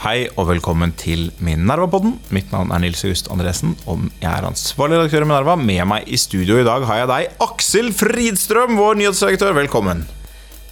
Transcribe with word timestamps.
Hei 0.00 0.30
og 0.40 0.46
velkommen 0.48 0.94
til 0.96 1.26
Minerva-podden. 1.44 2.14
Mitt 2.32 2.48
navn 2.54 2.70
er 2.72 2.80
Nils 2.80 3.02
August 3.04 3.26
Andresen, 3.32 3.74
og 3.90 4.06
jeg 4.22 4.30
er 4.30 4.46
ansvarlig 4.48 4.96
redaktør 4.96 5.26
i 5.26 5.28
Minerva. 5.28 5.56
Med 5.60 5.82
meg 5.90 6.08
i 6.08 6.16
studio 6.20 6.56
i 6.60 6.64
dag 6.64 6.86
har 6.88 7.02
jeg 7.02 7.10
deg, 7.10 7.34
Aksel 7.44 7.90
Fridstrøm, 7.96 8.78
vår 8.80 8.96
nyhetsredaktør. 9.02 9.52
Velkommen. 9.58 10.06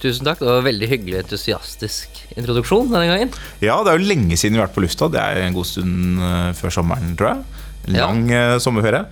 Tusen 0.01 0.25
takk. 0.25 0.39
Det 0.41 0.47
var 0.49 0.61
en 0.63 0.67
veldig 0.69 0.89
hyggelig 0.89 1.19
entusiastisk 1.21 2.23
introduksjon 2.39 2.89
denne 2.89 3.05
gangen. 3.11 3.33
Ja, 3.61 3.77
det 3.85 3.93
er 3.93 3.99
jo 4.01 4.09
lenge 4.09 4.39
siden 4.39 4.57
vi 4.57 4.63
har 4.63 4.69
vært 4.69 4.77
på 4.79 4.85
lufta. 4.87 5.11
Det 5.13 5.21
er 5.21 5.43
en 5.43 5.57
god 5.59 5.67
stund 5.67 6.23
eh, 6.25 6.49
før 6.57 6.73
sommeren, 6.79 7.13
tror 7.19 7.33
jeg. 7.35 7.67
En 7.89 7.99
Ja. 7.99 8.07
lang 8.09 8.25
eh, 8.33 8.57
sommerferie. 8.63 9.03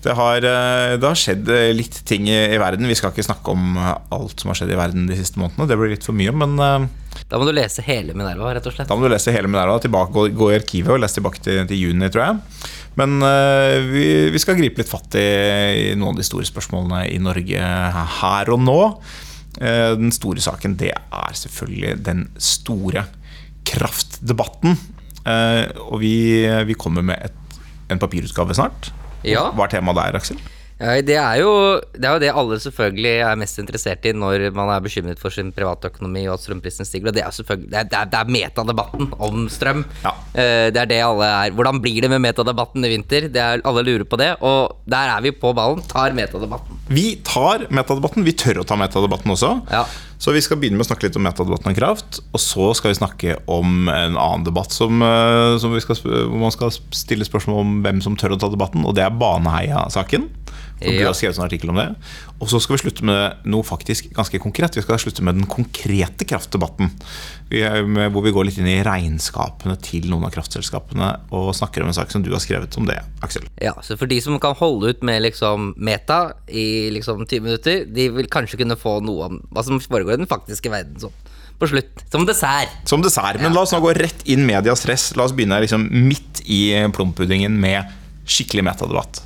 Det 0.00 0.14
har, 0.16 0.36
eh, 0.36 0.94
det 0.96 1.04
har 1.04 1.18
skjedd 1.18 1.48
eh, 1.52 1.70
litt 1.76 1.98
ting 2.08 2.28
i, 2.30 2.38
i 2.54 2.58
verden. 2.60 2.88
Vi 2.88 2.96
skal 2.96 3.12
ikke 3.12 3.26
snakke 3.26 3.52
om 3.52 3.76
eh, 3.76 3.92
alt 4.16 4.40
som 4.40 4.48
har 4.48 4.56
skjedd 4.56 4.72
i 4.72 4.78
verden 4.78 5.08
de 5.10 5.16
siste 5.18 5.40
månedene. 5.40 5.68
Det 5.68 5.76
blir 5.76 5.92
litt 5.92 6.06
for 6.06 6.16
mye, 6.16 6.32
men 6.32 6.54
uh, 6.56 6.86
Da 7.28 7.40
må 7.40 7.44
du 7.44 7.52
lese 7.52 7.84
hele 7.84 8.14
Minerva, 8.16 8.54
rett 8.56 8.68
og 8.68 8.72
slett. 8.72 8.88
Da 8.88 8.96
må 8.96 9.04
du 9.04 9.12
lese 9.12 9.34
hele 9.34 9.50
Minerva. 9.50 9.76
Tilbake, 9.82 10.14
gå, 10.16 10.24
gå 10.32 10.48
i 10.50 10.56
arkivet 10.56 10.94
og 10.94 11.02
lese 11.02 11.18
tilbake 11.18 11.42
til, 11.44 11.60
til 11.68 11.82
juni, 11.82 12.08
tror 12.08 12.24
jeg. 12.24 12.70
Men 13.00 13.18
uh, 13.20 13.76
vi, 13.90 14.04
vi 14.32 14.40
skal 14.40 14.56
gripe 14.58 14.80
litt 14.80 14.90
fatt 14.90 15.18
i, 15.20 15.26
i 15.90 15.98
noen 15.98 16.14
av 16.14 16.22
de 16.22 16.28
store 16.30 16.48
spørsmålene 16.48 17.02
i 17.12 17.18
Norge 17.20 17.72
her 18.20 18.52
og 18.54 18.62
nå. 18.64 18.78
Uh, 19.60 19.92
den 20.00 20.14
store 20.16 20.40
saken, 20.40 20.78
det 20.80 20.94
er 20.96 21.36
selvfølgelig 21.42 21.98
den 22.08 22.24
store 22.40 23.04
kraftdebatten. 23.68 24.80
Og 25.90 25.98
vi, 26.00 26.14
vi 26.66 26.74
kommer 26.80 27.04
med 27.04 27.20
et, 27.28 27.58
en 27.92 28.00
papirutgave 28.00 28.56
snart. 28.56 28.88
Ja. 29.26 29.50
Hva 29.54 29.66
er 29.68 29.76
temaet 29.76 30.00
der, 30.00 30.18
Aksel? 30.20 30.40
Ja, 30.80 30.94
det, 31.04 31.16
er 31.20 31.40
jo, 31.42 31.50
det 31.92 32.06
er 32.08 32.14
jo 32.14 32.20
det 32.22 32.28
alle 32.40 32.56
selvfølgelig 32.62 33.10
er 33.20 33.36
mest 33.36 33.58
interessert 33.60 34.06
i 34.08 34.14
når 34.16 34.46
man 34.56 34.70
er 34.72 34.80
bekymret 34.80 35.20
for 35.20 35.28
sin 35.34 35.50
privatøkonomi 35.52 36.22
og 36.24 36.38
at 36.38 36.46
strømprisen 36.46 36.88
stiger. 36.88 37.10
Og 37.10 37.16
det 37.18 37.20
er 37.26 37.34
selvfølgelig 37.36 37.68
Det 37.74 37.98
er, 37.98 38.08
det 38.08 38.16
er, 38.16 38.30
metadebatten 38.32 39.10
om 39.20 39.44
strøm. 39.52 39.84
Ja. 40.06 40.14
Eh, 40.32 40.70
Det 40.72 40.80
er 40.80 40.88
det 40.88 41.02
alle 41.04 41.28
er. 41.28 41.52
Hvordan 41.52 41.82
blir 41.84 42.00
det 42.00 42.08
med 42.14 42.24
metadebatten 42.24 42.88
i 42.88 42.92
vinter? 42.94 43.28
Det 43.28 43.42
er, 43.44 43.60
alle 43.60 43.84
lurer 43.84 44.06
på 44.08 44.16
det. 44.16 44.30
Og 44.40 44.80
der 44.88 45.12
er 45.18 45.20
vi 45.20 45.34
på 45.36 45.52
ballen. 45.52 45.84
Tar 45.84 46.16
metadebatten. 46.16 46.80
Vi 46.88 47.20
tar 47.28 47.68
metadebatten. 47.68 48.24
Vi 48.24 48.32
tør 48.32 48.62
å 48.62 48.64
ta 48.64 48.80
metadebatten 48.80 49.36
også. 49.36 49.52
Ja. 49.68 49.84
Så 50.20 50.34
vi 50.36 50.42
skal 50.44 50.58
begynne 50.60 50.76
med 50.76 50.84
å 50.84 50.90
snakke 50.90 51.08
litt 51.08 51.16
om 51.16 51.24
metadebatten 51.24 51.70
om 51.70 51.76
kraft. 51.76 52.18
Og 52.34 52.42
så 52.44 52.66
skal 52.76 52.92
vi 52.92 52.98
snakke 52.98 53.36
om 53.48 53.88
en 53.88 54.18
annen 54.20 54.44
debatt 54.44 54.74
som, 54.74 55.00
eh, 55.00 55.56
som 55.62 55.72
skal, 55.80 55.96
hvor 55.96 56.42
man 56.42 56.52
skal 56.52 56.74
stille 56.92 57.24
spørsmål 57.24 57.62
om 57.62 57.78
hvem 57.86 58.02
som 58.04 58.18
tør 58.20 58.36
å 58.36 58.40
ta 58.40 58.50
debatten, 58.52 58.84
og 58.84 58.94
det 58.98 59.06
er 59.06 59.16
Baneheia-saken. 59.16 60.28
Du 60.80 61.04
har 61.04 61.14
skrevet 61.16 61.38
en 61.38 61.44
artikkel 61.44 61.72
om 61.72 61.78
det. 61.80 61.88
Og 62.40 62.48
så 62.48 62.60
skal 62.62 62.76
vi 62.76 62.82
slutte 62.84 63.06
med 63.06 63.44
noe 63.52 63.66
faktisk 63.66 64.10
ganske 64.16 64.40
konkret. 64.42 64.78
Vi 64.78 64.84
skal 64.84 65.00
slutte 65.02 65.24
med 65.26 65.36
den 65.36 65.48
konkrete 65.50 66.24
kraftdebatten. 66.28 66.92
Vi 67.50 67.62
med, 67.84 68.12
hvor 68.14 68.24
vi 68.24 68.32
går 68.32 68.48
litt 68.48 68.60
inn 68.60 68.68
i 68.70 68.80
regnskapene 68.86 69.76
til 69.84 70.08
noen 70.10 70.24
av 70.28 70.34
kraftselskapene 70.34 71.10
og 71.36 71.50
snakker 71.56 71.84
om 71.84 71.90
en 71.90 71.96
sak 71.96 72.12
som 72.14 72.24
du 72.24 72.30
har 72.32 72.42
skrevet 72.42 72.76
om 72.80 72.88
det, 72.88 73.00
Aksel. 73.26 73.44
Ja, 73.60 73.74
så 73.84 73.98
for 74.00 74.10
de 74.10 74.20
som 74.24 74.38
kan 74.40 74.56
holde 74.56 74.94
ut 74.94 75.04
med 75.06 75.20
liksom 75.26 75.74
meta 75.76 76.20
i 76.48 76.88
liksom 76.94 77.26
20 77.26 77.44
minutter, 77.44 77.84
de 77.84 78.08
vil 78.16 78.30
kanskje 78.30 78.62
kunne 78.62 78.78
få 78.80 79.00
noe 79.04 79.28
om 79.28 79.42
hva 79.50 79.66
som 79.66 79.82
foregår 79.82 80.16
i 80.16 80.22
den 80.22 80.30
faktiske 80.30 80.72
verden 80.72 81.00
sånn 81.02 81.18
på 81.60 81.68
slutt. 81.68 82.04
Som 82.08 82.24
dessert. 82.24 82.72
Som 82.88 83.02
dessert. 83.04 83.40
Men 83.42 83.52
la 83.52 83.66
oss 83.66 83.74
nå 83.74 83.82
gå 83.84 83.92
rett 83.92 84.24
inn 84.32 84.46
medias 84.48 84.80
stress. 84.80 85.10
La 85.18 85.26
oss 85.26 85.34
begynne 85.36 85.60
liksom 85.60 85.84
midt 85.92 86.40
i 86.48 86.62
plompuddingen 86.96 87.58
med 87.60 87.90
skikkelig 88.24 88.64
metadebatt. 88.70 89.20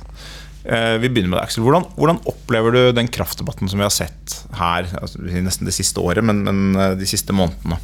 Eh, 0.65 0.97
Vi 0.97 1.09
begynner 1.09 1.29
med 1.29 1.39
deg, 1.39 1.45
Aksel. 1.45 1.63
Hvordan, 1.65 1.85
hvordan 1.97 2.21
opplever 2.29 2.73
du 2.73 2.81
den 2.97 3.09
kraftdebatten 3.11 3.69
som 3.69 3.81
vi 3.81 3.85
har 3.85 3.93
sett 3.93 4.39
her 4.57 4.87
altså, 4.97 5.21
nesten 5.21 5.69
det 5.69 5.75
siste 5.77 6.01
året, 6.01 6.25
men, 6.25 6.41
men 6.47 6.63
eh, 6.73 6.95
de 6.97 7.09
siste 7.09 7.35
månedene? 7.35 7.77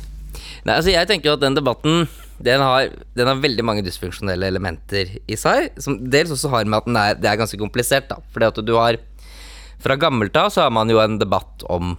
Nei, 0.66 0.76
altså 0.76 0.94
jeg 0.94 1.10
tenker 1.10 1.32
jo 1.32 1.38
at 1.38 1.44
den 1.44 1.58
debatten 1.58 2.06
den 2.42 2.62
har, 2.62 2.90
den 3.14 3.30
har 3.30 3.42
veldig 3.42 3.64
mange 3.66 3.84
dysfunksjonelle 3.86 4.48
elementer 4.50 5.12
i 5.30 5.38
seg. 5.38 5.76
Som 5.82 6.00
dels 6.10 6.34
også 6.34 6.50
har 6.54 6.66
med 6.66 6.80
at 6.80 6.88
den 6.90 6.98
er, 6.98 7.20
det 7.22 7.30
er 7.30 7.38
ganske 7.42 7.60
komplisert. 7.62 8.10
da 8.10 8.18
Fordi 8.34 8.50
at 8.50 8.62
du 8.66 8.76
har 8.80 8.98
Fra 9.82 9.96
gammelt 9.98 10.36
av 10.38 10.52
så 10.54 10.62
har 10.62 10.74
man 10.74 10.90
jo 10.90 11.00
en 11.02 11.18
debatt 11.18 11.64
om 11.74 11.96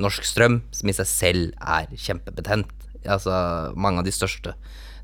norsk 0.00 0.24
strøm, 0.26 0.62
som 0.74 0.90
i 0.90 0.94
seg 0.96 1.06
selv 1.06 1.50
er 1.62 1.90
kjempebetent. 1.94 2.70
Altså 3.06 3.34
Mange 3.78 4.02
av 4.02 4.06
de 4.06 4.14
største 4.14 4.54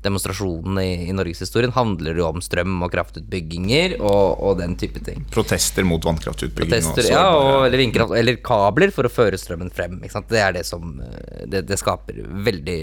demonstrasjonene 0.07 0.83
i, 0.83 0.93
i 1.11 1.15
norgeshistorien 1.15 1.75
handler 1.75 2.17
jo 2.17 2.29
om 2.31 2.41
strøm 2.43 2.79
og 2.85 2.93
kraftutbygginger 2.93 3.97
og, 3.99 4.39
og 4.41 4.57
den 4.61 4.77
type 4.79 5.03
ting. 5.05 5.25
Protester 5.33 5.85
mot 5.87 6.03
vannkraftutbygging? 6.07 6.71
Protester, 6.71 7.11
ja, 7.11 7.25
og, 7.35 7.67
eller 7.67 7.83
vindkraft, 7.83 8.15
eller 8.17 8.39
kabler 8.45 8.93
for 8.95 9.07
å 9.07 9.11
føre 9.11 9.39
strømmen 9.39 9.69
frem. 9.75 9.99
Det 10.01 10.41
er 10.41 10.55
det 10.57 10.65
som 10.67 10.97
eh, 11.03 11.43
Det, 11.47 11.65
det 11.69 11.77
skaper 11.79 12.23
veldig 12.47 12.79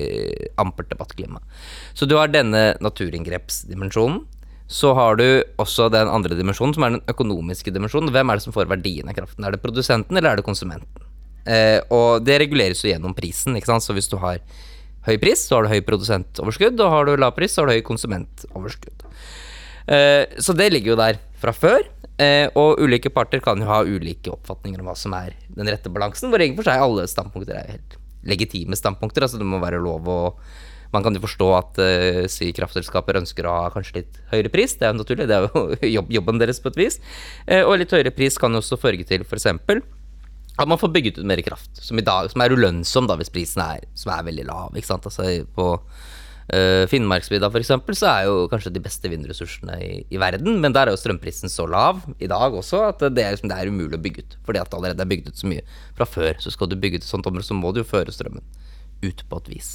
ampert 0.63 0.93
debattklima. 0.93 1.43
Så 1.97 2.07
du 2.07 2.17
har 2.21 2.31
denne 2.33 2.75
naturinngrepsdimensjonen. 2.85 4.23
Så 4.67 4.95
har 4.97 5.19
du 5.21 5.27
også 5.61 5.91
den 5.93 6.09
andre 6.09 6.37
dimensjonen, 6.39 6.73
som 6.75 6.87
er 6.87 6.95
den 6.95 7.03
økonomiske 7.13 7.73
dimensjonen. 7.75 8.13
Hvem 8.15 8.31
er 8.31 8.39
det 8.39 8.45
som 8.47 8.55
får 8.55 8.71
verdien 8.71 9.11
av 9.11 9.17
kraften? 9.19 9.45
Er 9.45 9.53
det 9.53 9.61
produsenten, 9.63 10.17
eller 10.17 10.33
er 10.33 10.41
det 10.41 10.47
konsumenten? 10.47 11.11
Eh, 11.45 11.81
og 11.93 12.25
det 12.25 12.39
reguleres 12.41 12.81
jo 12.81 12.89
gjennom 12.89 13.13
prisen. 13.17 13.57
Ikke 13.59 13.69
sant? 13.69 13.85
Så 13.85 13.97
hvis 13.97 14.09
du 14.09 14.17
har 14.23 14.41
høy 15.09 15.17
pris, 15.23 15.43
så 15.47 15.59
har 15.59 15.67
du 15.67 15.75
høy 15.75 15.83
produsentoverskudd, 15.87 16.81
og 16.81 16.95
har 16.95 17.09
du 17.09 17.17
lav 17.21 17.35
pris, 17.37 17.53
så 17.53 17.63
har 17.63 17.71
du 17.71 17.77
høy 17.77 17.85
konsumentoverskudd. 17.87 19.05
Eh, 19.93 20.25
så 20.41 20.57
det 20.57 20.71
ligger 20.73 20.95
jo 20.95 21.01
der 21.01 21.21
fra 21.41 21.53
før. 21.57 21.85
Eh, 22.15 22.47
og 22.55 22.79
ulike 22.79 23.11
parter 23.11 23.43
kan 23.43 23.59
jo 23.59 23.67
ha 23.67 23.81
ulike 23.83 24.31
oppfatninger 24.31 24.81
om 24.81 24.89
hva 24.89 24.95
som 24.99 25.15
er 25.19 25.35
den 25.49 25.67
rette 25.67 25.91
balansen, 25.91 26.31
hvor 26.31 26.43
egentlig 26.43 26.63
for 26.63 26.71
seg 26.71 26.85
alle 26.85 27.09
standpunkter 27.11 27.59
er 27.59 27.73
helt 27.75 27.97
legitime 28.25 28.79
standpunkter. 28.79 29.27
Altså 29.27 29.41
det 29.41 29.49
må 29.49 29.63
være 29.63 29.83
lov 29.83 30.09
å 30.09 30.21
Man 30.95 31.03
kan 31.03 31.17
jo 31.17 31.25
forstå 31.25 31.47
at 31.57 31.79
uh, 31.83 32.27
si 32.31 32.53
kraftselskaper 32.55 33.17
ønsker 33.19 33.49
å 33.51 33.55
ha 33.57 33.71
kanskje 33.75 33.97
litt 33.97 34.19
høyere 34.31 34.53
pris, 34.53 34.77
det 34.79 34.87
er 34.87 34.93
jo 34.93 35.01
naturlig, 35.01 35.25
det 35.27 35.35
er 35.35 35.49
jo 35.51 36.05
jobben 36.21 36.39
deres 36.39 36.63
på 36.63 36.71
et 36.71 36.79
vis. 36.79 37.01
Eh, 37.51 37.67
og 37.67 37.81
litt 37.81 37.91
høyere 37.91 38.13
pris 38.15 38.39
kan 38.39 38.55
jo 38.55 38.61
også 38.63 38.79
følge 38.79 39.03
til 39.09 39.25
f.eks. 39.27 39.49
at 40.55 40.71
man 40.71 40.79
får 40.79 40.93
bygget 40.95 41.19
ut 41.19 41.27
mer 41.27 41.43
kraft, 41.43 41.73
som 41.83 41.99
i 41.99 42.05
dag, 42.07 42.29
som 42.31 42.43
er 42.45 42.55
ulønnsom 42.55 43.09
da 43.11 43.17
hvis 43.19 43.33
prisen 43.35 43.63
er, 43.65 43.83
er 43.83 44.27
veldig 44.29 44.45
lav. 44.47 44.77
ikke 44.77 44.87
sant? 44.87 45.07
Altså 45.09 45.27
på 45.57 45.67
uh, 45.75 46.85
Finnmarksvidda 46.91 47.51
f.eks. 47.51 47.73
så 47.99 48.11
er 48.11 48.29
jo 48.29 48.45
kanskje 48.53 48.73
de 48.75 48.83
beste 48.85 49.11
vindressursene 49.11 49.79
i, 49.83 49.91
i 50.15 50.21
verden, 50.23 50.61
men 50.63 50.77
der 50.77 50.87
er 50.87 50.95
jo 50.95 51.01
strømprisen 51.01 51.51
så 51.51 51.67
lav 51.71 52.05
i 52.23 52.31
dag 52.31 52.55
også 52.55 52.85
at 52.93 53.03
det 53.09 53.25
er, 53.25 53.35
liksom, 53.35 53.51
det 53.51 53.59
er 53.59 53.73
umulig 53.73 53.99
å 53.99 54.05
bygge 54.05 54.23
ut. 54.23 54.39
Fordi 54.47 54.63
at 54.63 54.71
det 54.71 54.79
allerede 54.79 55.07
er 55.07 55.11
bygd 55.11 55.33
ut 55.33 55.43
så 55.43 55.51
mye 55.51 55.67
fra 55.99 56.07
før. 56.07 56.39
Så 56.39 56.55
skal 56.55 56.71
du 56.71 56.79
bygge 56.79 57.03
ut 57.03 57.09
et 57.09 57.11
sånt 57.11 57.27
område, 57.31 57.49
så 57.51 57.59
må 57.59 57.75
du 57.75 57.83
jo 57.83 57.91
føre 57.91 58.15
strømmen 58.15 58.47
ut 59.05 59.27
på 59.27 59.43
et 59.43 59.53
vis. 59.57 59.75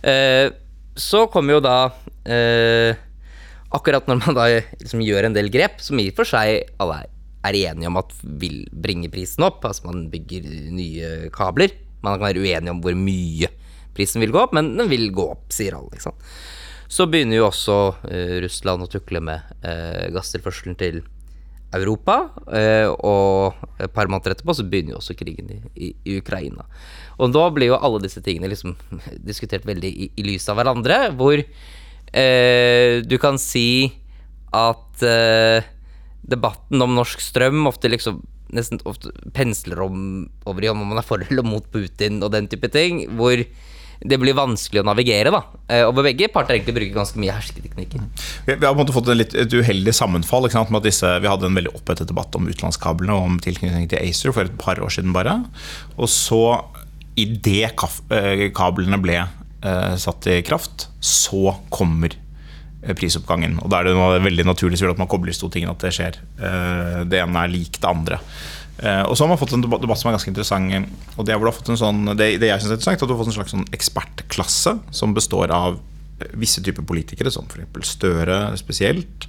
Uh, 0.00 0.48
så 0.96 1.26
kommer 1.32 1.58
jo 1.58 1.64
da 1.64 1.78
uh, 1.92 3.06
Akkurat 3.70 4.08
når 4.08 4.16
man 4.18 4.34
da 4.34 4.48
liksom 4.50 5.02
gjør 5.04 5.28
en 5.28 5.34
del 5.36 5.46
grep, 5.52 5.76
som 5.78 6.00
i 6.02 6.08
og 6.10 6.16
for 6.18 6.26
seg 6.26 6.72
alle 6.82 7.04
er, 7.04 7.10
er 7.46 7.56
enige 7.56 7.88
om 7.88 7.98
at 8.00 8.14
vil 8.22 8.62
bringe 8.72 9.10
prisen 9.12 9.46
opp, 9.46 9.64
altså 9.64 9.88
man 9.88 10.08
bygger 10.12 10.48
nye 10.76 11.30
kabler. 11.34 11.72
Man 12.04 12.18
kan 12.18 12.30
være 12.30 12.44
uenig 12.44 12.72
om 12.72 12.82
hvor 12.84 12.96
mye 12.96 13.50
prisen 13.96 14.22
vil 14.22 14.32
gå 14.34 14.42
opp, 14.42 14.56
men 14.56 14.74
den 14.78 14.90
vil 14.90 15.08
gå 15.14 15.30
opp, 15.34 15.48
sier 15.52 15.76
alle. 15.78 15.92
Ikke 15.94 16.10
sant? 16.10 16.28
Så 16.90 17.06
begynner 17.06 17.38
jo 17.38 17.48
også 17.48 17.78
uh, 18.02 18.36
Russland 18.42 18.84
å 18.84 18.90
tukle 18.90 19.22
med 19.22 19.50
uh, 19.62 20.10
gasstilførselen 20.14 20.78
til 20.80 21.02
Europa, 21.76 22.16
Uh, 22.50 22.90
og 23.06 23.60
et 23.78 23.92
par 23.94 24.08
måneder 24.10 24.34
etterpå 24.34 24.56
så 24.58 24.64
begynner 24.66 24.96
jo 24.96 24.98
også 24.98 25.14
krigen 25.14 25.52
i, 25.54 25.58
i, 25.78 25.90
i 26.02 26.16
Ukraina. 26.18 26.64
Og 27.22 27.30
da 27.30 27.44
blir 27.54 27.70
jo 27.70 27.78
alle 27.78 28.00
disse 28.02 28.18
tingene 28.26 28.50
liksom 28.50 28.74
diskutert 29.28 29.68
veldig 29.68 29.90
i, 29.90 30.08
i 30.18 30.24
lys 30.26 30.48
av 30.50 30.58
hverandre, 30.58 30.98
hvor 31.14 31.38
eh, 31.38 32.94
du 33.06 33.16
kan 33.22 33.38
si 33.38 33.92
at 34.56 35.04
eh, 35.06 35.68
debatten 36.22 36.82
om 36.84 36.94
norsk 36.98 37.22
strøm 37.22 37.66
ofte 37.70 37.90
liksom 37.90 38.20
nesten 38.54 38.80
ofte 38.88 39.12
pensler 39.34 39.80
om, 39.84 40.24
over 40.48 40.64
i 40.64 40.70
om 40.72 40.80
man 40.82 40.98
er 40.98 41.06
for 41.06 41.22
eller 41.22 41.46
mot 41.46 41.66
Putin 41.72 42.18
og 42.24 42.32
den 42.34 42.48
type 42.50 42.70
ting, 42.74 43.04
hvor 43.18 43.38
det 44.00 44.16
blir 44.16 44.32
vanskelig 44.36 44.80
å 44.80 44.86
navigere, 44.88 45.32
da. 45.34 45.42
Eh, 45.68 45.82
Og 45.84 45.98
begge 46.00 46.30
parter 46.32 46.56
egentlig 46.56 46.76
bruker 46.78 46.96
ganske 46.96 47.20
mye 47.20 47.34
hersketeknikker. 47.36 48.06
Vi, 48.46 48.54
har 48.54 48.62
på 48.62 48.70
en 48.70 48.80
måte 48.80 48.96
fått 48.96 49.10
litt, 49.12 49.36
et 49.36 49.52
uheldig 49.52 49.92
sammenfall. 49.92 50.48
Sant, 50.50 50.72
med 50.72 50.80
at 50.80 50.88
disse, 50.88 51.10
vi 51.20 51.28
hadde 51.28 51.50
en 51.50 51.58
veldig 51.58 51.74
opphetet 51.76 52.08
debatt 52.08 52.34
om 52.38 52.48
utenlandskablene 52.48 53.12
og 53.16 53.28
om 53.28 53.36
tilknytning 53.44 53.90
til 53.92 54.00
ACER 54.00 54.32
for 54.32 54.48
et 54.48 54.56
par 54.60 54.80
år 54.80 54.94
siden 54.96 55.12
bare. 55.16 55.36
Og 55.98 56.08
så, 56.08 56.40
idet 57.20 57.74
kablene 58.56 59.02
ble 59.04 59.20
eh, 59.20 59.94
satt 60.00 60.30
i 60.32 60.40
kraft, 60.48 60.88
så 61.04 61.58
kommer 61.68 62.16
eh, 62.16 62.29
prisoppgangen. 62.96 63.58
Og 63.60 63.68
da 63.72 63.80
er 63.80 63.90
det 63.90 63.96
noe 63.98 64.22
veldig 64.24 64.46
naturlig 64.48 64.80
at 64.88 65.00
man 65.00 65.10
kobler 65.10 65.36
to 65.36 65.50
tingene, 65.52 65.74
at 65.76 65.84
det 65.84 65.92
skjer. 65.96 66.16
Eh, 66.40 67.02
det 67.10 67.20
ene 67.20 67.44
er 67.44 67.52
lik 67.52 67.80
det 67.80 67.90
andre. 67.90 68.20
Eh, 68.80 69.02
og 69.04 69.16
så 69.16 69.24
har 69.24 69.32
man 69.32 69.40
fått 69.40 69.52
en 69.52 69.64
debatt, 69.64 69.84
som 70.00 70.08
er 70.08 70.16
ganske 70.16 70.32
interessant. 70.32 70.88
Og 71.16 71.28
det, 71.28 71.36
er 71.36 71.76
sånn, 71.76 72.14
det, 72.16 72.32
det 72.40 72.48
jeg 72.48 72.62
synes 72.62 72.72
er 72.72 72.78
interessant, 72.78 73.04
at 73.04 73.10
du 73.10 73.14
har 73.14 73.20
fått 73.20 73.32
en 73.32 73.38
slags 73.38 73.54
sånn 73.56 73.68
ekspertklasse 73.76 74.76
som 75.02 75.16
består 75.16 75.52
av 75.54 75.76
eh, 75.76 76.32
visse 76.40 76.64
typer 76.64 76.86
politikere, 76.88 77.32
som 77.32 77.48
f.eks. 77.50 77.94
Støre 77.98 78.40
spesielt, 78.60 79.28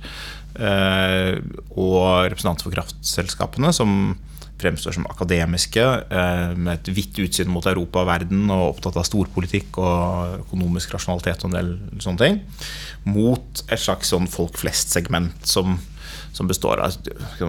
eh, 0.55 1.35
og 1.75 2.31
representanter 2.31 2.69
for 2.69 2.77
kraftselskapene, 2.77 3.73
som 3.75 4.15
fremstår 4.61 4.95
som 4.95 5.07
akademiske, 5.09 5.83
eh, 5.83 6.53
med 6.57 6.73
et 6.73 6.91
vidt 6.95 7.19
utsyn 7.23 7.49
mot 7.51 7.65
Europa 7.65 8.03
og 8.03 8.09
verden, 8.09 8.49
og 8.49 8.75
opptatt 8.75 8.99
av 8.99 9.07
storpolitikk 9.07 9.79
og 9.81 10.41
økonomisk 10.45 10.93
rasjonalitet 10.95 11.43
og 11.43 11.51
en 11.51 11.57
del 11.57 11.71
sånne 12.03 12.21
ting, 12.21 12.39
mot 13.09 13.63
et 13.67 13.81
slags 13.81 14.13
sånn 14.13 14.29
folk 14.31 14.59
flest-segment 14.61 15.47
som, 15.47 15.79
som 16.35 16.49
består 16.49 16.83
av 16.83 16.97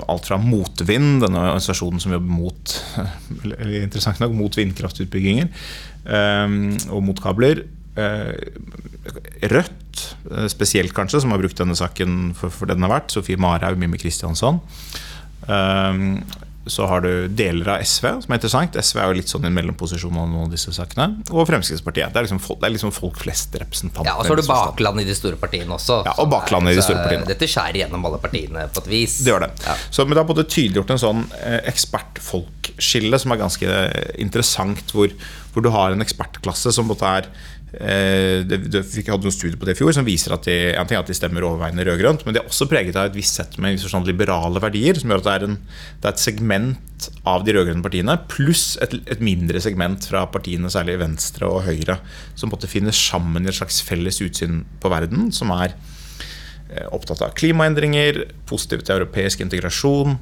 alt 0.08 0.30
fra 0.30 0.40
Motvind, 0.40 1.22
denne 1.24 1.44
organisasjonen 1.48 2.02
som 2.02 2.16
jobber 2.16 2.38
mot 2.40 2.76
interessant 3.84 4.22
nok, 4.22 4.34
mot 4.36 4.58
vindkraftutbygginger 4.58 5.52
og 6.90 7.02
mot 7.06 7.20
kabler. 7.22 7.62
Rødt, 9.52 10.00
spesielt 10.50 10.94
kanskje, 10.96 11.20
som 11.22 11.34
har 11.34 11.42
brukt 11.42 11.60
denne 11.60 11.76
saken 11.78 12.32
for, 12.38 12.50
for 12.50 12.70
den 12.70 12.82
har 12.82 12.90
vært. 12.90 13.12
Sofie 13.14 13.38
Marhaug, 13.38 13.78
Mimmi 13.78 14.00
Kristiansson. 14.02 14.58
Så 16.66 16.86
har 16.86 17.02
du 17.02 17.26
deler 17.28 17.68
av 17.74 17.82
SV, 17.82 18.06
som 18.22 18.32
er 18.32 18.38
interessant. 18.38 18.76
SV 18.78 19.00
er 19.02 19.08
jo 19.10 19.16
litt 19.18 19.30
sånn 19.30 19.42
i 19.42 19.48
en 19.50 19.56
mellomposisjon 19.56 20.14
av 20.14 20.28
noen 20.30 20.46
av 20.46 20.52
disse 20.52 20.70
sakene. 20.74 21.08
Og 21.32 21.46
Fremskrittspartiet. 21.48 22.12
Det 22.14 22.20
er 22.20 22.28
liksom 22.28 22.42
det 22.62 22.68
er 22.68 22.74
liksom 22.76 22.92
folk 22.94 23.18
flest 23.18 23.56
representanter. 23.58 24.10
Ja, 24.10 24.14
Og 24.20 24.26
så 24.28 24.34
har 24.36 24.42
du 24.42 24.46
bakland 24.46 25.02
i 25.02 25.06
de 25.08 25.16
store 25.18 25.40
partiene 25.40 25.74
også. 25.74 26.02
Ja, 26.06 26.14
og 26.22 26.30
bakland 26.30 26.70
i 26.70 26.76
de 26.78 26.84
store 26.84 27.02
partiene. 27.02 27.26
Dette 27.26 27.48
skjærer 27.50 27.82
gjennom 27.82 28.06
alle 28.06 28.20
partiene 28.22 28.68
på 28.70 28.84
et 28.84 28.90
vis. 28.92 29.18
Det 29.26 29.34
gjør 29.34 29.46
det. 29.48 29.50
Ja. 29.66 29.74
Så, 29.90 30.06
men 30.06 30.14
det 30.14 30.22
har 30.22 30.30
både 30.30 30.46
tydeliggjort 30.46 30.94
en 30.94 31.02
sånn 31.02 31.24
eh, 31.40 31.58
ekspertfolkskille 31.72 33.18
som 33.18 33.34
er 33.34 33.42
ganske 33.42 33.80
interessant, 34.22 34.94
hvor, 34.94 35.10
hvor 35.54 35.66
du 35.66 35.72
har 35.74 35.96
en 35.96 36.04
ekspertklasse 36.04 36.74
som 36.74 36.90
både 36.90 37.16
er 37.22 37.32
det, 37.72 38.58
det, 38.68 38.82
vi 38.92 39.02
hadde 39.06 39.24
noen 39.24 39.32
studier 39.32 39.56
på 39.56 39.64
det 39.64 39.72
i 39.72 39.78
fjor 39.78 39.94
som 39.96 40.04
viser 40.04 40.34
at 40.34 40.44
de, 40.44 40.56
en 40.76 40.88
ting 40.88 40.98
at 40.98 41.08
de 41.08 41.16
stemmer 41.16 41.46
overveiende 41.48 41.86
rød-grønt, 41.88 42.26
men 42.26 42.36
de 42.36 42.42
er 42.42 42.50
også 42.50 42.68
preget 42.68 42.98
av 43.00 43.08
et 43.08 43.16
visst 43.16 43.38
sett 43.40 43.56
med 43.62 43.80
sånn 43.80 44.04
liberale 44.04 44.60
verdier, 44.60 44.98
som 45.00 45.08
gjør 45.08 45.22
at 45.22 45.28
det 45.28 45.32
er, 45.34 45.46
en, 45.46 45.56
det 46.02 46.10
er 46.10 46.12
et 46.12 46.24
segment 46.24 47.08
av 47.32 47.46
de 47.46 47.56
rød-grønne 47.56 47.84
partiene 47.86 48.18
pluss 48.28 48.66
et, 48.84 48.98
et, 49.06 49.24
mindre 49.24 49.62
segment 49.64 50.04
fra 50.10 50.26
partiene, 50.34 50.68
særlig 50.72 50.98
Venstre 51.00 51.48
og 51.48 51.64
Høyre, 51.64 51.96
som 52.36 52.52
måtte 52.52 52.70
finne 52.70 52.92
sammen 52.96 53.48
i 53.48 53.52
et 53.52 53.56
slags 53.56 53.80
felles 53.86 54.20
utsyn 54.24 54.66
på 54.82 54.92
verden, 54.92 55.30
som 55.32 55.54
er 55.56 55.72
eh, 55.72 56.86
opptatt 56.92 57.24
av 57.24 57.32
klimaendringer, 57.40 58.26
positive 58.50 58.84
til 58.84 59.00
europeisk 59.00 59.46
integrasjon, 59.48 60.18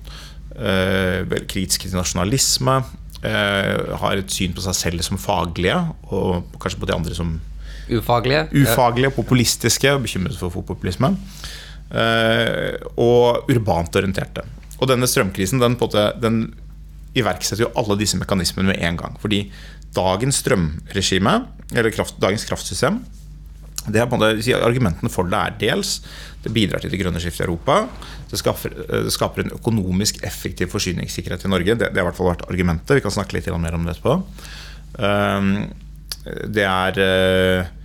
kritiske 0.51 1.47
kritisk 1.49 1.85
til 1.87 1.95
nasjonalisme, 1.95 2.81
Eh, 2.83 3.10
har 3.23 4.17
et 4.17 4.33
syn 4.33 4.55
på 4.57 4.63
seg 4.65 4.77
selv 4.79 5.05
som 5.05 5.19
faglige, 5.21 5.77
og 6.09 6.55
kanskje 6.63 6.81
på 6.81 6.89
de 6.89 6.95
andre 6.97 7.17
som 7.19 7.35
Ufaglige. 7.91 8.45
Ufaglige, 8.55 9.11
populistiske, 9.11 9.93
bekymret 10.03 10.39
for 10.39 10.63
populisme. 10.63 11.11
Eh, 11.91 12.77
og 12.95 13.51
urbant 13.51 13.97
orienterte. 13.99 14.45
Og 14.79 14.89
denne 14.89 15.09
strømkrisen 15.11 15.61
den, 15.63 15.77
måte, 15.81 16.11
den 16.23 16.45
iverksetter 17.19 17.67
jo 17.67 17.73
alle 17.79 17.99
disse 17.99 18.19
mekanismene 18.21 18.71
med 18.71 18.83
en 18.87 19.01
gang. 19.01 19.17
Fordi 19.23 19.43
dagens 19.97 20.39
strømregime, 20.45 21.35
eller 21.75 21.91
kraft, 21.95 22.21
dagens 22.23 22.47
kraftsystem, 22.47 23.01
det 23.89 24.03
er 24.03 24.61
Argumentene 24.61 25.11
for 25.13 25.29
det 25.31 25.39
er 25.39 25.57
dels 25.61 26.01
det 26.45 26.53
bidrar 26.57 26.81
til 26.81 26.93
det 26.93 27.01
grønne 27.01 27.21
skiftet 27.21 27.45
i 27.45 27.49
Europa. 27.49 27.83
Det 28.31 28.39
skaper, 28.41 28.73
eh, 28.87 29.03
det 29.07 29.13
skaper, 29.13 29.45
en 29.45 29.57
økonomisk 29.57 30.23
effektiv 30.25 30.71
forsyningssikkerhet 30.73 31.45
i 31.45 31.51
Norge. 31.53 31.75
Det, 31.75 31.91
det, 31.91 31.97
har 31.97 32.07
i 32.07 32.09
hvert 32.09 32.17
fall 32.17 32.33
vært 32.33 32.47
argumentet. 32.49 32.97
Vi 32.97 33.05
kan 33.05 33.13
snakke 33.13 33.37
litt 33.37 33.51
mer 33.61 33.77
om 33.77 33.85
det 33.85 33.97
etterpå. 33.97 34.17
Um, 34.97 35.51
det 36.49 36.65
er 36.65 36.97
uh, 37.01 37.77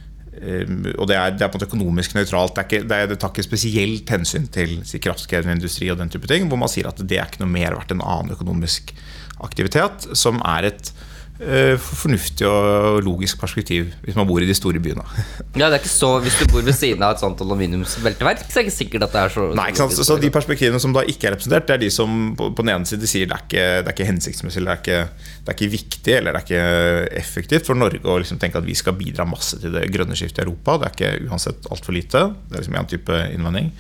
og 1.00 1.06
det 1.08 1.16
er, 1.16 1.32
det 1.32 1.44
er, 1.46 1.48
på 1.48 1.56
en 1.56 1.60
måte 1.60 1.68
økonomisk 1.70 2.16
nøytralt. 2.16 2.56
Det, 2.56 2.64
ikke, 2.68 2.88
det, 2.88 2.96
er, 2.96 3.10
det, 3.12 3.20
tar 3.20 3.32
ikke 3.32 3.46
spesielt 3.48 4.10
hensyn 4.12 4.48
til 4.52 4.82
si, 4.88 5.00
kraftkrevende 5.04 5.56
industri 5.56 5.88
og 5.92 6.00
den 6.00 6.12
type 6.12 6.28
ting, 6.28 6.48
hvor 6.52 6.60
man 6.60 6.72
sier 6.72 6.90
at 6.92 7.00
det 7.00 7.20
er 7.20 7.28
ikke 7.28 7.44
noe 7.44 7.52
mer 7.52 7.76
verdt 7.76 7.96
enn 7.96 8.04
annen 8.04 8.36
økonomisk 8.36 8.92
aktivitet, 9.44 10.10
som 10.16 10.42
er 10.44 10.72
et 10.72 10.92
Eh, 10.92 11.15
fornuftig 11.36 12.46
og 12.48 13.02
logisk 13.04 13.42
perspektiv 13.42 13.90
hvis 14.06 14.16
man 14.16 14.28
bor 14.28 14.40
i 14.40 14.48
de 14.48 14.56
store 14.56 14.80
byene. 14.80 15.04
Ja, 15.60 15.68
det 15.68 15.78
er 15.78 15.82
ikke 15.82 15.92
så 15.92 16.10
Hvis 16.24 16.36
du 16.40 16.46
bor 16.52 16.64
ved 16.64 16.76
siden 16.76 17.04
av 17.04 17.16
et 17.16 17.22
sånt 17.24 17.40
aluminiumsbelteverk, 17.44 18.46
så 18.48 18.60
er 18.60 18.64
det 18.64 18.70
ikke 18.70 18.76
sikkert 18.76 19.06
at 19.08 19.14
det 19.16 19.22
er 19.22 19.34
så 19.34 19.48
Nei, 19.56 19.68
ikke 19.72 19.82
sant? 19.84 20.08
Så 20.08 20.18
de 20.20 20.32
perspektivene 20.32 20.80
som 20.84 20.96
da 20.96 21.04
ikke 21.04 21.30
er 21.30 21.36
representert, 21.36 21.68
det 21.68 21.76
er 21.76 21.84
de 21.84 21.92
som 21.92 22.34
på, 22.40 22.50
den 22.60 22.72
ene 22.76 22.88
side 22.88 23.10
sier 23.12 23.28
det 23.28 23.36
er 23.36 23.44
ikke, 23.44 23.68
det 23.84 23.92
er 23.92 23.98
ikke 23.98 24.10
hensiktsmessig, 24.10 24.64
det 24.64 24.74
er 24.74 24.82
ikke, 24.82 25.30
det 25.44 25.52
er 25.52 25.60
ikke 25.60 25.72
viktig 25.76 26.18
eller 26.18 26.36
det 26.36 26.42
er 26.42 26.48
ikke 26.48 27.20
effektivt 27.24 27.70
for 27.70 27.80
Norge 27.80 28.04
å 28.08 28.18
liksom 28.24 28.40
tenke 28.42 28.60
at 28.62 28.68
vi 28.68 28.76
skal 28.80 28.98
bidra 29.00 29.28
masse 29.28 29.60
til 29.60 29.76
det 29.76 29.88
grønne 29.92 30.16
skiftet 30.16 30.44
i 30.44 30.48
Europa. 30.48 30.80
Det 30.80 30.90
er 30.90 30.98
ikke 30.98 31.30
uansett 31.30 31.72
altfor 31.72 31.96
lite. 31.96 32.26
Det 32.48 32.56
er 32.56 32.64
liksom 32.64 32.80
en 32.80 32.92
type 32.96 33.22
innvending. 33.36 33.72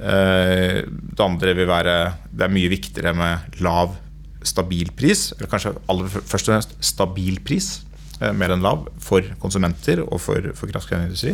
Eh, 0.00 0.78
det 0.86 1.20
andre 1.20 1.52
vil 1.58 1.66
være 1.68 1.94
Det 2.30 2.46
er 2.46 2.52
mye 2.54 2.70
viktigere 2.72 3.12
med 3.12 3.60
lav 3.60 3.98
stabil 4.46 4.90
pris, 4.96 5.32
eller 5.36 5.48
kanskje 5.50 5.74
aller 5.90 6.08
først 6.08 6.48
og 6.48 6.52
fremst 6.54 6.70
stabil 6.84 7.40
pris, 7.44 7.80
eh, 8.20 8.32
mer 8.32 8.50
enn 8.54 8.62
lav, 8.64 8.88
for 9.02 9.22
konsumenter 9.42 10.00
og 10.06 10.20
for, 10.22 10.40
for 10.56 10.66
kraftkrevende 10.72 11.08
industri. 11.10 11.32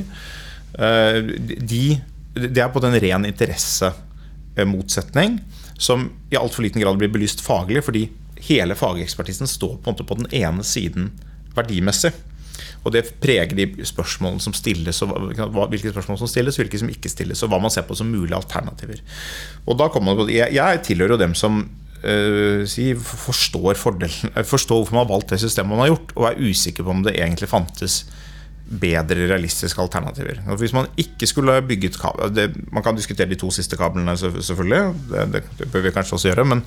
Eh, 0.79 1.19
de, 1.62 2.00
det 2.37 2.62
er 2.62 2.69
på 2.73 2.85
en 2.85 3.03
ren 3.06 3.25
interessemotsetning 3.29 5.31
som 5.79 6.11
i 6.32 6.37
altfor 6.41 6.62
liten 6.64 6.82
grad 6.82 6.97
blir 7.00 7.12
belyst 7.12 7.41
faglig, 7.44 7.85
fordi 7.85 8.03
hele 8.49 8.75
fagekspertisen 8.76 9.49
står 9.49 9.76
på, 9.85 9.91
på 10.02 10.19
den 10.20 10.29
ene 10.37 10.64
siden 10.64 11.11
verdimessig. 11.56 12.12
Og 12.87 12.93
det 12.94 13.02
preger 13.20 13.56
de 13.56 13.85
spørsmålene 13.85 14.43
som 14.43 14.55
stilles, 14.56 15.00
og 15.02 15.12
hvilke 15.73 15.91
spørsmål 15.91 16.20
som 16.20 16.31
stilles, 16.31 16.59
hvilke 16.61 16.81
som 16.81 16.93
ikke 16.93 17.11
stilles, 17.12 17.43
og 17.43 17.52
hva 17.52 17.61
man 17.62 17.73
ser 17.73 17.87
på 17.88 17.97
som 17.99 18.12
mulige 18.12 18.38
alternativer. 18.38 19.02
Og 19.67 19.79
da 19.81 19.91
kommer 19.93 20.12
man 20.12 20.23
på, 20.23 20.31
jeg, 20.32 20.55
jeg 20.56 20.82
tilhører 20.87 21.17
jo 21.17 21.23
dem 21.25 21.35
som 21.38 21.64
si, 22.69 22.91
forstår, 22.95 23.75
fordelen, 23.81 24.33
eh, 24.35 24.45
forstår 24.47 24.83
hvorfor 24.83 24.97
man 24.97 25.07
har 25.07 25.15
valgt 25.15 25.35
det 25.35 25.41
systemet 25.43 25.73
man 25.73 25.85
har 25.85 25.95
gjort, 25.95 26.15
og 26.17 26.29
er 26.29 26.41
usikker 26.51 26.87
på 26.87 26.95
om 26.95 27.03
det 27.07 27.17
egentlig 27.17 27.51
fantes 27.51 28.05
bedre 28.67 29.29
realistiske 29.31 29.79
alternativer. 29.79 30.41
Hvis 30.59 30.75
man 30.75 30.89
ikke 30.99 31.27
skulle 31.31 31.55
bygget 31.63 32.01
kabler 32.03 32.51
Man 32.75 32.83
kan 32.83 32.97
diskutere 32.97 33.31
de 33.31 33.39
to 33.39 33.51
siste 33.55 33.79
kablene, 33.79 34.17
selvfølgelig. 34.19 34.95
Det, 35.11 35.27
det, 35.33 35.43
det 35.61 35.69
bør 35.71 35.85
vi 35.85 35.93
kanskje 35.95 36.17
også 36.17 36.33
gjøre. 36.33 36.47
Men, 36.51 36.65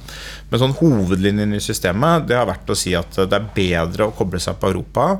men 0.49 0.61
sånn 0.61 0.77
hovedlinjen 0.79 1.57
i 1.57 1.59
systemet 1.59 2.29
Det 2.29 2.37
har 2.39 2.47
vært 2.47 2.71
å 2.71 2.77
si 2.77 2.95
at 2.95 3.19
det 3.19 3.35
er 3.35 3.51
bedre 3.55 4.07
å 4.07 4.15
koble 4.15 4.39
seg 4.39 4.55
på 4.61 4.71
Europa 4.71 5.17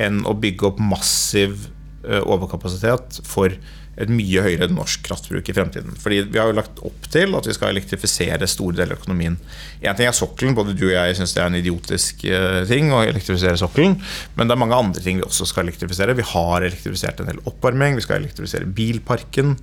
enn 0.00 0.20
å 0.28 0.36
bygge 0.36 0.68
opp 0.68 0.78
massiv 0.80 1.70
eh, 2.04 2.20
overkapasitet 2.20 3.22
for 3.28 3.56
et 4.00 4.10
mye 4.12 4.42
høyere 4.44 4.68
norsk 4.72 5.02
kraftbruk 5.04 5.50
i 5.50 5.54
fremtiden. 5.56 5.96
Fordi 6.00 6.22
Vi 6.30 6.40
har 6.40 6.48
jo 6.50 6.56
lagt 6.56 6.80
opp 6.86 7.08
til 7.12 7.36
at 7.36 7.46
vi 7.46 7.54
skal 7.56 7.74
elektrifisere 7.74 8.48
store 8.48 8.78
deler 8.78 8.96
av 8.96 9.02
økonomien. 9.02 9.36
Én 9.82 9.96
ting 9.96 10.08
er 10.08 10.16
sokkelen, 10.16 10.56
både 10.56 10.76
du 10.78 10.86
og 10.88 10.94
jeg 10.94 11.18
syns 11.18 11.34
det 11.36 11.42
er 11.42 11.50
en 11.50 11.60
idiotisk 11.60 12.24
uh, 12.30 12.62
ting 12.68 12.92
å 12.94 13.02
elektrifisere 13.04 13.60
sokkelen. 13.60 13.98
Men 14.36 14.48
det 14.48 14.56
er 14.56 14.62
mange 14.62 14.78
andre 14.78 15.04
ting 15.04 15.20
vi 15.20 15.26
også 15.26 15.48
skal 15.48 15.66
elektrifisere. 15.66 16.16
Vi 16.16 16.26
har 16.32 16.66
elektrifisert 16.66 17.20
en 17.20 17.32
del 17.32 17.42
oppvarming, 17.44 17.98
vi 17.98 18.06
skal 18.06 18.22
elektrifisere 18.22 18.68
bilparken. 18.80 19.56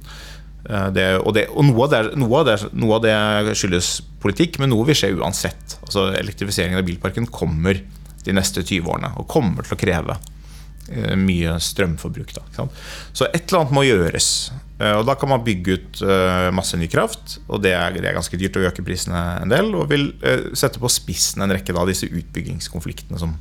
Uh, 0.67 0.89
det, 0.94 1.10
og, 1.24 1.34
det, 1.38 1.48
og 1.50 1.70
noe, 1.72 1.88
av 1.88 1.94
det, 1.96 2.03
noe, 2.20 2.41
av 2.44 2.70
noe, 2.77 3.01
av 3.01 3.06
det, 3.08 3.58
skyldes 3.58 3.91
politikk, 4.22 4.62
men 4.62 4.74
noe 4.74 4.86
vil 4.89 4.98
skje 4.98 5.15
uansett. 5.17 5.79
Altså 5.82 6.12
Elektrifiseringen 6.17 6.79
av 6.79 6.88
bilparken 6.88 7.29
kommer 7.34 7.82
de 8.27 8.34
neste 8.36 8.62
20 8.62 8.89
årene 8.91 9.13
og 9.17 9.29
kommer 9.32 9.63
til 9.65 9.77
å 9.77 9.79
kreve 9.79 10.17
Eh, 10.17 10.37
mye 11.20 11.58
strømforbruk. 11.63 12.34
Da, 12.38 12.67
så 13.13 13.27
et 13.27 13.48
eller 13.48 13.63
annet 13.63 13.75
må 13.75 13.84
gjøres. 13.88 14.29
Eh, 14.79 14.94
og 14.94 15.06
Da 15.08 15.15
kan 15.17 15.32
man 15.32 15.44
bygge 15.46 15.77
ut 15.77 16.01
eh, 16.06 16.50
masse 16.56 16.77
ny 16.77 16.89
kraft, 16.91 17.39
og 17.48 17.63
det 17.65 17.74
er, 17.74 17.98
det 17.98 18.06
er 18.06 18.17
ganske 18.17 18.39
dyrt 18.39 18.60
å 18.60 18.65
øke 18.70 18.86
prisene 18.86 19.24
en 19.41 19.53
del. 19.53 19.74
Og 19.75 19.89
vil 19.91 20.12
sette 20.58 20.82
på 20.82 20.91
spissen 20.91 21.44
en 21.44 21.53
rekke 21.53 21.75
av 21.75 21.89
disse 21.89 22.10
utbyggingskonfliktene 22.10 23.20
som 23.22 23.38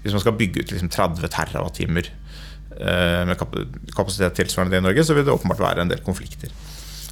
Hvis 0.00 0.14
man 0.16 0.22
skal 0.22 0.32
bygge 0.32 0.62
ut 0.62 0.70
liksom 0.72 0.88
30 0.88 1.28
TWh 1.28 2.08
med 3.28 3.36
kapasitet 3.92 4.38
tilsvarende 4.38 4.72
det 4.72 4.78
i 4.80 4.84
Norge, 4.86 5.02
så 5.04 5.12
vil 5.12 5.26
det 5.26 5.34
åpenbart 5.34 5.60
være 5.60 5.82
en 5.82 5.90
del 5.90 6.00
konflikter. 6.00 6.48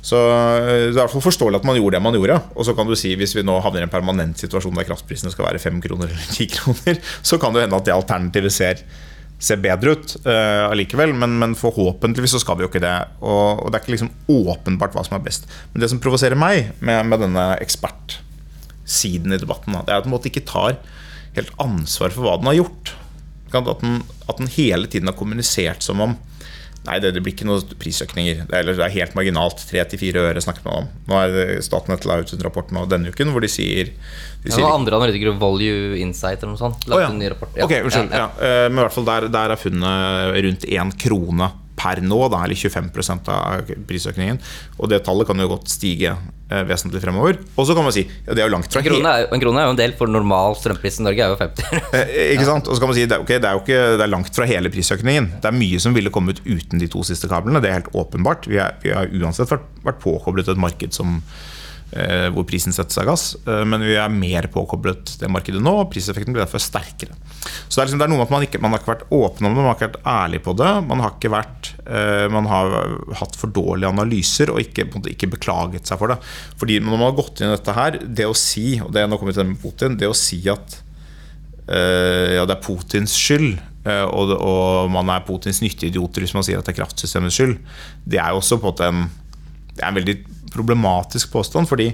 Så 0.00 0.16
Det 0.16 0.70
er 0.70 0.88
i 0.88 0.96
hvert 0.96 1.12
fall 1.12 1.24
forståelig 1.24 1.58
at 1.60 1.66
man 1.68 1.76
gjorde 1.76 1.98
det 1.98 2.02
man 2.02 2.16
gjorde. 2.16 2.38
Og 2.56 2.64
så 2.64 2.74
kan 2.74 2.86
du 2.88 2.94
si 2.96 3.14
Hvis 3.18 3.34
vi 3.36 3.44
nå 3.44 3.58
havner 3.60 3.82
i 3.82 3.88
en 3.88 3.92
permanent 3.92 4.38
situasjon 4.38 4.74
der 4.78 4.88
kraftprisene 4.88 5.32
skal 5.34 5.50
være 5.50 5.60
5 5.62 5.82
kroner 5.84 6.08
eller 6.08 6.32
10 6.32 6.48
kroner, 6.54 7.02
så 7.28 7.38
kan 7.38 7.52
det 7.52 7.66
hende 7.66 7.76
at 7.76 7.84
det 7.84 7.96
alternativet 7.96 8.54
ser 8.54 8.84
ser 9.38 9.60
bedre 9.62 9.94
ut 9.94 10.14
uh, 10.26 10.66
allikevel, 10.68 11.12
men, 11.14 11.36
men, 11.38 11.56
forhåpentligvis 11.58 12.34
så 12.34 12.40
skal 12.42 12.58
vi 12.58 12.66
jo 12.66 12.70
ikke 12.72 12.82
det. 12.82 12.94
Og, 13.22 13.62
og, 13.62 13.68
det 13.70 13.78
er 13.78 13.84
ikke 13.84 13.94
liksom 13.94 14.12
åpenbart 14.34 14.96
hva 14.96 15.04
som 15.06 15.18
er 15.18 15.24
best. 15.24 15.46
Men 15.72 15.84
det 15.84 15.90
som 15.92 16.02
provoserer 16.02 16.38
meg 16.38 16.72
med, 16.82 17.06
med 17.06 17.22
denne 17.22 17.44
ekspertsiden 17.62 19.34
i 19.36 19.40
debatten, 19.40 19.78
det 19.78 19.94
er 19.94 20.02
at 20.02 20.08
den 20.08 20.14
måte 20.14 20.30
ikke 20.32 20.46
tar 20.48 20.80
helt 21.36 21.52
ansvar 21.62 22.14
for 22.14 22.26
hva 22.26 22.38
den 22.40 22.50
har 22.50 22.58
gjort. 22.58 22.94
At 23.54 23.80
den, 23.80 24.02
at 24.28 24.40
den 24.42 24.50
hele 24.58 24.90
tiden 24.90 25.08
har 25.08 25.16
kommunisert 25.16 25.86
som 25.86 26.02
om 26.04 26.18
Nei, 26.88 26.98
det, 27.04 27.12
det, 27.16 27.22
blir 27.24 27.34
ikke 27.36 27.48
noen 27.48 27.76
prisøkninger. 27.80 28.46
Det 28.48 28.56
er, 28.56 28.70
det 28.72 28.84
er 28.84 28.94
helt 28.94 29.16
marginalt. 29.18 29.60
3-4 29.68 30.24
øre 30.24 30.42
snakker 30.44 30.64
man 30.64 30.82
om. 30.82 30.90
Nå 31.10 31.20
er 31.20 31.62
Statnett 31.64 32.08
la 32.08 32.20
ut 32.22 32.32
en 32.32 32.44
rapport 32.46 32.72
nå 32.72 32.86
denne 32.88 33.12
uken 33.12 33.34
hvor 33.34 33.44
de 33.44 33.50
sier 33.52 33.92
de 34.44 34.52
sier, 34.52 34.62
var 34.62 34.76
andre 34.78 34.96
analytikere, 34.96 35.34
Value 35.38 35.98
Insight 35.98 36.40
eller 36.40 36.54
noe 36.54 36.60
sånt, 36.60 36.84
lagt 36.86 36.96
oh, 36.96 37.02
ja. 37.02 37.08
en 37.10 37.18
ny 37.20 37.30
rapport. 37.32 37.52
Ja. 37.58 37.66
Ok, 37.66 37.74
unnskyld. 37.82 38.12
Ja, 38.14 38.28
ja. 38.28 38.28
Eh, 38.48 38.66
men 38.70 38.80
i 38.80 38.84
hvert 38.86 38.94
fall 38.94 39.08
der, 39.08 39.26
der 39.34 39.54
er 39.54 39.60
funnet 39.60 40.36
rundt 40.46 40.68
én 40.68 40.92
krone 41.02 41.50
per 41.78 42.02
nå, 42.02 42.18
da, 42.32 42.42
eller 42.46 42.58
25% 42.58 43.30
av 43.34 43.72
prisøkningen. 43.88 44.40
Og 44.78 44.90
det 44.90 45.02
tallet 45.06 45.28
kan 45.28 45.42
jo 45.42 45.50
godt 45.52 45.70
stige 45.72 46.14
eh, 46.14 46.34
vesentlig 46.68 47.02
fremover. 47.02 47.36
Og 47.60 47.66
så 47.68 47.74
kan 47.76 47.84
man 47.84 47.92
si 47.92 48.06
ja, 48.06 48.32
det 48.34 48.40
er 48.40 48.46
jo 48.48 48.52
langt 48.54 48.70
fra 48.72 48.80
En 48.80 48.86
krone 48.88 49.10
er, 49.20 49.26
en 49.36 49.42
krone 49.42 49.60
er 49.60 49.66
jo 49.68 49.74
en 49.74 49.80
del, 49.80 49.92
for 49.98 50.08
normal 50.08 50.56
strømpris 50.56 50.96
i 51.00 51.04
Norge 51.04 51.24
er 51.26 51.34
jo 51.34 51.38
50. 51.42 51.82
Eh, 51.98 52.32
Ikke 52.36 52.46
sant? 52.48 52.68
Og 52.70 52.76
så 52.78 52.80
kan 52.82 52.88
man 52.92 52.96
si 52.98 53.04
det, 53.08 53.18
er- 53.18 53.28
det 53.28 53.44
er 53.50 53.58
jo 53.58 53.62
ikke 53.64 53.82
det 54.00 54.06
er 54.06 54.12
langt 54.14 54.32
fra 54.36 54.46
hele 54.48 54.70
prisøkningen. 54.72 55.30
Det 55.42 55.50
er 55.52 55.56
mye 55.60 55.80
som 55.82 55.94
ville 55.96 56.12
kommet 56.14 56.40
uten 56.46 56.80
de 56.80 56.88
to 56.92 57.04
siste 57.06 57.28
kablene. 57.30 57.60
Det 57.64 57.68
er 57.70 57.78
helt 57.80 57.92
åpenbart. 57.96 58.48
Vi, 58.48 58.56
er, 58.62 58.78
vi 58.84 58.94
har 58.96 59.10
uansett 59.20 59.50
vært, 59.52 59.68
vært 59.84 60.00
påkoblet 60.04 60.48
et 60.54 60.60
marked 60.60 60.96
som, 60.96 61.18
eh, 61.20 61.56
hvor 62.34 62.44
prisen 62.48 62.74
settes 62.74 62.98
av 63.00 63.06
gass. 63.08 63.30
Eh, 63.48 63.64
men 63.68 63.84
vi 63.84 63.96
er 63.96 64.12
mer 64.12 64.48
påkoblet 64.52 65.14
det 65.20 65.30
markedet 65.32 65.62
nå, 65.64 65.72
og 65.82 65.90
priseffekten 65.92 66.34
blir 66.34 66.44
derfor 66.44 66.62
sterkere. 66.62 67.16
Så 67.68 67.78
det 67.78 67.80
er, 67.80 67.88
liksom, 67.88 68.00
det 68.02 68.06
er 68.06 68.12
noe 68.12 68.20
med 68.20 68.26
at 68.26 68.34
man, 68.34 68.44
ikke, 68.44 68.60
man 68.62 68.74
har 68.74 68.82
ikke 68.82 68.92
vært 68.92 69.06
åpen 69.14 69.48
om 69.48 69.54
det, 69.54 69.62
man 69.62 69.70
har 69.70 69.78
ikke 69.78 69.88
vært 69.88 70.10
ærlig 70.12 70.42
på 70.44 70.54
det. 70.58 70.72
Man 70.88 71.04
har, 71.04 71.14
ikke 71.16 71.32
vært, 71.32 71.70
eh, 71.86 72.26
man 72.34 72.50
har 72.50 72.76
hatt 73.22 73.38
for 73.40 73.54
dårlige 73.56 73.92
analyser 73.94 74.52
og 74.52 74.60
ikke, 74.62 74.88
ikke 75.14 75.30
beklaget 75.38 75.88
seg 75.88 76.00
for 76.00 76.12
det. 76.12 76.18
Fordi 76.60 76.80
når 76.82 76.94
man 76.94 77.06
har 77.08 77.16
gått 77.22 77.40
inn 77.40 77.52
i 77.52 77.56
dette 77.56 77.78
her, 77.78 78.02
det 78.04 78.28
å 78.28 78.36
si, 78.36 78.66
og 78.84 78.92
det 78.96 79.06
nå 79.08 79.20
kommet 79.20 79.38
til 79.38 79.46
det 79.46 79.54
med 79.54 79.62
Putin, 79.64 79.96
det 80.00 80.10
å 80.10 80.16
si 80.16 80.42
at 80.52 80.80
eh, 81.68 82.36
ja, 82.36 82.44
det 82.44 82.58
er 82.58 82.64
Putins 82.64 83.16
skyld, 83.16 83.56
eh, 83.88 84.04
og, 84.04 84.34
og 84.36 84.92
man 84.92 85.14
er 85.14 85.24
Putins 85.26 85.62
nyttige 85.64 85.92
idioter 85.92 86.24
hvis 86.24 86.36
man 86.36 86.46
sier 86.46 86.60
at 86.60 86.68
det 86.68 86.74
er 86.76 86.82
kraftsystemets 86.82 87.40
skyld, 87.40 87.56
det 88.08 88.20
er 88.20 88.34
jo 88.34 88.42
også 88.42 88.60
på 88.60 88.68
en 88.68 88.72
måte 88.72 88.92
en, 88.92 89.08
det 89.78 89.84
er 89.84 89.92
en 89.92 90.00
veldig 90.00 90.16
problematisk 90.52 91.32
påstand, 91.32 91.68
fordi 91.70 91.88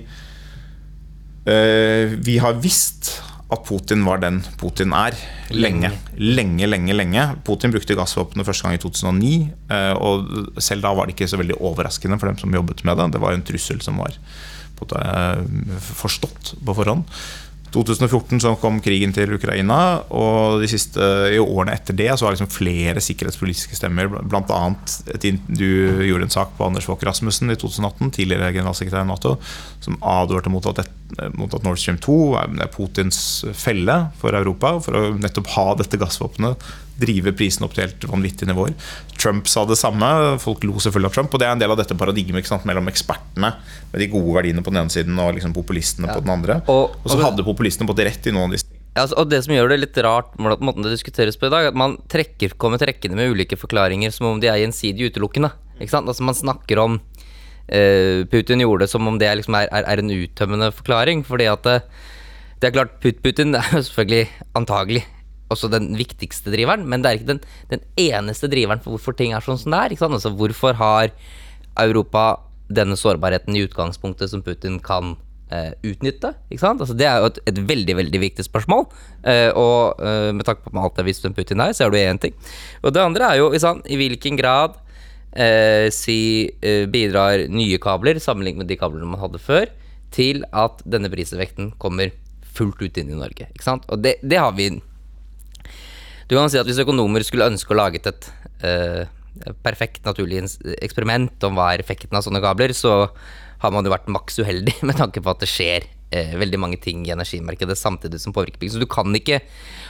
eh, 1.46 2.16
vi 2.24 2.38
har 2.42 2.58
visst 2.62 3.14
at 3.52 3.62
Putin 3.68 4.02
var 4.06 4.22
den 4.22 4.40
Putin 4.58 4.94
er, 4.96 5.14
lenge. 5.52 5.90
Lenge, 6.16 6.66
lenge, 6.66 6.96
lenge. 6.96 7.26
Putin 7.46 7.74
brukte 7.74 7.96
gassvåpenet 7.98 8.48
første 8.48 8.66
gang 8.66 8.78
i 8.78 8.82
2009, 8.82 9.32
eh, 9.76 9.92
og 9.94 10.58
selv 10.62 10.86
da 10.86 10.94
var 10.96 11.06
det 11.06 11.16
ikke 11.16 11.28
så 11.30 11.40
veldig 11.40 11.60
overraskende 11.60 12.18
for 12.20 12.30
dem 12.30 12.40
som 12.40 12.56
jobbet 12.56 12.84
med 12.88 12.98
det. 12.98 13.12
Det 13.14 13.22
var 13.22 13.36
en 13.36 13.46
trussel 13.46 13.82
som 13.84 14.00
var 14.00 14.16
eh, 14.16 15.42
forstått 15.92 16.56
på 16.64 16.76
forhånd. 16.80 17.04
2014 17.74 18.40
så 18.42 18.54
kom 18.60 18.78
krigen 18.84 19.12
til 19.14 19.34
Ukraina, 19.36 19.78
og 20.14 20.62
de 20.62 20.68
siste 20.70 21.02
i 21.34 21.40
årene 21.42 21.74
etter 21.74 21.96
det 21.98 22.10
så 22.14 22.26
har 22.26 22.36
liksom 22.36 22.52
flere 22.52 23.02
sikkerhetspolitiske 23.02 23.78
stemmer, 23.78 24.08
bl.a. 24.08 24.60
du 25.48 25.66
gjorde 26.06 26.28
en 26.28 26.34
sak 26.34 26.54
på 26.58 26.68
Anders 26.68 26.86
Fogh 26.88 27.04
Rasmussen 27.06 27.52
i 27.52 27.58
2018, 27.58 28.12
tidligere 28.14 28.52
generalsekretær 28.54 29.04
i 29.04 29.10
Nato, 29.10 29.36
som 29.84 29.98
advarte 30.00 30.52
mot 30.52 30.66
at, 30.70 30.82
det, 30.82 31.28
mot 31.38 31.52
at 31.54 31.66
Nord 31.66 31.80
Stream 31.82 32.00
2 32.02 32.18
er 32.40 32.54
er 32.64 32.70
Putins 32.72 33.18
felle 33.56 33.98
for 34.20 34.36
Europa, 34.38 34.76
for 34.84 34.96
å 34.98 35.04
nettopp 35.18 35.50
ha 35.56 35.66
dette 35.80 36.00
gassvåpenet, 36.00 36.62
drive 37.00 37.32
prisen 37.36 37.64
opp 37.66 37.74
til 37.74 37.84
helt 37.86 38.04
vanvittige 38.10 38.48
nivåer. 38.50 38.74
Trump 39.18 39.48
sa 39.50 39.64
det 39.66 39.78
samme, 39.80 40.38
folk 40.42 40.62
lo 40.64 40.76
selvfølgelig 40.78 41.10
av 41.10 41.14
Trump, 41.16 41.34
og 41.34 41.40
det 41.42 41.48
er 41.48 41.52
en 41.56 41.62
del 41.62 41.70
av 41.74 41.80
dette 41.80 41.96
paradigmet 41.98 42.46
sant, 42.46 42.64
mellom 42.68 42.86
ekspertene 42.92 43.54
med 43.92 43.98
de 44.02 44.06
gode 44.12 44.34
verdiene 44.36 44.62
på 44.62 44.70
den 44.74 44.82
ene 44.84 44.90
siden 44.94 45.18
og 45.18 45.34
liksom 45.34 45.54
populistene 45.56 46.10
på 46.12 46.20
den 46.22 46.30
andre. 46.36 46.60
Og- 46.68 46.94
Og 47.04 47.10
så 47.10 47.18
og- 47.18 47.24
hadde 47.30 47.44
populistene 47.44 47.86
på 47.88 47.96
det 47.96 48.06
rett 48.06 48.26
i 48.26 48.30
noen 48.30 48.44
av 48.50 48.50
disse 48.52 48.66
Ja, 48.94 49.02
altså, 49.02 49.18
og 49.18 49.28
det 49.28 49.42
som 49.42 49.52
gjør 49.52 49.68
det 49.70 49.80
litt 49.80 49.96
rart, 50.04 50.36
måten 50.38 50.62
måten 50.62 50.82
det 50.84 50.92
diskuteres 50.94 51.36
på 51.36 51.46
i 51.46 51.50
dag, 51.50 51.66
at 51.66 51.74
man 51.74 51.96
trekker, 52.08 52.54
kommer 52.56 52.78
trekkende 52.78 53.16
med 53.16 53.34
ulike 53.34 53.56
forklaringer 53.58 54.12
som 54.12 54.26
om 54.26 54.38
de 54.38 54.46
er 54.46 54.60
gjensidig 54.62 55.10
utelukkende. 55.10 55.50
Ikke 55.80 55.90
sant? 55.90 56.06
Altså 56.06 56.22
Man 56.22 56.34
snakker 56.36 56.78
om 56.78 57.00
eh, 57.68 58.22
Putin 58.30 58.60
gjorde 58.60 58.80
det 58.84 58.90
som 58.90 59.08
om 59.08 59.18
det 59.18 59.26
liksom 59.38 59.56
er, 59.58 59.66
er, 59.72 59.82
er 59.82 59.98
en 59.98 60.10
uttømmende 60.10 60.70
forklaring. 60.72 61.24
Fordi 61.24 61.46
at 61.50 61.62
det, 61.64 61.82
det 62.60 62.68
er 62.68 62.76
klart, 62.84 63.00
Putin 63.00 63.54
er 63.56 63.66
jo 63.72 63.82
selvfølgelig 63.82 64.28
antagelig 64.54 65.04
også 65.54 65.70
den 65.72 65.92
viktigste 65.98 66.52
driveren, 66.54 66.86
men 66.90 67.02
det 67.02 67.10
er 67.10 67.20
ikke 67.20 67.32
den, 67.34 67.44
den 67.70 67.84
eneste 68.00 68.50
driveren 68.52 68.82
for 68.84 68.96
hvorfor 68.96 69.16
ting 69.18 69.34
er 69.34 69.44
sånn 69.44 69.60
som 69.60 69.74
det 69.74 69.80
er. 69.80 69.94
Ikke 69.94 70.04
sant? 70.04 70.18
Altså 70.18 70.34
Hvorfor 70.34 70.76
har 70.80 71.14
Europa 71.80 72.24
denne 72.74 72.96
sårbarheten 72.98 73.56
i 73.56 73.64
utgangspunktet 73.66 74.32
som 74.32 74.42
Putin 74.44 74.78
kan 74.84 75.14
eh, 75.52 75.72
utnytte? 75.86 76.34
Altså, 76.50 76.96
det 76.96 77.08
er 77.08 77.20
jo 77.22 77.32
et, 77.32 77.42
et 77.50 77.60
veldig 77.72 77.98
veldig 78.00 78.22
viktig 78.22 78.46
spørsmål. 78.46 78.86
Eh, 79.22 79.50
og 79.58 80.00
eh, 80.02 80.30
med 80.36 80.46
tanke 80.48 80.66
på 80.66 80.80
alt 80.80 81.00
jeg 81.00 81.10
visste 81.10 81.30
om 81.30 81.36
Putin 81.36 81.62
her, 81.64 81.74
så 81.76 81.86
er 81.86 81.94
det 81.94 82.06
én 82.08 82.22
ting. 82.26 82.38
Og 82.82 82.94
det 82.94 83.04
andre 83.04 83.30
er 83.30 83.42
jo 83.42 83.52
sant, 83.62 83.86
i 83.86 83.98
hvilken 84.00 84.40
grad 84.40 84.78
eh, 85.36 85.90
si, 85.94 86.50
eh, 86.62 86.84
bidrar 86.90 87.46
nye 87.52 87.78
kabler, 87.82 88.20
sammenlignet 88.22 88.64
med 88.64 88.72
de 88.72 88.78
kablene 88.80 89.08
man 89.08 89.22
hadde 89.22 89.42
før, 89.42 89.70
til 90.14 90.44
at 90.54 90.82
denne 90.86 91.10
prisvekten 91.10 91.72
kommer 91.82 92.12
fullt 92.54 92.82
ut 92.82 92.98
inn 93.00 93.10
i 93.10 93.18
Norge. 93.18 93.48
Ikke 93.50 93.66
sant? 93.66 93.86
Og 93.90 94.02
det, 94.04 94.18
det 94.22 94.38
har 94.38 94.54
vi 94.56 94.70
du 96.28 96.36
kan 96.36 96.50
si 96.52 96.60
at 96.60 96.68
hvis 96.68 96.82
økonomer 96.84 97.24
skulle 97.26 97.50
ønske 97.50 97.74
å 97.74 97.78
lage 97.78 98.00
et 98.00 98.28
eh, 98.64 99.04
perfekt 99.64 100.04
naturlig 100.06 100.44
eksperiment 100.84 101.42
om 101.46 101.58
hva 101.58 101.72
er 101.74 101.82
effekten 101.82 102.16
av 102.16 102.24
sånne 102.26 102.42
kabler, 102.44 102.74
så 102.76 103.08
har 103.64 103.72
man 103.74 103.86
jo 103.86 103.92
vært 103.92 104.10
maks 104.12 104.40
uheldig 104.42 104.78
med 104.88 104.98
tanke 105.00 105.22
på 105.24 105.32
at 105.32 105.42
det 105.42 105.50
skjer 105.50 105.86
eh, 106.14 106.34
veldig 106.40 106.60
mange 106.60 106.80
ting 106.82 107.04
i 107.06 107.14
energimarkedet 107.14 107.76
samtidig 107.78 108.20
som 108.22 108.34
påvirker 108.36 108.60
pris. 108.62 108.74
Så 108.76 108.82
du 108.82 108.88
kan 108.90 109.08
ikke 109.14 109.40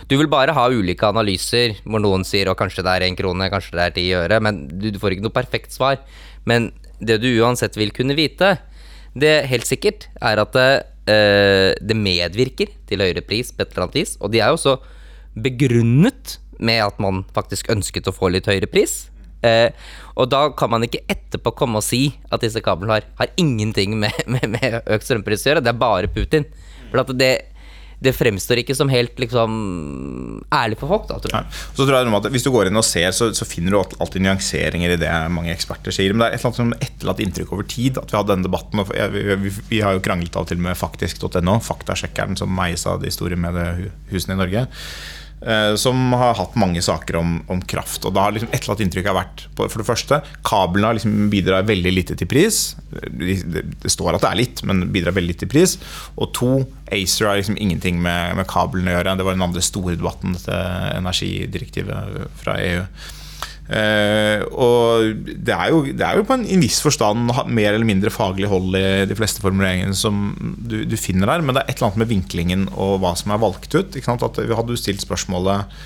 Du 0.08 0.16
vil 0.18 0.28
bare 0.28 0.52
ha 0.52 0.68
ulike 0.68 1.08
analyser 1.08 1.78
hvor 1.84 2.02
noen 2.02 2.26
sier 2.28 2.50
at 2.50 2.60
kanskje 2.60 2.84
det 2.84 2.92
er 2.92 3.06
én 3.08 3.18
krone, 3.18 3.50
kanskje 3.52 3.76
det 3.78 3.84
er 3.84 3.94
ti 3.96 4.08
øre, 4.16 4.40
men 4.44 4.66
du, 4.68 4.90
du 4.92 5.00
får 5.00 5.16
ikke 5.16 5.28
noe 5.28 5.38
perfekt 5.38 5.72
svar. 5.72 6.00
Men 6.44 6.72
det 7.00 7.20
du 7.22 7.30
uansett 7.40 7.78
vil 7.78 7.92
kunne 7.94 8.16
vite, 8.18 8.56
det 9.14 9.46
helt 9.48 9.68
sikkert 9.68 10.08
er 10.20 10.42
at 10.42 10.52
det, 10.56 10.68
eh, 11.10 11.70
det 11.80 11.96
medvirker 11.96 12.74
til 12.88 13.04
høyere 13.04 13.24
pris 13.24 13.52
på 13.52 13.64
et 13.64 13.72
eller 13.72 13.86
annet 13.86 14.02
vis, 14.02 14.16
og 14.20 14.34
de 14.34 14.42
er 14.42 14.52
jo 14.52 14.58
også 14.58 14.76
begrunnet 15.34 16.38
med 16.62 16.84
at 16.84 17.00
man 17.02 17.24
faktisk 17.34 17.70
ønsket 17.72 18.08
å 18.08 18.14
få 18.14 18.30
litt 18.32 18.48
høyere 18.50 18.70
pris. 18.70 19.04
Eh, 19.44 19.70
og 20.16 20.30
da 20.32 20.46
kan 20.56 20.72
man 20.72 20.86
ikke 20.86 21.04
etterpå 21.10 21.52
komme 21.58 21.80
og 21.80 21.86
si 21.86 22.06
at 22.32 22.44
disse 22.44 22.62
kablene 22.64 22.98
har, 22.98 23.08
har 23.18 23.34
ingenting 23.40 23.98
med, 24.00 24.14
med, 24.32 24.46
med 24.56 24.78
økt 24.84 25.08
strømpris 25.08 25.44
å 25.44 25.52
gjøre, 25.52 25.64
det 25.64 25.74
er 25.74 25.82
bare 25.82 26.12
Putin. 26.12 26.46
For 26.92 27.02
det, 27.18 27.32
det 28.04 28.12
fremstår 28.14 28.60
ikke 28.62 28.76
som 28.76 28.90
helt 28.92 29.18
liksom 29.20 29.54
ærlig 30.54 30.78
for 30.80 30.92
folk, 30.92 31.08
da, 31.10 31.18
tror 31.22 31.34
jeg. 31.34 31.48
Nei. 31.48 31.62
Så 31.76 31.86
tror 31.86 31.96
jeg 31.96 32.12
at 32.18 32.28
Hvis 32.34 32.46
du 32.46 32.50
går 32.54 32.70
inn 32.70 32.80
og 32.80 32.86
ser, 32.86 33.10
så, 33.16 33.30
så 33.36 33.48
finner 33.48 33.74
du 33.74 33.80
alltid 33.80 34.24
nyanseringer 34.24 34.94
i 34.94 35.00
det 35.00 35.10
mange 35.34 35.52
eksperter 35.54 35.94
sier. 35.94 36.14
Men 36.14 36.24
det 36.24 36.28
er 36.28 36.36
et 36.36 36.44
eller 36.44 36.52
annet 36.52 36.62
som 36.62 36.88
etterlatt 36.88 37.24
inntrykk 37.24 37.52
over 37.56 37.68
tid 37.74 38.00
at 38.00 38.12
vi 38.12 38.20
hadde 38.20 38.32
denne 38.32 38.46
debatten. 38.46 38.84
Og 38.84 38.94
vi, 38.94 39.26
vi, 39.44 39.52
vi 39.72 39.82
har 39.84 39.96
jo 39.96 40.04
kranglet 40.04 40.38
av 40.38 40.46
og 40.46 40.52
til 40.52 40.62
med 40.62 40.78
faktisk.no, 40.78 41.58
faktasjekkeren 41.64 42.38
som 42.40 42.64
eies 42.64 42.86
av 42.90 43.02
de 43.04 43.12
store 43.14 43.40
mediehusene 43.40 44.38
i 44.38 44.42
Norge. 44.44 44.66
Eh, 45.46 45.74
Som 45.80 46.12
har 46.16 46.36
hatt 46.38 46.56
mange 46.60 46.82
saker 46.84 47.18
om, 47.20 47.36
om 47.52 47.62
kraft. 47.62 48.04
Og 48.04 48.14
da 48.16 48.26
har 48.26 48.36
liksom 48.36 48.50
et 48.50 48.60
eller 48.60 48.74
annet 48.74 48.84
inntrykk 48.86 49.10
har 49.10 49.18
vært 49.18 49.46
For 49.58 49.80
det 49.80 49.88
første, 49.88 50.20
kablene 50.46 50.90
har 50.90 50.98
liksom 50.98 51.28
bidrar 51.32 51.66
veldig 51.68 51.94
lite 51.94 52.18
til 52.20 52.30
pris. 52.30 52.62
Det 52.90 53.92
står 53.92 54.16
at 54.16 54.24
det 54.24 54.30
er 54.30 54.40
litt, 54.42 54.64
men 54.68 54.86
bidrar 54.94 55.16
veldig 55.16 55.34
lite 55.34 55.44
til 55.46 55.52
pris. 55.54 55.76
Og 56.18 56.32
to, 56.36 56.52
ACER 56.94 57.30
har 57.30 57.40
liksom 57.40 57.58
ingenting 57.58 58.00
med, 58.04 58.36
med 58.38 58.48
kablene 58.50 58.92
å 58.92 58.98
gjøre. 58.98 59.18
Det 59.18 59.28
var 59.28 59.38
den 59.38 59.48
andre 59.48 59.64
store 59.64 59.98
debatten, 59.98 60.38
dette 60.38 60.62
energidirektivet 60.94 62.40
fra 62.40 62.58
EU. 62.62 62.86
Eh, 63.64 64.42
og 64.52 65.22
det 65.24 65.54
er, 65.54 65.70
jo, 65.72 65.80
det 65.88 66.04
er 66.04 66.18
jo 66.18 66.26
på 66.28 66.36
en, 66.36 66.44
i 66.44 66.58
viss 66.60 66.82
forstand 66.84 67.32
mer 67.48 67.72
eller 67.72 67.88
mindre 67.88 68.12
faglig 68.12 68.50
hold 68.50 68.76
i 68.76 69.06
de 69.08 69.16
fleste 69.16 69.40
formuleringene 69.40 69.96
som 69.96 70.34
du, 70.60 70.82
du 70.84 70.96
finner 71.00 71.30
der, 71.32 71.44
men 71.44 71.56
det 71.56 71.64
er 71.64 71.72
et 71.72 71.78
eller 71.78 71.90
annet 71.92 72.02
med 72.04 72.12
vinklingen 72.12 72.66
og 72.74 72.98
hva 73.02 73.14
som 73.16 73.32
er 73.32 73.40
valgt 73.40 73.72
ut. 73.72 73.96
At 73.96 74.40
vi 74.42 74.58
hadde 74.58 74.76
jo 74.76 74.80
stilt 74.80 75.04
spørsmålet 75.04 75.78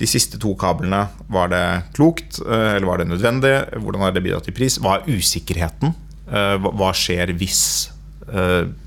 de 0.00 0.08
siste 0.08 0.40
to 0.40 0.54
kablene, 0.56 1.02
var 1.28 1.50
det 1.52 1.64
klokt, 1.92 2.38
uh, 2.40 2.72
eller 2.72 2.88
var 2.88 3.02
det 3.02 3.10
nødvendig? 3.10 3.52
Hvordan 3.76 4.06
har 4.06 4.14
det 4.16 4.22
bidratt 4.24 4.46
til 4.48 4.56
pris? 4.56 4.78
Hva 4.80 4.96
er 4.96 5.10
usikkerheten? 5.12 5.92
Uh, 6.30 6.56
Hva 6.56 6.94
skjer 6.96 7.34
hvis 7.36 7.90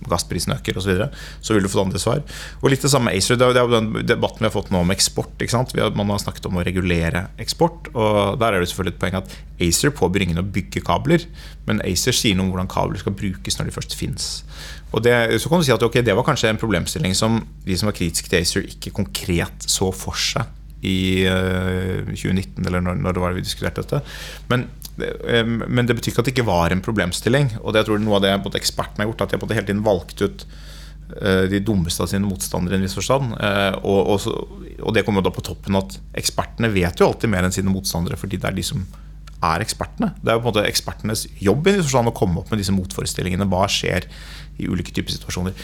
gassprisen 0.09 0.55
øker 0.55 0.77
osv., 0.77 0.83
så, 0.83 0.91
videre, 0.91 1.09
så 1.41 1.55
vil 1.55 1.65
du 1.65 1.71
få 1.71 1.81
et 1.81 1.85
andre 1.87 2.01
svar. 2.01 2.23
Og 2.61 2.69
litt 2.71 2.83
det 2.83 2.91
samme 2.91 3.11
med 3.11 3.17
ACER. 3.17 3.37
Det 3.39 3.47
er 3.47 3.61
jo- 3.61 3.73
den 3.73 4.05
debatten 4.05 4.39
vi 4.39 4.49
har 4.49 4.55
fått 4.55 4.71
nå 4.71 4.81
om 4.81 4.91
eksport. 4.91 5.35
Ikke 5.39 5.55
sant? 5.55 5.73
Har, 5.77 5.91
man 5.95 6.09
har 6.09 6.19
snakket 6.19 6.45
om 6.45 6.59
å 6.59 6.65
regulere 6.65 7.27
eksport, 7.39 7.89
og 7.95 8.39
der 8.39 8.53
er 8.53 8.59
det 8.59 8.69
selvfølgelig 8.69 8.95
et 8.95 8.99
poeng 8.99 9.17
at 9.19 9.35
ACER 9.59 9.91
påbyr 9.91 10.27
ingen 10.27 10.41
å 10.43 10.51
bygge 10.51 10.83
kabler, 10.83 11.25
men 11.67 11.81
ACER 11.81 12.13
sier 12.13 12.35
noe 12.35 12.47
om 12.47 12.51
hvordan 12.53 12.71
kabler 12.71 12.99
skal 12.99 13.13
brukes 13.13 13.59
når 13.59 13.69
de 13.69 13.77
først 13.77 13.95
fins. 13.95 14.43
Og 14.93 15.03
det, 15.03 15.41
så 15.41 15.49
kan 15.49 15.59
du 15.59 15.65
si 15.65 15.73
at 15.73 15.83
okay, 15.83 16.01
det 16.05 16.15
var 16.15 16.25
kanskje 16.27 16.49
en 16.49 16.61
problemstilling 16.61 17.15
som 17.17 17.41
de 17.65 17.77
som 17.77 17.89
var 17.89 17.97
kritiske 17.97 18.29
til 18.29 18.41
ACER, 18.41 18.67
ikke 18.75 18.93
konkret 18.93 19.65
så 19.65 19.91
for 19.95 20.13
seg 20.13 20.45
i 20.83 21.23
eh, 21.23 22.03
2019, 22.11 22.65
eller 22.67 22.83
når, 22.83 23.15
det 23.15 23.23
var 23.23 23.35
vi 23.35 23.43
diskuterte 23.45 23.83
dette. 23.85 24.01
Men 24.51 24.67
eh, 24.67 24.82
men 24.97 25.87
det 25.87 25.95
betyr 25.97 26.11
ikke 26.13 26.21
at 26.21 26.29
det 26.29 26.35
ikke 26.35 26.49
var 26.49 26.73
en 26.73 26.83
problemstilling. 26.85 27.55
Og 27.61 27.73
det 27.73 27.83
jeg 27.83 27.89
tror 27.91 28.03
noe 28.03 28.19
av 28.19 28.25
det 28.25 28.33
både 28.45 28.59
ekspertene 28.61 29.03
har 29.03 29.11
gjort, 29.11 29.25
at 29.25 29.33
de 29.33 29.41
har 29.41 29.57
hele 29.57 29.69
tiden 29.69 29.85
valgt 29.85 30.21
ut 30.21 30.45
eh, 31.21 31.45
de 31.49 31.61
dummeste 31.65 32.05
av 32.05 32.11
sine 32.11 32.27
motstandere 32.27 32.77
i 32.77 32.81
en 32.81 32.85
viss 32.85 32.97
forstand. 32.97 33.33
Eh, 33.39 33.79
Og, 33.81 34.13
og, 34.13 34.77
og 34.79 34.93
det 34.93 35.05
kommer 35.07 35.25
da 35.25 35.33
på 35.33 35.45
toppen 35.45 35.79
at 35.79 35.97
ekspertene 36.19 36.71
vet 36.73 37.01
jo 37.01 37.09
alltid 37.09 37.33
mer 37.33 37.47
enn 37.47 37.55
sine 37.55 37.73
motstandere, 37.73 38.19
fordi 38.19 38.37
det 38.41 38.51
er 38.51 38.59
de 38.59 38.67
som 38.69 38.85
er 39.43 39.63
ekspertene. 39.65 40.13
Det 40.21 40.31
er 40.31 40.37
jo 40.37 40.43
på 40.43 40.47
en 40.47 40.53
måte 40.53 40.69
ekspertenes 40.69 41.25
jobb 41.43 41.67
i 41.67 41.75
forstand 41.81 42.13
å 42.13 42.15
komme 42.15 42.39
opp 42.39 42.53
med 42.53 42.61
disse 42.61 42.75
motforestillingene. 42.75 43.49
Hva 43.51 43.65
skjer 43.71 44.07
i 44.61 44.67
ulike 44.69 44.93
typer 44.93 45.15
situasjoner. 45.15 45.55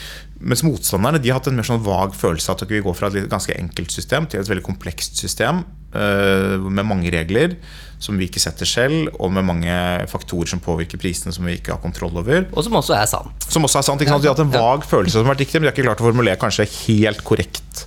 Mens 0.41 0.63
motstanderne 0.65 1.21
de 1.21 1.29
har 1.29 1.37
hatt 1.37 1.47
en 1.51 1.59
mer 1.59 1.67
sånn 1.67 1.83
vag 1.85 2.15
følelse 2.17 2.49
av 2.51 2.63
at 2.63 2.71
vi 2.71 2.81
går 2.81 2.95
fra 2.97 3.11
et 3.13 3.29
ganske 3.29 3.53
enkelt 3.53 3.93
system 3.93 4.25
til 4.25 4.41
et 4.41 4.49
veldig 4.49 4.65
komplekst 4.65 5.19
system 5.21 5.61
med 5.93 6.85
mange 6.85 7.11
regler 7.13 7.55
som 7.99 8.17
vi 8.19 8.29
ikke 8.29 8.39
setter 8.41 8.67
selv, 8.69 9.09
og 9.19 9.31
med 9.35 9.43
mange 9.47 9.75
faktorer 10.11 10.47
som 10.53 10.61
påvirker 10.63 10.99
prisene 11.01 11.35
som 11.35 11.47
vi 11.47 11.57
ikke 11.59 11.75
har 11.75 11.81
kontroll 11.83 12.15
over. 12.21 12.45
Og 12.55 12.63
som 12.65 12.77
også 12.79 12.95
er 12.95 13.07
sant. 13.11 13.47
Som 13.51 13.67
også 13.67 13.81
er 13.81 13.87
sant, 13.89 14.03
ikke 14.03 14.15
sant? 14.15 14.23
De 14.23 14.31
har 14.31 14.37
hatt 14.37 14.45
en 14.45 14.53
vag 14.55 14.87
følelse 14.87 15.17
som 15.17 15.27
har 15.27 15.35
vært 15.35 15.43
riktig, 15.43 15.59
men 15.59 15.67
de 15.67 15.71
har 15.71 15.75
ikke 15.75 15.87
klart 15.89 16.03
å 16.03 16.07
formulere 16.07 16.39
kanskje 16.39 16.67
helt 16.87 17.25
korrekt. 17.27 17.83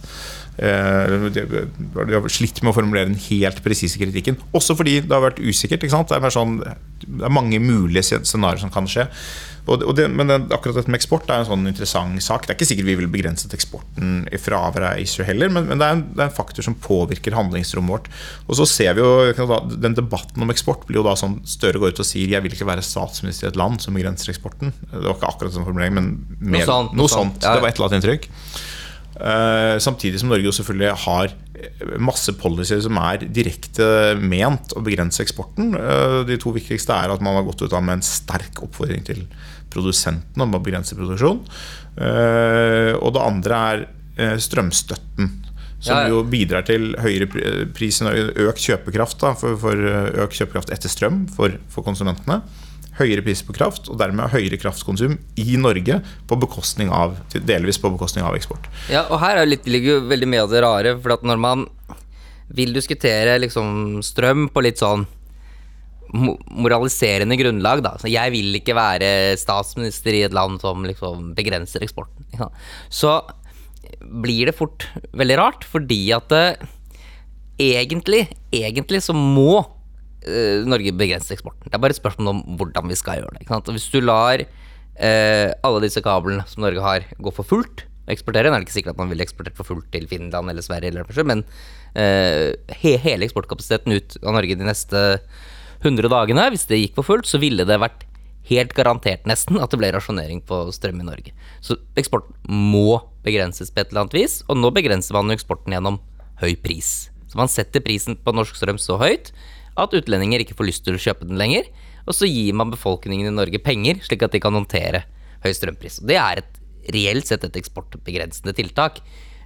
Uh, 0.53 1.31
de 1.33 2.13
har 2.13 2.27
slitt 2.33 2.61
med 2.61 2.75
å 2.75 2.77
formulere 2.77 3.09
den 3.09 3.21
helt 3.31 3.63
presise 3.65 4.01
kritikken. 4.01 4.37
Også 4.53 4.77
fordi 4.79 4.99
det 5.01 5.15
har 5.15 5.25
vært 5.25 5.41
usikkert. 5.41 5.87
Det 5.87 6.19
er, 6.19 6.35
sånn, 6.35 6.59
det, 6.61 6.77
er 7.25 7.33
mange 7.33 7.61
mulige 7.63 8.21
scenarioer 8.21 8.61
som 8.61 8.75
kan 8.75 8.91
skje. 8.91 9.09
Og 9.71 9.93
det, 9.95 10.09
men 10.11 10.27
det, 10.27 10.37
akkurat 10.51 10.81
dette 10.81 10.91
med 10.91 10.99
eksport 10.99 11.29
er 11.31 11.45
en 11.45 11.47
sånn 11.47 11.69
interessant 11.71 12.19
sak. 12.25 12.45
Det 12.45 12.51
er 12.51 12.57
ikke 12.57 12.67
sikkert 12.67 12.89
vi 12.89 12.97
vil 12.99 13.11
begrenset 13.13 13.55
eksporten 13.55 14.25
i 14.35 14.41
fravær 14.43 14.89
av 14.89 14.99
ACER 14.99 15.29
heller, 15.29 15.53
men, 15.55 15.69
men 15.71 15.79
det, 15.79 15.87
er 15.87 15.99
en, 15.99 16.03
det, 16.09 16.19
er 16.19 16.27
en, 16.27 16.35
faktor 16.35 16.67
som 16.67 16.75
påvirker 16.83 17.37
handlingsrommet 17.39 17.95
vårt. 17.95 18.11
Og 18.49 18.59
så 18.59 18.67
ser 18.67 18.99
vi 18.99 19.05
jo 19.05 19.71
Den 19.83 19.95
debatten 19.95 20.43
om 20.43 20.51
eksport 20.51 20.83
blir 20.89 20.99
jo 20.99 21.07
da 21.07 21.15
sånn 21.19 21.39
Støre 21.47 21.79
går 21.79 21.95
ut 21.95 22.03
og 22.03 22.07
sier 22.09 22.27
'jeg 22.33 22.43
vil 22.43 22.55
ikke 22.57 22.67
være 22.67 22.83
statsminister 22.83 23.47
i 23.47 23.51
et 23.53 23.61
land 23.61 23.81
som 23.81 23.95
begrenser 23.95 24.33
eksporten'. 24.35 24.75
Det 24.91 25.07
var 25.07 25.15
ikke 25.15 25.31
akkurat 25.31 25.55
sånn 25.55 25.67
formulering, 25.69 25.95
men 25.95 26.11
mer, 26.41 26.67
noe 26.67 26.67
sånt. 26.67 26.95
Noe 26.99 27.13
sånt. 27.13 27.39
Ja, 27.43 27.53
ja. 27.53 27.55
Det 27.55 27.63
var 27.63 27.71
et 27.71 27.79
eller 27.79 27.89
annet 27.89 28.03
inntrykk. 28.03 28.29
Uh, 29.23 29.79
samtidig 29.79 30.19
som 30.19 30.33
Norge 30.33 30.49
jo 30.49 30.55
selvfølgelig 30.57 30.97
har 31.05 31.37
masse 32.03 32.33
policyer 32.41 32.81
som 32.83 32.97
er 32.99 33.23
direkte 33.31 33.87
ment 34.19 34.75
å 34.75 34.83
begrense 34.83 35.23
eksporten. 35.23 35.77
Uh, 35.79 36.21
de 36.27 36.39
to 36.43 36.51
viktigste 36.57 36.97
er 36.97 37.15
at 37.15 37.23
man 37.23 37.39
har 37.39 37.47
gått 37.47 37.63
ut 37.63 37.77
av 37.77 37.85
med 37.87 38.01
en 38.01 38.07
sterk 38.07 38.65
oppfordring 38.67 39.07
til 39.07 39.23
produsenten 39.73 40.45
om 40.45 40.57
å 40.57 40.63
begrense 40.63 40.97
produksjon. 40.99 41.41
Eh, 41.97 42.93
og 42.97 43.15
det 43.17 43.25
andre 43.25 43.63
er 43.73 43.87
eh, 44.17 44.37
strømstøtten. 44.41 45.39
Som 45.83 45.97
ja, 45.99 46.03
ja. 46.07 46.13
jo 46.13 46.21
bidrar 46.31 46.63
til 46.69 46.93
høyere 47.03 47.27
pris, 47.75 47.99
økt 48.07 48.63
kjøpekraft, 48.63 49.19
da, 49.25 49.33
for, 49.39 49.59
for, 49.59 49.79
eh, 49.89 50.13
økt 50.23 50.39
kjøpekraft 50.39 50.71
etter 50.75 50.93
strøm 50.93 51.25
for, 51.33 51.57
for, 51.73 51.85
konsumentene. 51.87 52.43
Høyere 52.99 53.25
pris 53.25 53.41
på 53.47 53.55
kraft, 53.57 53.89
og 53.89 53.97
dermed 54.01 54.33
høyere 54.35 54.59
kraftkonsum 54.61 55.17
i 55.41 55.57
Norge, 55.57 56.03
på 56.29 56.37
av, 56.93 57.17
delvis 57.33 57.81
på 57.81 57.91
bekostning 57.95 58.27
av 58.27 58.37
eksport. 58.37 58.69
Ja, 58.93 59.07
og 59.09 59.21
her 59.23 59.41
litt, 59.47 59.67
ligger 59.67 59.97
jo 59.97 60.07
veldig 60.11 60.29
mye 60.29 60.45
av 60.45 60.53
det 60.53 60.63
rare. 60.65 60.95
For 61.01 61.17
at 61.17 61.25
når 61.25 61.41
man 61.41 61.67
vil 62.53 62.75
diskutere 62.77 63.39
liksom, 63.41 64.03
strøm 64.05 64.49
på 64.53 64.65
litt 64.65 64.83
sånn 64.83 65.07
moraliserende 66.13 67.39
grunnlag, 67.41 67.81
da. 67.85 67.95
Så 68.01 68.11
jeg 68.13 68.35
vil 68.35 68.59
ikke 68.59 68.77
være 68.77 69.39
statsminister 69.41 70.13
i 70.13 70.25
et 70.27 70.37
land 70.37 70.61
som 70.61 70.85
liksom 70.85 71.31
begrenser 71.39 71.85
eksporten. 71.85 72.27
Så 72.93 73.17
blir 74.03 74.51
det 74.51 74.57
fort 74.59 74.87
veldig 75.17 75.39
rart, 75.41 75.65
fordi 75.69 76.03
at 76.13 76.29
det, 76.33 76.69
egentlig, 77.63 78.27
egentlig 78.53 79.03
så 79.05 79.17
må 79.17 79.63
Norge 80.69 80.95
begrense 80.97 81.33
eksporten. 81.35 81.69
Det 81.69 81.77
er 81.77 81.83
bare 81.83 81.95
et 81.95 82.01
spørsmål 82.01 82.33
om 82.35 82.43
hvordan 82.61 82.91
vi 82.91 82.99
skal 82.99 83.23
gjøre 83.23 83.39
det. 83.39 83.47
Hvis 83.73 83.89
du 83.93 84.01
lar 84.05 84.43
uh, 84.43 85.49
alle 85.53 85.83
disse 85.85 86.03
kablene 86.05 86.45
som 86.51 86.67
Norge 86.67 86.85
har, 86.85 87.09
gå 87.19 87.35
for 87.35 87.49
fullt, 87.49 87.87
eksportere. 88.11 88.51
Nå 88.51 88.57
er 88.57 88.63
det 88.63 88.67
ikke 88.67 88.79
sikkert 88.81 88.97
at 88.97 89.01
man 89.03 89.13
ville 89.13 89.25
eksportert 89.25 89.59
for 89.59 89.69
fullt 89.69 89.87
til 89.95 90.09
Finland 90.11 90.51
eller 90.51 90.65
Sverige, 90.65 90.91
eller 90.91 91.29
men 91.29 91.45
he 91.93 92.95
hele 92.99 93.27
eksportkapasiteten 93.27 93.93
ut 93.93 94.15
av 94.25 94.33
Norge 94.33 94.57
de 94.57 94.65
neste 94.65 95.03
100 95.83 96.09
dagene, 96.09 96.47
hvis 96.55 96.65
det 96.71 96.79
gikk 96.81 96.97
for 96.97 97.07
fullt, 97.07 97.29
så 97.29 97.41
ville 97.43 97.67
det 97.69 97.79
vært 97.83 98.07
helt 98.51 98.75
garantert 98.75 99.27
nesten 99.29 99.61
at 99.63 99.71
det 99.71 99.79
ble 99.79 99.93
rasjonering 99.95 100.43
på 100.47 100.65
strøm 100.75 101.03
i 101.03 101.07
Norge. 101.07 101.35
Så 101.63 101.79
eksporten 101.99 102.35
må 102.47 103.01
begrenses 103.27 103.71
på 103.71 103.83
et 103.83 103.93
eller 103.93 104.05
annet 104.05 104.19
vis, 104.19 104.41
og 104.49 104.59
nå 104.59 104.73
begrenser 104.75 105.17
man 105.17 105.35
eksporten 105.35 105.75
gjennom 105.75 106.01
høy 106.43 106.55
pris. 106.63 107.11
Så 107.31 107.39
man 107.39 107.51
setter 107.51 107.85
prisen 107.85 108.19
på 108.19 108.35
norsk 108.35 108.59
strøm 108.59 108.81
så 108.83 108.99
høyt 109.01 109.31
at 109.81 109.97
utlendinger 109.97 110.45
ikke 110.45 110.57
får 110.59 110.69
lyst 110.69 110.85
til 110.87 110.99
å 110.99 111.03
kjøpe 111.03 111.29
den 111.29 111.41
lenger, 111.41 111.69
og 112.07 112.17
så 112.17 112.29
gir 112.29 112.57
man 112.59 112.73
befolkningen 112.73 113.31
i 113.31 113.35
Norge 113.35 113.61
penger, 113.63 114.03
slik 114.07 114.25
at 114.27 114.35
de 114.35 114.43
kan 114.43 114.55
håndtere 114.57 115.05
høy 115.45 115.53
strømpris. 115.55 116.01
Og 116.03 116.11
det 116.11 116.19
er 116.21 116.43
et, 116.43 116.59
reelt 116.93 117.29
sett 117.29 117.45
et 117.47 117.61
eksportbegrensende 117.61 118.55
tiltak. 118.59 118.99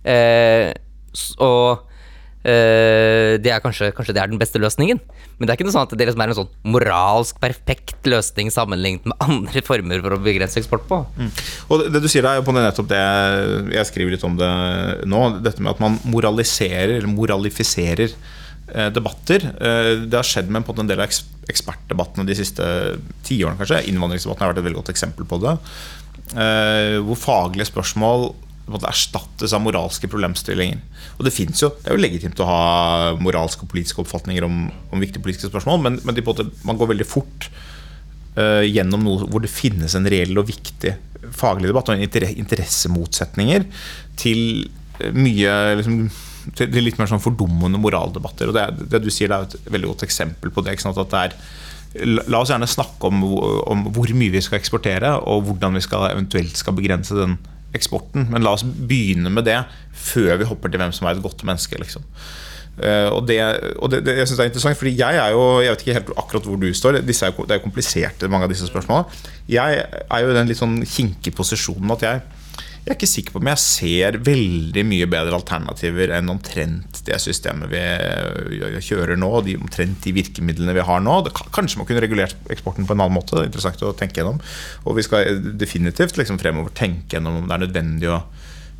Eh, 0.08 0.70
og 1.44 1.82
eh, 2.48 3.36
det 3.42 3.52
er 3.52 3.60
kanskje, 3.60 3.90
kanskje, 3.96 4.14
det 4.16 4.22
er 4.22 4.30
den 4.32 4.40
beste 4.40 4.60
løsningen. 4.62 5.02
Men 5.36 5.44
det 5.44 5.52
er 5.52 5.58
ikke 5.58 5.66
noe 5.68 5.74
sånn 5.74 5.84
at 5.84 5.92
det 6.00 6.06
liksom 6.08 6.24
er 6.24 6.32
en 6.32 6.38
sånn 6.38 6.54
moralsk 6.72 7.40
perfekt 7.42 8.08
løsning 8.08 8.48
sammenlignet 8.54 9.04
med 9.04 9.20
andre 9.28 9.64
former 9.66 10.00
for 10.04 10.16
å 10.16 10.20
begrense 10.24 10.60
eksport 10.62 10.88
på. 10.88 11.02
Mm. 11.20 11.30
Og 11.68 11.84
det, 11.90 12.00
du 12.00 12.08
sier 12.08 12.24
da, 12.24 12.38
på 12.40 12.56
det 12.56 12.64
nettopp 12.64 12.88
det 12.92 13.04
jeg 13.76 13.90
skriver 13.90 14.16
litt 14.16 14.26
om 14.28 14.40
det 14.40 14.52
nå. 15.04 15.22
Dette 15.44 15.60
med 15.60 15.74
at 15.74 15.84
man 15.84 16.00
moraliserer, 16.08 16.96
eller 16.96 17.12
moralifiserer 17.12 18.16
debatter. 18.90 19.44
Eh, 19.60 19.92
det 20.06 20.18
har 20.18 20.26
skjedd 20.26 20.50
med 20.50 20.64
en 20.66 20.88
del 20.90 21.02
av 21.02 21.12
ekspertdebattene 21.46 22.26
de 22.26 22.34
siste 22.38 22.64
tiårene, 23.26 23.58
kanskje. 23.60 23.84
Innvandringsdebatten 23.92 24.44
har 24.44 24.52
vært 24.52 24.62
et 24.62 24.66
veldig 24.66 24.80
godt 24.80 24.92
eksempel 24.94 25.28
på 25.28 25.38
det. 25.44 25.54
Eh, 26.34 26.96
hvor 27.06 27.20
faglige 27.20 27.70
spørsmål 27.70 28.32
erstattes 28.90 29.54
av 29.54 29.62
moralske 29.62 30.10
problemstillinger. 30.10 30.80
Og 31.16 31.24
Det 31.24 31.32
jo, 31.62 31.70
det 31.70 31.86
er 31.86 31.94
jo 31.94 32.02
legitimt 32.02 32.40
å 32.42 32.48
ha 32.48 33.14
moralske 33.22 33.62
og 33.62 33.70
politiske 33.70 34.02
oppfatninger 34.02 34.42
om, 34.42 34.66
om 34.90 35.00
viktige 35.00 35.22
politiske 35.22 35.52
spørsmål, 35.52 35.80
men, 35.84 36.00
men 36.02 36.18
måte, 36.26 36.48
man 36.66 36.76
går 36.76 36.90
veldig 36.90 37.06
fort 37.06 37.46
uh, 38.34 38.66
gjennom 38.66 39.06
noe 39.06 39.30
hvor 39.30 39.44
det 39.44 39.52
finnes 39.54 39.94
en 39.94 40.10
reell 40.10 40.34
og 40.36 40.48
viktig 40.50 40.96
faglig 41.30 41.70
debatt 41.70 41.92
og 41.94 42.02
interessemotsetninger 42.02 43.68
til 44.18 44.66
mye 45.14 45.54
liksom, 45.78 46.10
til 46.54 46.82
litt 46.84 46.98
mer 47.00 47.10
sånn 47.10 47.22
fordummende 47.22 47.80
moraldebatter. 47.82 48.50
og 48.50 48.56
det, 48.56 48.88
det, 48.92 49.02
du 49.02 49.10
sier, 49.10 49.32
det 49.32 49.36
er 49.36 49.48
et 49.48 49.72
veldig 49.74 49.92
godt 49.94 50.06
eksempel 50.06 50.52
på 50.54 50.64
det. 50.66 50.78
at 50.78 51.14
det 51.14 51.22
er 51.22 51.38
La 52.26 52.42
oss 52.42 52.50
gjerne 52.52 52.68
snakke 52.68 53.08
om, 53.08 53.22
om, 53.72 53.86
hvor 53.94 54.10
mye 54.12 54.34
vi 54.34 54.42
skal 54.44 54.58
eksportere, 54.58 55.14
og 55.24 55.46
hvordan 55.46 55.78
vi 55.78 55.84
skal, 55.84 56.10
eventuelt 56.10 56.58
skal 56.58 56.76
begrense 56.76 57.16
den 57.16 57.38
eksporten. 57.76 58.26
Men 58.32 58.44
la 58.44 58.52
oss 58.56 58.66
begynne 58.66 59.32
med 59.32 59.46
det 59.48 59.62
før 59.96 60.36
vi 60.40 60.48
hopper 60.50 60.72
til 60.72 60.82
hvem 60.82 60.92
som 60.92 61.08
er 61.08 61.16
et 61.16 61.24
godt 61.24 61.44
menneske. 61.48 61.78
Liksom. 61.80 62.04
Uh, 62.76 63.08
og 63.16 63.22
det, 63.24 63.38
og 63.80 63.88
det, 63.88 64.02
det 64.04 64.18
jeg 64.18 64.28
synes 64.28 64.42
er 64.42 64.50
interessant, 64.50 64.76
fordi 64.76 64.98
jeg 64.98 65.16
er 65.16 65.30
jo 65.32 65.62
Jeg 65.64 65.72
vet 65.72 65.80
ikke 65.86 65.94
helt 65.96 66.10
akkurat 66.20 66.48
hvor 66.50 66.60
du 66.60 66.68
står. 66.76 67.00
Disse 67.06 67.26
er, 67.26 67.32
det 67.48 67.56
er 67.56 67.64
kompliserte, 67.64 68.28
mange 68.28 68.44
av 68.44 68.52
disse 68.52 68.68
spørsmålene. 68.68 69.22
Jeg 69.48 69.84
er 70.04 70.20
jo 70.20 70.32
i 70.34 70.36
den 70.36 70.50
litt 70.50 70.60
sånn 70.60 70.82
kinkige 70.84 71.36
posisjonen 71.38 71.96
at 71.96 72.04
jeg 72.04 72.24
jeg 72.86 72.92
er 72.92 72.98
ikke 73.00 73.08
sikker 73.10 73.34
på 73.34 73.40
om 73.42 73.48
jeg 73.50 73.58
ser 73.58 74.16
veldig 74.22 74.82
mye 74.86 75.06
bedre 75.10 75.34
alternativer 75.34 76.12
enn 76.14 76.30
omtrent 76.30 77.00
det 77.08 77.16
systemet 77.18 77.66
vi 77.72 77.80
kjører 78.86 79.18
nå, 79.18 79.30
de 79.42 79.56
omtrent 79.58 80.04
de 80.04 80.12
virkemidlene 80.14 80.76
vi 80.76 80.84
har 80.86 81.00
nå. 81.02 81.16
Kanskje 81.50 81.80
man 81.80 81.88
kunne 81.88 82.04
regulert 82.04 82.38
eksporten 82.54 82.86
på 82.86 82.94
en 82.94 83.02
annen 83.02 83.16
måte. 83.16 83.34
Det 83.34 83.42
er 83.42 83.48
interessant 83.50 83.82
å 83.82 83.90
tenke 83.98 84.20
gjennom. 84.20 84.38
Og 84.86 85.00
vi 85.00 85.02
skal 85.02 85.42
definitivt 85.58 86.14
liksom 86.20 86.38
fremover 86.38 86.70
tenke 86.78 87.18
gjennom 87.18 87.40
om 87.40 87.48
det 87.50 87.56
er 87.56 87.64
nødvendig 87.64 88.12
å 88.14 88.20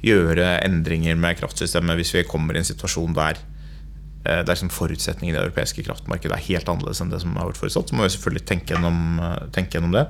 gjøre 0.07 0.53
endringer 0.62 1.19
med 1.19 1.40
kraftsystemet 1.40 1.99
hvis 1.99 2.14
vi 2.14 2.27
kommer 2.31 2.55
i 2.55 2.62
en 2.62 2.69
situasjon 2.69 3.16
der 3.16 3.40
eh, 3.40 4.45
det 4.45 4.45
er 4.45 4.53
liksom 4.53 4.71
forutsetningen 4.71 5.33
i 5.33 5.35
det 5.35 5.42
europeiske 5.49 5.83
kraftmarkedet 5.83 6.37
er 6.37 6.47
helt 6.53 6.71
annerledes 6.71 7.03
enn 7.03 7.11
det 7.11 7.25
som 7.25 7.35
har 7.40 7.51
vært 7.51 7.59
forutsatt. 7.59 7.90
Så 7.90 7.99
må 7.99 8.07
vi 8.07 8.14
selvfølgelig 8.14 8.47
tenke 8.53 8.77
gjennom, 8.77 9.03
eh, 9.19 9.51
tenke 9.57 9.81
gjennom 9.81 9.99
det. 9.99 10.07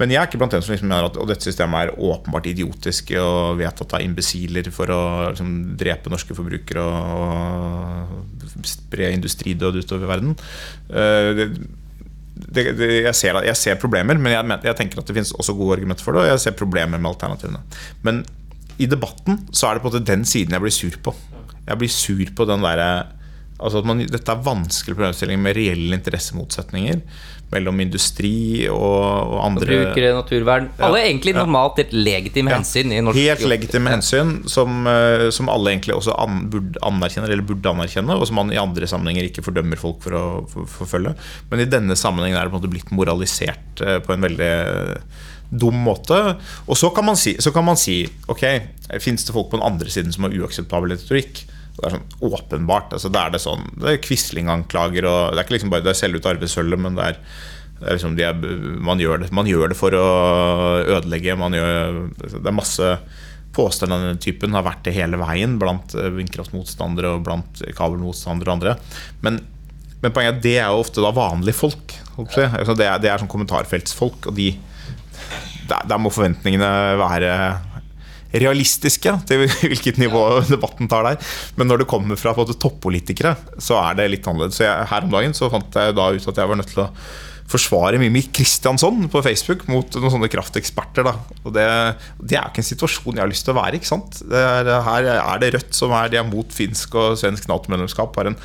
Men 0.00 0.14
jeg 0.14 0.20
er 0.20 0.30
ikke 0.30 0.38
blant 0.40 0.54
dem 0.54 0.62
som 0.64 0.72
liksom 0.72 0.88
mener 0.88 1.10
at 1.10 1.18
dette 1.28 1.44
systemet 1.44 1.90
er 1.90 1.98
åpenbart 2.00 2.48
idiotisk 2.48 3.12
og 3.20 3.58
vedtatt 3.60 3.98
av 3.98 4.04
imbesiler 4.04 4.70
for 4.72 4.92
å 4.94 5.02
liksom, 5.28 5.50
drepe 5.80 6.12
norske 6.12 6.36
forbrukere 6.36 6.84
og, 6.86 8.14
og 8.56 8.68
spre 8.68 9.12
industridød 9.18 9.82
utover 9.82 10.08
verden. 10.08 10.32
Det, 10.88 11.50
det, 12.40 12.64
det, 12.78 12.90
jeg, 13.04 13.14
ser, 13.18 13.42
jeg, 13.44 13.58
ser, 13.60 13.80
problemer, 13.82 14.16
men 14.16 14.32
jeg, 14.32 14.48
jeg, 14.70 14.78
tenker 14.78 15.02
at 15.02 15.10
det 15.10 15.18
finnes 15.18 15.36
også 15.36 15.56
gode 15.58 15.76
argumenter 15.76 16.06
for 16.06 16.16
det. 16.16 16.24
Og 16.24 16.32
jeg 16.32 16.44
ser 16.46 16.56
problemer 16.56 16.96
med 16.96 17.12
alternativene. 17.12 17.60
Men 18.06 18.24
i 18.80 18.88
debatten 18.88 19.42
så 19.52 19.68
er 19.68 19.76
det 19.76 19.84
på 19.84 19.90
en 19.90 19.98
måte 19.98 20.08
den 20.08 20.24
siden 20.28 20.56
jeg 20.56 20.64
blir 20.64 20.74
sur 20.74 21.00
på. 21.04 21.12
Jeg 21.66 21.80
blir 21.82 21.92
sur 21.92 22.36
på 22.36 22.48
den 22.48 22.64
derre 22.64 22.92
altså 23.60 23.82
at 23.82 23.88
man, 23.88 24.00
Dette 24.08 24.32
er 24.32 24.40
vanskelige 24.40 24.96
problemstillinger 24.96 25.44
med 25.44 25.58
reelle 25.58 25.98
interessemotsetninger 25.98 27.02
mellom 27.50 27.80
industri 27.82 28.68
og, 28.70 28.76
og 28.78 29.38
andre 29.42 29.66
Brukere, 29.66 30.12
naturvern. 30.14 30.68
Alle 30.78 31.02
egentlig 31.08 31.34
normalt 31.34 31.80
helt 31.82 31.94
legitime 31.96 32.52
hensyn 32.54 32.94
i 32.94 33.00
norsk 33.02 33.18
Helt 33.18 33.46
legitime 33.50 33.94
hensyn 33.94 34.36
som, 34.50 34.84
eh, 34.90 35.26
som, 35.34 35.50
alle 35.52 35.74
egentlig 35.74 35.96
også 35.96 36.14
an, 36.14 36.44
burde 36.52 36.78
anerkjenne, 36.86 37.30
eller 37.30 37.46
burde 37.46 37.72
anerkjenne, 37.72 38.14
og 38.14 38.28
som 38.30 38.38
man 38.38 38.54
i 38.54 38.60
andre 38.60 38.86
sammenhenger 38.90 39.26
ikke 39.26 39.44
fordømmer 39.46 39.80
folk 39.80 39.98
for 40.04 40.16
å 40.16 40.24
forfølge. 40.78 41.16
Men 41.50 41.64
i 41.64 41.68
denne 41.70 41.98
sammenhengen 41.98 42.38
er 42.38 42.46
det 42.46 42.54
på 42.54 42.58
en 42.58 42.62
måte 42.62 42.74
blitt 42.76 42.94
moralisert 42.94 43.84
eh, 43.84 43.98
på 44.04 44.14
en 44.14 44.28
veldig 44.28 44.54
dum 45.50 45.80
måte. 45.82 46.18
Og 46.70 46.78
så 46.78 46.92
kan 46.94 47.08
man 47.10 47.18
si, 47.18 47.34
så 47.42 47.50
kan 47.54 47.66
man 47.66 47.78
si 47.80 48.04
ok, 48.30 48.44
fins 49.02 49.26
det 49.26 49.34
folk 49.34 49.50
på 49.50 49.58
den 49.58 49.66
andre 49.66 49.90
siden 49.90 50.14
som 50.14 50.28
har 50.28 50.36
uakseptabel 50.38 50.94
retorikk? 50.94 51.42
Det 51.80 51.88
er 51.88 51.96
sånn 51.96 52.28
åpenbart. 52.28 52.92
Altså, 52.96 53.08
det 53.12 53.20
er 53.20 53.32
det 53.32 53.40
sånn 53.40 53.62
Det 53.80 53.94
er 53.94 54.02
Quisling-anklager, 54.04 55.06
og 55.08 55.32
det 55.32 55.40
er 55.40 55.46
ikke 55.46 55.56
liksom 55.56 55.72
bare 55.72 55.86
det 55.86 55.94
er 55.94 56.02
selve 56.02 56.20
ut 56.20 56.28
arvesølvet, 56.28 56.82
men 56.84 56.98
det 56.98 57.06
er, 57.06 57.20
det 57.80 57.86
er 57.86 57.96
liksom 57.96 58.18
de 58.18 58.26
er, 58.28 58.46
man, 58.90 59.00
gjør 59.00 59.24
det, 59.24 59.30
man 59.36 59.48
gjør 59.48 59.72
det 59.72 59.78
for 59.78 59.96
å 59.96 60.06
ødelegge. 60.98 61.36
Gjør, 61.56 62.00
det 62.20 62.42
er 62.44 62.56
masse 62.56 62.92
påstander 63.56 63.96
av 63.96 64.10
den 64.12 64.20
typen 64.22 64.54
har 64.54 64.66
vært 64.66 64.84
det 64.86 64.94
hele 64.94 65.18
veien 65.18 65.56
blant 65.58 65.96
eh, 65.98 66.12
vindkraftmotstandere 66.14 67.16
og 67.16 67.24
blant 67.26 67.64
kabelmotstandere 67.74 68.52
og 68.52 68.58
andre. 68.58 68.76
Men, 69.24 69.40
men 70.04 70.14
poenget 70.14 70.36
er 70.36 70.36
at 70.36 70.44
det 70.44 70.56
er 70.60 70.68
jo 70.68 70.84
ofte 70.84 71.02
da 71.04 71.14
vanlige 71.16 71.58
folk. 71.58 71.96
Altså, 72.20 72.76
det, 72.76 72.86
er, 72.86 73.00
er 73.00 73.22
sånn 73.22 73.32
kommentarfeltsfolk, 73.32 74.30
og 74.30 74.36
de 74.38 74.52
der 75.70 76.00
må 76.02 76.10
forventningene 76.10 76.68
være 76.98 77.32
realistiske 78.32 79.14
til 79.28 79.46
hvilket 79.70 79.98
nivå 80.02 80.24
debatten 80.50 80.90
tar 80.90 81.08
der. 81.08 81.32
Men 81.58 81.70
når 81.70 81.82
det 81.82 81.90
kommer 81.90 82.20
fra 82.20 82.34
måte, 82.36 82.58
toppolitikere, 82.60 83.34
så 83.58 83.80
er 83.82 83.98
det 83.98 84.10
litt 84.12 84.30
annerledes. 84.30 84.60
Så 84.60 84.66
jeg, 84.66 84.86
Her 84.92 85.08
om 85.08 85.16
dagen 85.16 85.36
så 85.36 85.50
fant 85.52 85.82
jeg 85.82 85.98
da 85.98 86.12
ut 86.14 86.30
at 86.32 86.40
jeg 86.42 86.52
var 86.52 86.60
nødt 86.60 86.72
til 86.74 86.84
å 86.86 86.92
forsvare 87.50 87.98
Mimmi 87.98 88.22
Kristiansson 88.34 89.08
på 89.10 89.22
Facebook 89.26 89.64
mot 89.70 89.96
noen 89.98 90.12
sånne 90.14 90.30
krafteksperter. 90.30 91.06
Da. 91.06 91.16
Og 91.42 91.54
det, 91.56 91.66
det 92.22 92.38
er 92.38 92.44
jo 92.44 92.52
ikke 92.52 92.62
en 92.62 92.68
situasjon 92.68 93.18
jeg 93.18 93.24
har 93.24 93.32
lyst 93.32 93.46
til 93.48 93.54
å 93.54 93.58
være. 93.58 93.80
ikke 93.80 93.90
sant? 93.90 94.20
Er, 94.30 94.70
her 94.86 95.08
er 95.16 95.42
det 95.42 95.54
Rødt 95.56 95.74
som 95.76 95.94
er, 95.96 96.12
de 96.12 96.20
er 96.20 96.28
mot 96.28 96.54
finsk 96.54 96.94
og 97.00 97.18
svensk 97.20 97.50
Nato-medlemskap. 97.50 98.14
Har 98.20 98.30
en 98.30 98.38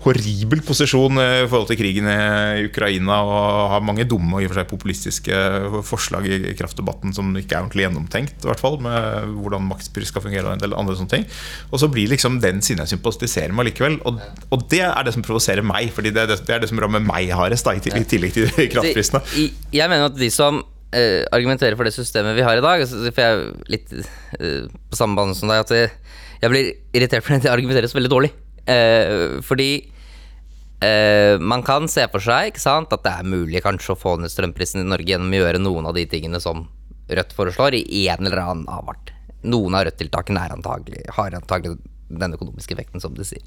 horribel 0.00 0.62
posisjon 0.64 1.20
i 1.20 1.44
forhold 1.44 1.68
til 1.68 1.78
krigen 1.80 2.08
i 2.08 2.64
Ukraina 2.70 3.18
og 3.26 3.74
har 3.74 3.84
mange 3.84 4.06
dumme 4.08 4.38
og 4.38 4.44
i 4.44 4.48
og 4.48 4.54
for 4.54 4.60
seg 4.60 4.70
populistiske 4.70 5.40
forslag 5.86 6.28
i 6.30 6.54
kraftdebatten 6.56 7.12
som 7.16 7.28
ikke 7.36 7.56
er 7.58 7.66
ordentlig 7.66 7.84
gjennomtenkt, 7.84 8.38
i 8.40 8.48
hvert 8.48 8.62
fall, 8.62 8.78
med 8.80 9.36
hvordan 9.42 9.68
makspris 9.68 10.08
skal 10.12 10.24
fungere 10.24 10.46
og 10.48 10.56
en 10.56 10.64
del 10.64 10.76
andre 10.78 10.96
sånne 10.96 11.14
ting. 11.14 11.28
Og 11.68 11.82
så 11.82 11.90
blir 11.92 12.10
liksom 12.12 12.40
den 12.40 12.64
siden 12.64 12.84
jeg 12.84 12.94
sympatiserer 12.96 13.52
med 13.56 13.68
likevel. 13.68 14.00
Og, 14.08 14.20
og, 14.48 14.66
det 14.72 14.82
er 14.88 15.04
det 15.04 15.14
som 15.16 15.24
provoserer 15.26 15.66
meg, 15.66 15.90
Fordi 15.94 16.12
det 16.14 16.24
er 16.24 16.32
det, 16.32 16.40
det, 16.46 16.54
er 16.54 16.62
det 16.62 16.70
som 16.70 16.80
rammer 16.80 17.02
meg 17.04 17.32
hardest, 17.36 17.68
i 17.70 18.04
tillegg 18.08 18.34
til 18.34 18.48
kraftprisene. 18.72 19.22
Jeg 19.74 19.90
mener 19.90 20.08
at 20.08 20.16
de 20.16 20.30
som 20.32 20.62
uh, 20.62 21.22
argumenterer 21.34 21.76
for 21.78 21.88
det 21.88 21.94
systemet 21.94 22.36
vi 22.38 22.44
har 22.46 22.58
i 22.58 22.64
dag 22.64 22.82
For 22.88 23.20
jeg 23.20 23.36
er 23.36 23.42
litt 23.70 23.92
uh, 23.94 24.66
på 24.70 24.98
samme 24.98 25.18
bane 25.18 25.36
som 25.36 25.50
deg, 25.50 25.64
at 25.64 25.74
jeg, 25.74 25.90
jeg 26.40 26.52
blir 26.54 26.72
irritert 26.96 27.26
fordi 27.26 27.44
det 27.44 27.52
argumenteres 27.52 27.96
veldig 27.96 28.12
dårlig. 28.12 28.32
Uh, 28.70 29.40
fordi 29.42 29.72
eh, 30.80 31.38
man 31.38 31.62
kan 31.66 31.88
se 31.88 32.06
for 32.12 32.22
seg 32.24 32.50
ikke 32.50 32.62
sant, 32.62 32.92
at 32.94 33.04
det 33.04 33.12
er 33.12 33.28
mulig 33.28 33.62
kanskje 33.64 33.94
å 33.94 34.00
få 34.00 34.16
ned 34.20 34.32
strømprisen 34.32 34.84
i 34.84 34.88
Norge 34.88 35.12
gjennom 35.12 35.32
å 35.32 35.40
gjøre 35.42 35.62
noen 35.62 35.88
av 35.90 35.96
de 35.98 36.06
tingene 36.10 36.42
som 36.42 36.68
Rødt 37.10 37.32
foreslår, 37.34 37.74
i 37.74 38.04
en 38.06 38.22
eller 38.22 38.38
annen 38.38 38.68
avart. 38.70 39.08
Noen 39.42 39.74
av 39.74 39.88
Rødt-tiltakene 39.88 40.44
har 40.44 40.52
antagelig 40.54 41.80
den 42.06 42.36
økonomiske 42.36 42.76
effekten, 42.76 43.02
som 43.02 43.16
de 43.16 43.26
sier. 43.26 43.42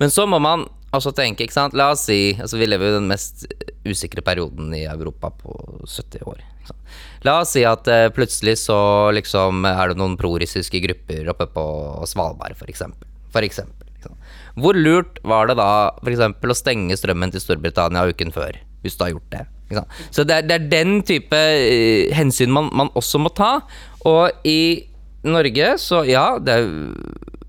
Men 0.00 0.08
så 0.12 0.24
må 0.24 0.38
man 0.40 0.64
også 0.96 1.12
tenke, 1.12 1.44
ikke 1.44 1.56
sant 1.56 1.76
La 1.76 1.90
oss 1.92 2.06
si 2.08 2.32
altså 2.38 2.56
Vi 2.60 2.68
lever 2.68 2.88
jo 2.88 2.98
den 3.00 3.10
mest 3.10 3.44
usikre 3.84 4.22
perioden 4.24 4.72
i 4.76 4.86
Europa 4.88 5.28
på 5.36 5.52
70 5.84 6.24
år. 6.28 6.40
La 7.26 7.38
oss 7.42 7.52
si 7.56 7.64
at 7.68 7.88
eh, 7.92 8.08
plutselig 8.14 8.58
så 8.62 8.78
liksom 9.16 9.68
er 9.68 9.92
det 9.92 10.00
noen 10.00 10.16
prorussiske 10.20 10.80
grupper 10.84 11.28
oppe 11.32 11.48
på 11.52 11.66
Svalbard, 12.08 12.56
f.eks. 12.56 12.86
For 13.34 13.44
eksempel. 13.44 13.77
Hvor 14.58 14.76
lurt 14.76 15.20
var 15.26 15.50
det 15.50 15.58
da 15.58 15.70
f.eks. 16.02 16.24
å 16.38 16.56
stenge 16.56 16.96
strømmen 16.98 17.32
til 17.34 17.42
Storbritannia 17.42 18.06
uken 18.10 18.34
før, 18.34 18.58
hvis 18.84 18.98
du 18.98 19.06
har 19.06 19.14
gjort 19.14 19.30
det? 19.34 19.44
Så 20.10 20.24
det 20.24 20.36
er, 20.38 20.46
det 20.48 20.54
er, 20.54 20.68
den 20.70 21.00
type 21.04 21.36
uh, 21.36 22.14
hensyn 22.16 22.52
man, 22.54 22.70
man, 22.72 22.92
også 22.96 23.20
må 23.20 23.32
ta. 23.36 23.58
Og 24.08 24.48
i 24.48 24.88
Norge, 25.28 25.74
så 25.82 26.04
ja, 26.08 26.38
det 26.40 26.54
er 26.54 26.68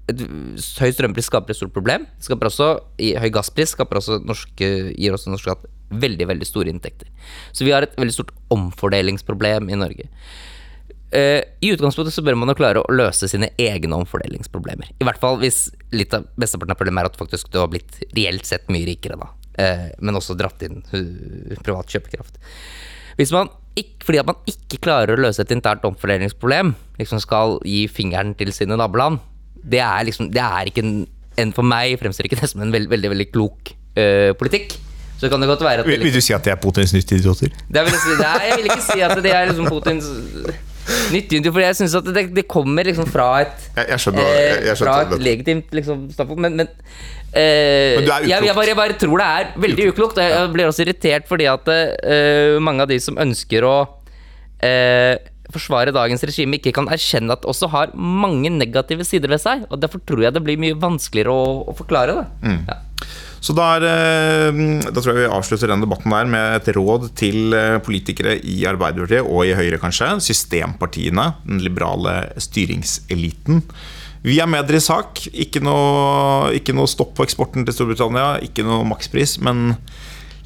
et, 0.09 0.23
høy 0.81 0.91
strømpris 0.95 1.29
skaper 1.29 1.53
et 1.53 1.59
stort 1.59 1.75
problem. 1.75 2.07
Skaper 2.23 2.49
også, 2.49 2.69
høy 2.99 3.29
gasspris 3.33 3.75
skaper 3.75 4.01
også 4.01 4.19
norske, 4.25 4.71
gir 4.97 5.15
også 5.15 5.31
norsk 5.31 5.47
skatt 5.47 5.67
veldig 5.89 6.27
veldig 6.29 6.45
store 6.45 6.69
inntekter. 6.73 7.09
Så 7.53 7.65
vi 7.65 7.73
har 7.73 7.85
et 7.85 7.95
veldig 7.97 8.13
stort 8.13 8.33
omfordelingsproblem 8.53 9.71
i 9.71 9.79
Norge. 9.79 10.09
Uh, 11.09 11.41
I 11.65 11.71
utgangspunktet 11.73 12.13
så 12.13 12.21
bør 12.21 12.35
man 12.37 12.51
jo 12.51 12.57
klare 12.59 12.81
å 12.83 12.93
løse 12.93 13.25
sine 13.31 13.49
egne 13.57 13.97
omfordelingsproblemer. 13.97 14.91
I 15.01 15.05
hvert 15.07 15.21
fall 15.21 15.39
hvis 15.41 15.71
litt 15.89 16.13
av 16.13 16.27
mesteparten 16.37 16.75
av 16.75 16.77
problemet 16.77 17.01
er 17.01 17.09
at 17.09 17.17
faktisk 17.17 17.49
du 17.49 17.57
har 17.57 17.71
blitt 17.71 17.97
reelt 18.13 18.45
sett 18.45 18.69
mye 18.69 18.85
rikere, 18.85 19.17
da. 19.17 19.31
Uh, 19.59 19.87
men 20.05 20.19
også 20.19 20.37
dratt 20.37 20.61
inn 20.67 20.83
uh, 20.93 21.55
privat 21.65 21.89
kjøpekraft. 21.89 22.37
Hvis 23.17 23.33
man 23.33 23.49
ikke, 23.79 24.05
fordi 24.05 24.21
at 24.21 24.29
man 24.29 24.37
ikke 24.51 24.79
klarer 24.85 25.15
å 25.15 25.23
løse 25.25 25.41
et 25.41 25.55
internt 25.55 25.87
omfordelingsproblem, 25.89 26.75
liksom 27.01 27.23
skal 27.25 27.57
gi 27.65 27.87
fingeren 27.89 28.35
til 28.37 28.53
sine 28.53 28.77
naboland, 28.77 29.17
det 29.59 29.81
er 29.83 30.05
liksom 30.07 30.29
Det 30.31 30.39
er 30.39 30.69
ikke 30.69 30.79
en, 30.85 30.93
en 31.41 31.49
For 31.51 31.67
meg 31.67 31.97
fremstår 31.99 32.29
ikke 32.29 32.37
det 32.39 32.47
som 32.47 32.61
en 32.63 32.69
veld, 32.71 32.87
veldig, 32.87 33.09
veldig 33.11 33.25
klok 33.33 33.73
politikk. 34.39 34.77
Så 35.19 35.27
kan 35.27 35.41
det 35.43 35.49
godt 35.49 35.65
være 35.65 35.83
at 35.83 35.89
Vil, 35.89 35.99
vil 35.99 36.13
du 36.15 36.21
si 36.23 36.31
at 36.31 36.45
det 36.47 36.53
er 36.53 36.59
Putins 36.63 36.93
nytteidioter? 36.95 37.51
Det 37.51 37.81
vil 37.83 37.91
jeg, 37.91 37.99
si, 38.05 38.13
jeg 38.23 38.55
vil 38.55 38.69
ikke 38.69 38.85
si 38.85 39.03
at 39.03 39.17
det 39.19 39.33
er 39.35 39.49
liksom 39.49 39.67
Putins 39.67 40.07
nyttig, 41.13 41.43
for 41.49 41.63
jeg 41.63 41.77
syns 41.79 41.95
at 41.99 42.09
det, 42.09 42.25
det, 42.35 42.45
kommer 42.49 42.87
liksom 42.87 43.07
fra 43.09 43.29
et 43.43 43.69
Jeg, 43.75 43.85
jeg 43.93 44.03
skjønner, 44.05 44.27
jeg, 44.33 44.59
jeg 44.67 44.79
Fra 44.81 44.97
et 45.05 45.15
legitimt 45.23 45.79
liksom, 45.79 46.09
standpunkt, 46.15 46.45
men, 46.47 46.61
men 46.63 46.75
Uh, 47.29 48.01
men 48.01 48.07
jeg, 48.09 48.41
jeg, 48.41 48.53
bare, 48.57 48.65
jeg, 48.65 48.77
bare, 48.79 48.95
tror 48.97 49.21
det 49.21 49.25
er 49.29 49.49
veldig 49.61 49.83
uklokt. 49.91 50.17
Og 50.17 50.23
jeg 50.25 50.49
blir 50.49 50.65
også 50.65 50.81
irritert 50.81 51.27
fordi 51.29 51.45
at 51.45 51.67
uh, 51.69 52.55
mange 52.57 52.81
av 52.81 52.89
de 52.89 52.97
som 53.03 53.19
ønsker 53.21 53.67
å 53.69 53.75
uh, 53.85 55.13
forsvare 55.53 55.93
dagens 55.93 56.25
regime, 56.25 56.57
ikke 56.57 56.73
kan 56.77 56.89
erkjenne 56.89 57.33
at 57.33 57.43
det 57.43 57.51
også 57.51 57.69
har 57.73 57.93
mange 57.93 58.49
negative 58.53 59.05
sider 59.05 59.29
ved 59.33 59.41
seg. 59.41 59.65
Og 59.69 59.81
Derfor 59.81 60.01
tror 60.05 60.25
jeg 60.25 60.35
det 60.35 60.43
blir 60.45 60.57
mye 60.61 60.77
vanskeligere 60.81 61.33
å, 61.33 61.55
å 61.69 61.77
forklare 61.77 62.17
det. 62.17 62.27
Mm. 62.45 62.59
Ja. 62.69 62.79
Så 63.39 63.55
der, 63.55 63.83
eh, 63.87 64.51
Da 64.83 65.01
tror 65.01 65.15
jeg 65.15 65.23
vi 65.23 65.35
avslutter 65.35 65.71
den 65.71 65.81
debatten 65.81 66.11
der 66.11 66.25
med 66.25 66.55
et 66.59 66.75
råd 66.75 67.15
til 67.15 67.53
eh, 67.53 67.79
politikere 67.79 68.37
i 68.43 68.65
Arbeiderpartiet 68.65 69.23
og 69.23 69.45
i 69.45 69.55
Høyre, 69.55 69.79
kanskje. 69.79 70.19
Systempartiene, 70.19 71.35
den 71.45 71.63
liberale 71.63 72.33
styringseliten. 72.37 73.63
Vi 74.21 74.39
er 74.39 74.49
med 74.51 74.67
dere 74.67 74.81
i 74.81 74.83
sak. 74.83 75.21
Ikke 75.31 75.61
noe, 75.63 76.51
ikke 76.57 76.75
noe 76.75 76.87
stopp 76.91 77.15
på 77.15 77.23
eksporten 77.23 77.65
til 77.65 77.75
Storbritannia, 77.75 78.41
ikke 78.43 78.65
noe 78.67 78.87
makspris, 78.87 79.37
men 79.39 79.77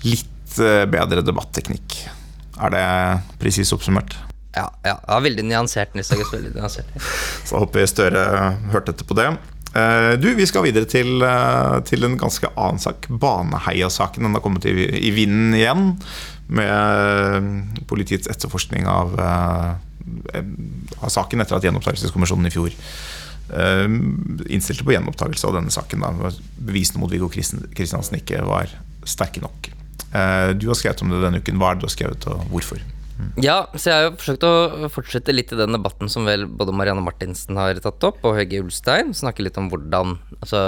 litt 0.05 0.59
eh, 0.61 0.85
bedre 0.85 1.25
debatteknikk. 1.25 1.97
Er 2.61 2.69
det 2.69 2.85
presis 3.41 3.73
oppsummert? 3.73 4.13
Ja, 4.53 4.67
ja, 4.85 4.99
ja, 5.07 5.17
veldig 5.25 5.47
nyansert. 5.49 5.95
Nils 5.97 6.11
August, 6.13 6.35
veldig 6.35 6.53
nyansert. 6.53 6.93
Så 7.49 7.57
håper 7.57 7.81
vi 7.81 7.89
Støre 7.89 8.21
hørte 8.69 8.93
etter 8.93 9.09
på 9.09 9.17
det. 9.17 9.31
Eh, 9.73 10.13
du, 10.21 10.29
Vi 10.37 10.45
skal 10.45 10.67
videre 10.67 10.85
til, 10.89 11.23
eh, 11.25 11.79
til 11.87 12.05
en 12.05 12.17
ganske 12.17 12.49
annen 12.55 12.79
sak. 12.79 13.07
Baneheia-saken. 13.09 14.23
Den 14.23 14.37
har 14.37 14.43
kommet 14.45 14.65
i, 14.69 14.73
i 15.07 15.11
vinden 15.15 15.53
igjen. 15.57 15.97
Med 16.47 16.69
eh, 16.69 17.41
politiets 17.89 18.29
etterforskning 18.29 18.85
av, 18.85 19.17
av 19.17 21.09
saken 21.09 21.41
etter 21.41 21.57
at 21.57 21.65
Gjenopptakelseskommisjonen 21.65 22.49
i 22.49 22.53
fjor 22.53 22.79
innstilte 24.49 24.85
på 24.87 24.93
gjenopptakelse 24.95 25.45
av 25.45 25.57
denne 25.57 25.69
saken. 25.73 26.01
Da. 26.01 26.29
Bevisene 26.63 27.01
mot 27.01 27.11
Viggo 27.11 27.27
Kristiansen 27.29 28.15
ikke 28.17 28.39
var 28.47 28.71
sterke 29.05 29.43
nok. 29.43 29.67
Du 30.57 30.65
har 30.71 30.79
skrevet 30.79 31.03
om 31.03 31.11
det 31.11 31.19
denne 31.21 31.41
uken. 31.43 31.59
Hva 31.61 31.69
er 31.69 31.77
det 31.77 31.83
du 31.83 31.89
har 31.89 31.93
skrevet, 31.93 32.25
og 32.31 32.47
hvorfor? 32.49 32.81
Ja, 33.41 33.67
så 33.75 33.89
jeg 33.89 33.95
har 33.95 34.05
jo 34.07 34.15
forsøkt 34.17 34.45
å 34.47 34.89
fortsette 34.93 35.33
litt 35.33 35.51
i 35.53 35.57
den 35.59 35.75
debatten 35.75 36.09
som 36.11 36.25
vel 36.27 36.45
både 36.49 36.73
Marianne 36.75 37.03
Martinsen 37.05 37.57
har 37.59 37.77
tatt 37.81 38.05
opp, 38.07 38.21
og 38.25 38.37
Høge 38.37 38.61
Ulstein. 38.63 39.13
Snakke 39.17 39.45
litt 39.45 39.59
om 39.61 39.69
hvordan 39.71 40.17
Altså 40.39 40.61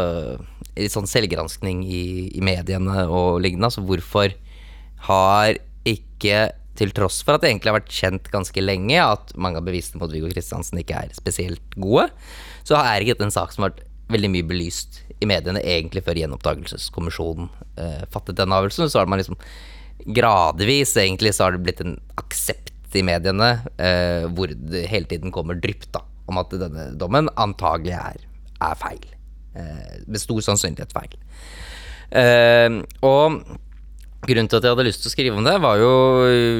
litt 0.75 0.93
sånn 0.93 1.07
selvgranskning 1.07 1.83
i, 1.87 2.03
i, 2.35 2.41
mediene 2.43 3.05
og 3.07 3.39
lignende. 3.43 3.69
Altså 3.69 3.83
hvorfor 3.85 4.33
har 5.07 5.59
ikke 5.87 6.49
til 6.75 6.91
tross 6.95 7.21
for 7.23 7.35
at 7.35 7.43
det 7.43 7.51
egentlig 7.51 7.71
har 7.71 7.77
vært 7.77 7.93
kjent 7.95 8.27
ganske 8.33 8.63
lenge 8.63 8.99
at 8.99 9.31
mange 9.39 9.61
av 9.61 9.67
bevisene 9.67 10.01
mot 10.01 10.11
Viggo 10.11 10.27
Kristiansen 10.31 10.81
ikke 10.81 11.05
er 11.05 11.13
spesielt 11.15 11.77
gode, 11.79 12.09
så 12.67 12.79
er 12.81 12.99
ikke 12.99 13.15
dette 13.15 13.29
en 13.29 13.35
sak 13.35 13.55
som 13.55 13.63
har 13.63 13.71
vært 13.71 13.85
veldig 14.11 14.31
mye 14.33 14.47
belyst 14.47 14.99
i 15.23 15.29
mediene 15.29 15.63
egentlig 15.63 16.03
før 16.05 16.19
gjenopptakelseskommisjonen 16.19 17.47
eh, 17.79 18.03
fattet 18.11 18.37
den 18.37 18.53
avgjørelsen. 18.53 18.91
Så 18.91 18.99
har 18.99 19.09
man 19.09 19.21
liksom 19.21 19.39
gradvis 20.05 20.95
egentlig 21.01 21.33
så 21.35 21.47
har 21.47 21.55
det 21.55 21.63
blitt 21.65 21.83
en 21.83 21.97
aksept 22.19 22.95
i 22.95 23.03
mediene 23.03 23.57
eh, 23.81 24.23
hvor 24.31 24.51
det 24.55 24.85
hele 24.87 25.09
tiden 25.09 25.33
kommer 25.35 25.57
drypp 25.59 25.87
da, 25.91 26.03
om 26.31 26.39
at 26.39 26.53
denne 26.55 26.89
dommen 26.99 27.27
antagelig 27.35 27.95
er, 27.97 28.21
er 28.63 28.79
feil. 28.79 29.03
Eh, 29.55 30.01
med 30.07 30.21
stor 30.21 30.41
sannsynlighet 30.45 30.95
feil. 30.95 31.17
Eh, 32.15 32.79
og 33.03 33.41
grunnen 34.25 34.49
til 34.49 34.57
at 34.57 34.65
jeg 34.65 34.73
hadde 34.73 34.87
lyst 34.87 35.03
til 35.03 35.11
å 35.11 35.13
skrive 35.13 35.39
om 35.39 35.45
det, 35.45 35.57
var 35.61 35.81
jo 35.81 35.91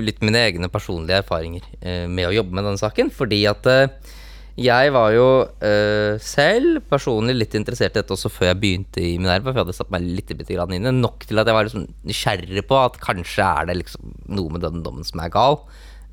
litt 0.05 0.21
mine 0.25 0.43
egne 0.49 0.69
personlige 0.71 1.23
erfaringer 1.23 1.65
eh, 1.81 2.05
med 2.11 2.29
å 2.29 2.35
jobbe 2.35 2.55
med 2.55 2.67
denne 2.67 2.81
saken. 2.81 3.11
Fordi 3.13 3.41
at 3.49 3.71
eh, 3.71 4.13
jeg 4.55 4.91
var 4.95 5.09
jo 5.11 5.27
uh, 5.43 6.15
selv 6.23 6.79
personlig 6.87 7.33
litt 7.35 7.55
interessert 7.59 7.97
i 7.97 7.99
dette 7.99 8.15
også 8.15 8.31
før 8.31 8.53
jeg 8.53 8.59
begynte 8.61 9.01
i 9.03 9.17
Minerva. 9.19 9.49
For 9.49 9.59
jeg 9.59 9.65
hadde 9.65 9.75
satt 9.75 9.91
meg 9.91 10.05
litt 10.07 10.31
grann 10.47 10.71
inn 10.77 10.87
i. 10.87 10.93
Nok 10.95 11.25
til 11.27 11.41
at 11.41 11.51
jeg 11.51 11.57
var 11.57 11.67
liksom 11.67 11.89
nysgjerrig 12.07 12.63
på 12.69 12.79
at 12.79 12.95
kanskje 13.03 13.43
er 13.43 13.67
det 13.67 13.81
liksom 13.81 14.15
noe 14.37 14.55
med 14.55 14.63
den 14.63 14.79
dommen 14.85 15.07
som 15.07 15.19
er 15.23 15.33
gal. 15.33 15.59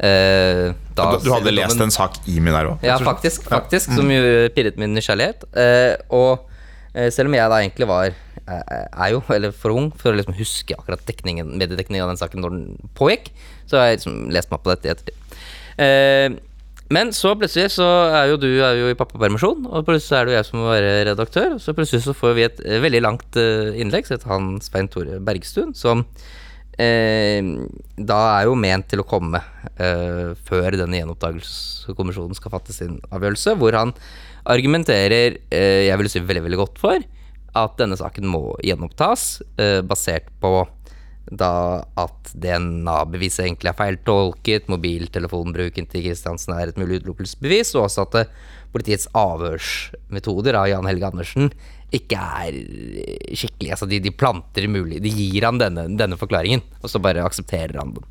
Uh, 0.02 0.74
da, 0.98 1.12
du, 1.12 1.28
du, 1.28 1.30
hadde 1.30 1.54
lest 1.54 1.84
en 1.84 1.94
sak 1.94 2.18
i 2.26 2.40
Minerva? 2.42 2.80
Ja, 2.82 2.98
faktisk. 2.98 3.46
faktisk 3.46 3.92
ja. 3.92 3.94
mm. 3.94 4.00
Som 4.00 4.10
jo 4.10 4.34
pirret 4.56 4.82
min 4.82 4.98
nysgjerrighet. 4.98 5.46
Uh, 5.54 5.94
og 6.10 6.32
uh, 6.98 7.08
selv 7.14 7.30
om 7.30 7.38
jeg 7.38 7.54
da 7.54 7.62
egentlig 7.62 7.90
var 7.94 8.20
er 8.42 9.12
jo, 9.12 9.20
eller 9.30 9.52
for 9.54 9.70
ung, 9.70 9.92
for 9.94 10.10
å 10.10 10.18
liksom 10.18 10.34
huske 10.34 10.74
akkurat 10.74 11.04
dekningen, 11.06 11.54
mediedekningen 11.60 12.02
av 12.02 12.10
den 12.10 12.18
saken 12.18 12.42
når 12.42 12.56
den 12.56 12.90
pågikk. 12.98 13.30
Så 13.70 13.78
har 13.78 13.92
jeg 13.92 14.00
liksom 14.00 14.24
lest 14.34 14.50
meg 14.50 14.64
på 14.64 14.72
dette 14.72 14.88
i 14.88 14.92
ettertid. 14.92 15.36
Eh, 15.80 16.34
men 16.92 17.12
så 17.16 17.32
plutselig 17.38 17.72
så 17.76 17.86
er 18.12 18.28
jo 18.30 18.38
du 18.40 18.50
er 18.50 18.76
jo 18.76 18.90
i 18.92 18.98
pappapermisjon, 18.98 19.64
og 19.70 19.86
plutselig 19.88 20.18
er 20.18 20.28
det 20.28 20.34
jo 20.34 20.38
jeg 20.38 20.48
som 20.48 20.60
må 20.60 20.68
være 20.68 20.92
redaktør. 21.08 21.56
Og 21.56 21.62
så 21.64 21.74
plutselig 21.76 22.04
så 22.04 22.14
får 22.16 22.36
vi 22.36 22.46
et 22.46 22.62
eh, 22.66 22.82
veldig 22.84 23.02
langt 23.04 23.38
eh, 23.40 23.72
innlegg, 23.80 24.10
heter 24.12 24.32
han 24.32 24.54
Svein 24.64 24.90
Tore 24.92 25.20
Bergstuen, 25.24 25.72
som 25.78 26.04
eh, 26.76 27.40
da 27.96 28.20
er 28.34 28.50
jo 28.50 28.58
ment 28.58 28.90
til 28.92 29.00
å 29.00 29.08
komme 29.08 29.40
eh, 29.76 30.34
før 30.48 30.76
denne 30.80 31.00
gjenopptakelseskommisjonen 31.00 32.36
skal 32.38 32.56
fatte 32.58 32.76
sin 32.76 33.00
avgjørelse, 33.08 33.56
hvor 33.60 33.78
han 33.78 33.96
argumenterer, 34.52 35.40
eh, 35.54 35.88
jeg 35.88 36.00
vil 36.00 36.12
si 36.12 36.24
veldig, 36.24 36.46
veldig 36.48 36.60
godt 36.60 36.82
for, 36.82 37.08
at 37.52 37.76
denne 37.80 37.98
saken 38.00 38.28
må 38.32 38.46
gjenopptas, 38.64 39.42
eh, 39.60 39.80
basert 39.84 40.28
på 40.42 40.62
da 41.30 41.84
at 42.00 42.32
DNA-beviset 42.34 43.44
egentlig 43.46 43.70
er 43.70 43.78
feiltolket, 43.78 44.66
mobiltelefonbruken 44.72 45.86
til 45.90 46.06
Kristiansen 46.08 46.56
er 46.56 46.72
et 46.72 46.80
mulig 46.80 47.00
utelukkelsesbevis, 47.00 47.74
og 47.76 47.86
også 47.86 48.06
at 48.08 48.32
politiets 48.72 49.06
avhørsmetoder 49.16 50.58
av 50.58 50.68
Jan 50.70 50.88
Helge 50.88 51.08
Andersen 51.12 51.52
ikke 51.92 52.18
er 52.18 52.56
skikkelig. 53.36 53.72
Altså 53.74 53.88
de, 53.88 54.00
de 54.02 54.12
planter 54.16 54.68
mulig 54.70 55.02
De 55.04 55.12
gir 55.12 55.44
han 55.44 55.60
denne, 55.60 55.86
denne, 55.98 56.18
forklaringen, 56.20 56.64
og 56.80 56.90
så 56.90 57.00
bare 57.02 57.24
aksepterer 57.24 57.78
han 57.80 57.94
den. 57.98 58.08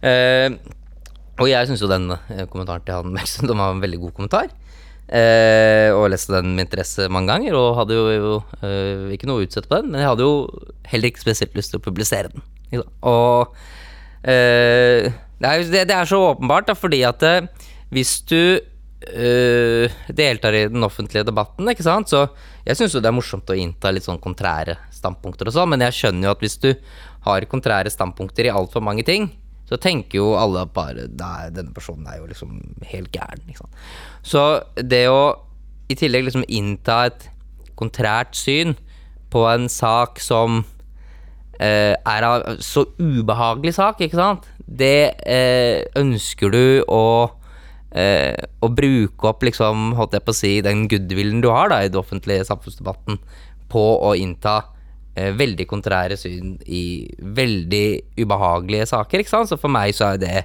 Uh, 0.00 0.76
og 1.40 1.48
jeg 1.50 1.68
syns 1.68 1.82
jo 1.82 1.90
den 1.90 2.08
uh, 2.14 2.46
kommentaren 2.52 2.86
til 2.86 2.96
han 2.96 3.12
Melsen 3.16 3.50
var 3.50 3.74
en 3.74 3.82
veldig 3.82 4.00
god 4.06 4.16
kommentar. 4.16 4.54
Uh, 5.10 5.90
og 5.96 6.12
leste 6.12 6.36
den 6.36 6.52
med 6.54 6.68
interesse 6.68 7.08
mange 7.10 7.32
ganger, 7.32 7.56
og 7.58 7.80
hadde 7.80 7.96
jo, 7.96 8.04
jo 8.14 8.34
ikke 9.10 9.26
noe 9.26 9.42
å 9.42 9.46
utsette 9.46 9.70
på 9.70 9.80
den. 9.80 9.90
Men 9.90 10.04
jeg 10.04 10.12
hadde 10.12 10.26
jo 10.28 10.34
heller 10.92 11.10
ikke 11.10 11.24
spesielt 11.24 11.56
lyst 11.58 11.74
til 11.74 11.82
å 11.82 11.86
publisere 11.86 12.30
den. 12.30 12.44
Og 13.08 13.56
det 14.20 15.48
er, 15.48 15.62
det, 15.64 15.86
det, 15.88 15.96
er 15.96 16.06
så 16.06 16.20
åpenbart, 16.28 16.68
da, 16.68 16.76
fordi 16.78 17.00
at 17.08 17.24
hvis 17.90 18.20
du 18.28 18.60
deltar 19.00 20.54
i 20.54 20.66
den 20.68 20.84
offentlige 20.84 21.24
debatten, 21.24 21.70
ikke 21.72 21.86
sant, 21.86 22.12
så 22.12 22.26
jeg 22.66 22.76
syns 22.76 22.94
jo 22.94 23.00
det 23.00 23.08
er 23.08 23.16
morsomt 23.16 23.50
å 23.50 23.56
innta 23.56 23.90
litt 23.90 24.04
sånn 24.04 24.20
kontrære 24.20 24.76
standpunkter 24.92 25.48
og 25.48 25.56
sånn, 25.56 25.70
men 25.72 25.86
jeg 25.86 25.96
skjønner 25.96 26.28
jo 26.28 26.34
at 26.36 26.44
hvis 26.44 26.58
du 26.60 26.68
har 27.24 27.46
kontrære 27.50 27.92
standpunkter 27.92 28.48
i 28.48 28.52
altfor 28.52 28.84
mange 28.84 29.04
ting, 29.08 29.30
så 29.70 29.78
tenker 29.78 30.18
jo 30.18 30.32
alle 30.34 30.64
bare 30.74 31.06
Nei, 31.14 31.50
denne 31.54 31.70
personen 31.74 32.08
er 32.10 32.18
jo 32.18 32.26
liksom 32.26 32.58
helt 32.90 33.12
gæren. 33.14 33.44
Liksom. 33.46 33.70
Så 34.26 34.44
det 34.74 35.04
å 35.10 35.22
i 35.90 35.96
tillegg 35.98 36.26
liksom 36.26 36.46
innta 36.46 37.04
et 37.08 37.26
kontrært 37.78 38.36
syn 38.38 38.76
på 39.30 39.44
en 39.50 39.68
sak 39.70 40.20
som 40.22 40.62
eh, 41.58 41.94
er 41.94 42.26
en 42.26 42.60
så 42.62 42.84
ubehagelig 42.98 43.76
sak, 43.78 44.02
ikke 44.04 44.18
sant, 44.18 44.46
det 44.66 45.14
eh, 45.26 45.86
ønsker 45.98 46.52
du 46.54 46.64
å 46.86 47.04
eh, 47.90 48.36
å 48.62 48.70
bruke 48.70 49.30
opp 49.30 49.46
liksom, 49.46 49.94
holdt 49.98 50.14
jeg 50.18 50.26
på 50.26 50.34
å 50.34 50.40
si, 50.40 50.52
den 50.66 50.86
goodwillen 50.90 51.42
du 51.42 51.50
har 51.50 51.72
da, 51.72 51.82
i 51.82 51.90
den 51.90 52.02
offentlige 52.02 52.46
samfunnsdebatten 52.48 53.18
på 53.70 53.86
å 54.06 54.14
innta 54.18 54.60
veldig 55.14 55.66
kontrære 55.68 56.16
syn 56.16 56.54
i 56.70 57.10
veldig 57.18 58.20
ubehagelige 58.22 58.86
saker. 58.92 59.20
ikke 59.20 59.32
sant? 59.32 59.50
Så 59.50 59.58
for 59.60 59.72
meg 59.72 59.94
så 59.96 60.14
er 60.14 60.20
det 60.22 60.44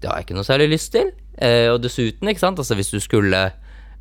Det 0.00 0.08
har 0.08 0.16
jeg 0.18 0.28
ikke 0.28 0.36
noe 0.36 0.48
særlig 0.48 0.70
lyst 0.72 0.92
til. 0.92 1.10
Eh, 1.40 1.68
og 1.72 1.82
dessuten, 1.82 2.28
ikke 2.28 2.40
sant, 2.40 2.58
altså 2.58 2.76
hvis 2.76 2.92
du 2.92 3.00
skulle 3.00 3.40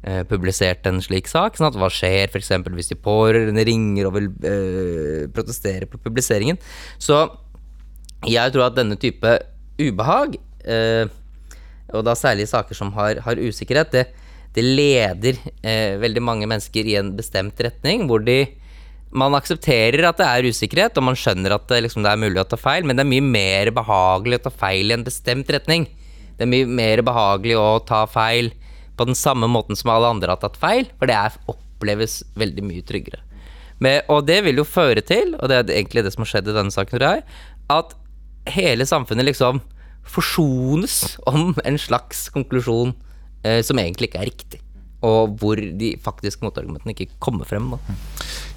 eh, 0.04 0.24
publisert 0.28 0.88
en 0.88 1.02
slik 1.04 1.28
sak, 1.28 1.58
sånn 1.58 1.68
at 1.68 1.78
hva 1.80 1.90
skjer 1.92 2.32
f.eks. 2.32 2.52
hvis 2.72 2.92
de 2.92 2.96
pårørende 2.96 3.66
ringer 3.68 4.08
og 4.08 4.16
vil 4.16 4.30
eh, 4.48 5.28
protestere 5.36 5.88
på 5.92 6.00
publiseringen? 6.00 6.60
Så 7.00 7.20
jeg 8.28 8.52
tror 8.56 8.70
at 8.70 8.80
denne 8.80 8.96
type 9.00 9.38
ubehag 9.80 10.36
eh, 10.68 11.12
og 11.96 12.06
da 12.06 12.16
særlig 12.18 12.48
saker 12.50 12.78
som 12.78 12.92
har, 12.98 13.22
har 13.26 13.40
usikkerhet, 13.40 13.94
det, 13.94 14.06
det 14.56 14.66
leder 14.66 15.40
eh, 15.64 15.96
veldig 16.02 16.24
mange 16.24 16.50
mennesker 16.50 16.86
i 16.86 16.98
en 17.00 17.16
bestemt 17.18 17.60
retning, 17.64 18.06
hvor 18.10 18.22
de 18.24 18.44
man 19.10 19.34
aksepterer 19.38 20.06
at 20.06 20.20
det 20.20 20.28
er 20.28 20.50
usikkerhet, 20.50 20.98
og 21.00 21.08
man 21.08 21.18
skjønner 21.18 21.56
at 21.56 21.66
det, 21.72 21.82
liksom, 21.86 22.04
det, 22.06 22.12
er 22.12 22.22
mulig 22.22 22.42
å 22.42 22.48
ta 22.50 22.60
feil, 22.60 22.86
men 22.86 22.98
det 22.98 23.06
er 23.06 23.10
mye 23.10 23.26
mer 23.26 23.72
behagelig 23.74 24.40
å 24.40 24.44
ta 24.46 24.54
feil 24.54 24.92
i 24.92 24.98
en 24.98 25.06
bestemt 25.08 25.50
retning. 25.54 25.88
Det 26.38 26.46
er 26.46 26.52
mye 26.52 26.68
mer 26.70 27.02
behagelig 27.06 27.58
å 27.60 27.80
ta 27.88 28.04
feil 28.10 28.52
på 29.00 29.08
den 29.10 29.18
samme 29.18 29.50
måten 29.50 29.80
som 29.80 29.92
alle 29.94 30.12
andre 30.14 30.36
har 30.36 30.42
tatt 30.44 30.60
feil, 30.60 30.88
for 31.00 31.10
det 31.10 31.18
er, 31.18 31.40
oppleves 31.50 32.20
veldig 32.40 32.66
mye 32.68 32.86
tryggere. 32.86 33.24
Men, 33.80 34.04
og 34.12 34.26
det 34.28 34.42
vil 34.46 34.60
jo 34.60 34.68
føre 34.68 35.02
til, 35.06 35.34
og 35.40 35.50
det 35.50 35.58
er 35.58 35.76
egentlig 35.80 36.04
det 36.06 36.14
som 36.14 36.26
har 36.26 36.34
skjedd 36.34 36.52
i 36.52 36.56
denne 36.58 36.76
saken, 36.76 37.00
tror 37.00 37.18
jeg, 37.18 37.26
at 37.72 37.96
hele 38.54 38.88
samfunnet 38.88 39.30
liksom 39.30 39.62
forsones 40.10 41.18
om 41.30 41.54
en 41.66 41.78
slags 41.80 42.28
konklusjon 42.34 42.94
eh, 43.46 43.62
som 43.66 43.80
egentlig 43.80 44.10
ikke 44.10 44.22
er 44.24 44.30
riktig. 44.32 44.62
Og 45.06 45.38
hvor 45.40 45.60
de 45.60 45.94
faktiske 46.04 46.44
motargumentene 46.44 46.96
ikke 46.96 47.14
kommer 47.24 47.48
frem. 47.48 47.72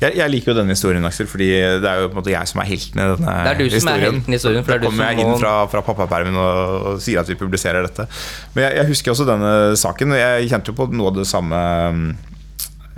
Jeg, 0.03 0.17
jeg, 0.19 0.33
liker 0.35 0.53
jo 0.53 0.57
denne 0.59 0.75
historien, 0.75 1.05
Aksel, 1.07 1.29
fordi 1.31 1.49
det 1.83 1.89
er 1.89 2.03
jo 2.03 2.09
på 2.11 2.17
en 2.17 2.21
måte 2.21 2.33
jeg 2.35 2.51
som 2.51 2.63
er 2.63 2.69
helten 2.71 2.99
i 2.99 3.05
denne 3.05 3.17
historien. 3.17 3.47
Det 3.47 3.53
er 3.53 3.61
du 3.61 3.65
som 3.65 3.77
historien. 3.79 4.03
er 4.03 4.09
helten 4.09 4.35
i 4.35 4.39
historien. 4.39 4.67
For 4.67 4.75
da 4.75 4.89
kommer 4.89 5.13
jeg 5.13 5.23
inn 5.23 5.39
fra, 5.43 5.55
fra 5.73 5.85
pappapermen 5.87 6.41
og, 6.43 6.59
og, 6.91 6.99
sier 7.05 7.23
at 7.23 7.31
vi 7.31 7.39
publiserer 7.39 7.87
dette. 7.87 8.09
Men 8.57 8.67
jeg, 8.67 8.77
jeg, 8.81 8.91
husker 8.91 9.15
også 9.15 9.29
denne 9.29 9.55
saken. 9.79 10.17
Jeg 10.19 10.51
kjente 10.53 10.73
jo 10.73 10.79
på 10.83 10.89
noe 10.93 11.13
av 11.13 11.21
det 11.21 11.29
samme 11.31 11.63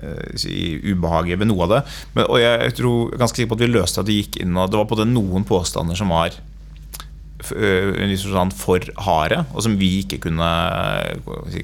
uh, 0.01 0.49
ubehaget 0.95 1.43
ved 1.43 1.51
noe 1.53 1.69
av 1.69 1.77
det. 1.77 1.85
Men, 2.17 2.27
og 2.27 2.41
jeg, 2.43 2.65
jeg 2.71 2.79
tror 2.81 3.15
ganske 3.21 3.41
sikker 3.41 3.53
på 3.53 3.61
at 3.61 3.67
vi 3.67 3.71
løste 3.75 4.03
at 4.03 4.11
det 4.11 4.19
gikk 4.23 4.43
inn 4.43 4.57
og 4.57 4.73
Det 4.73 4.81
var 4.81 4.91
på 4.91 5.01
det 5.03 5.11
noen 5.13 5.47
påstander 5.49 6.01
som 6.01 6.13
var 6.15 6.35
Eh, 7.53 8.15
sånn 8.17 8.53
for 8.55 8.85
harde, 9.05 9.43
og 9.53 9.65
som 9.67 9.75
vi 9.77 9.99
ikke 10.05 10.21
kunne 10.29 10.49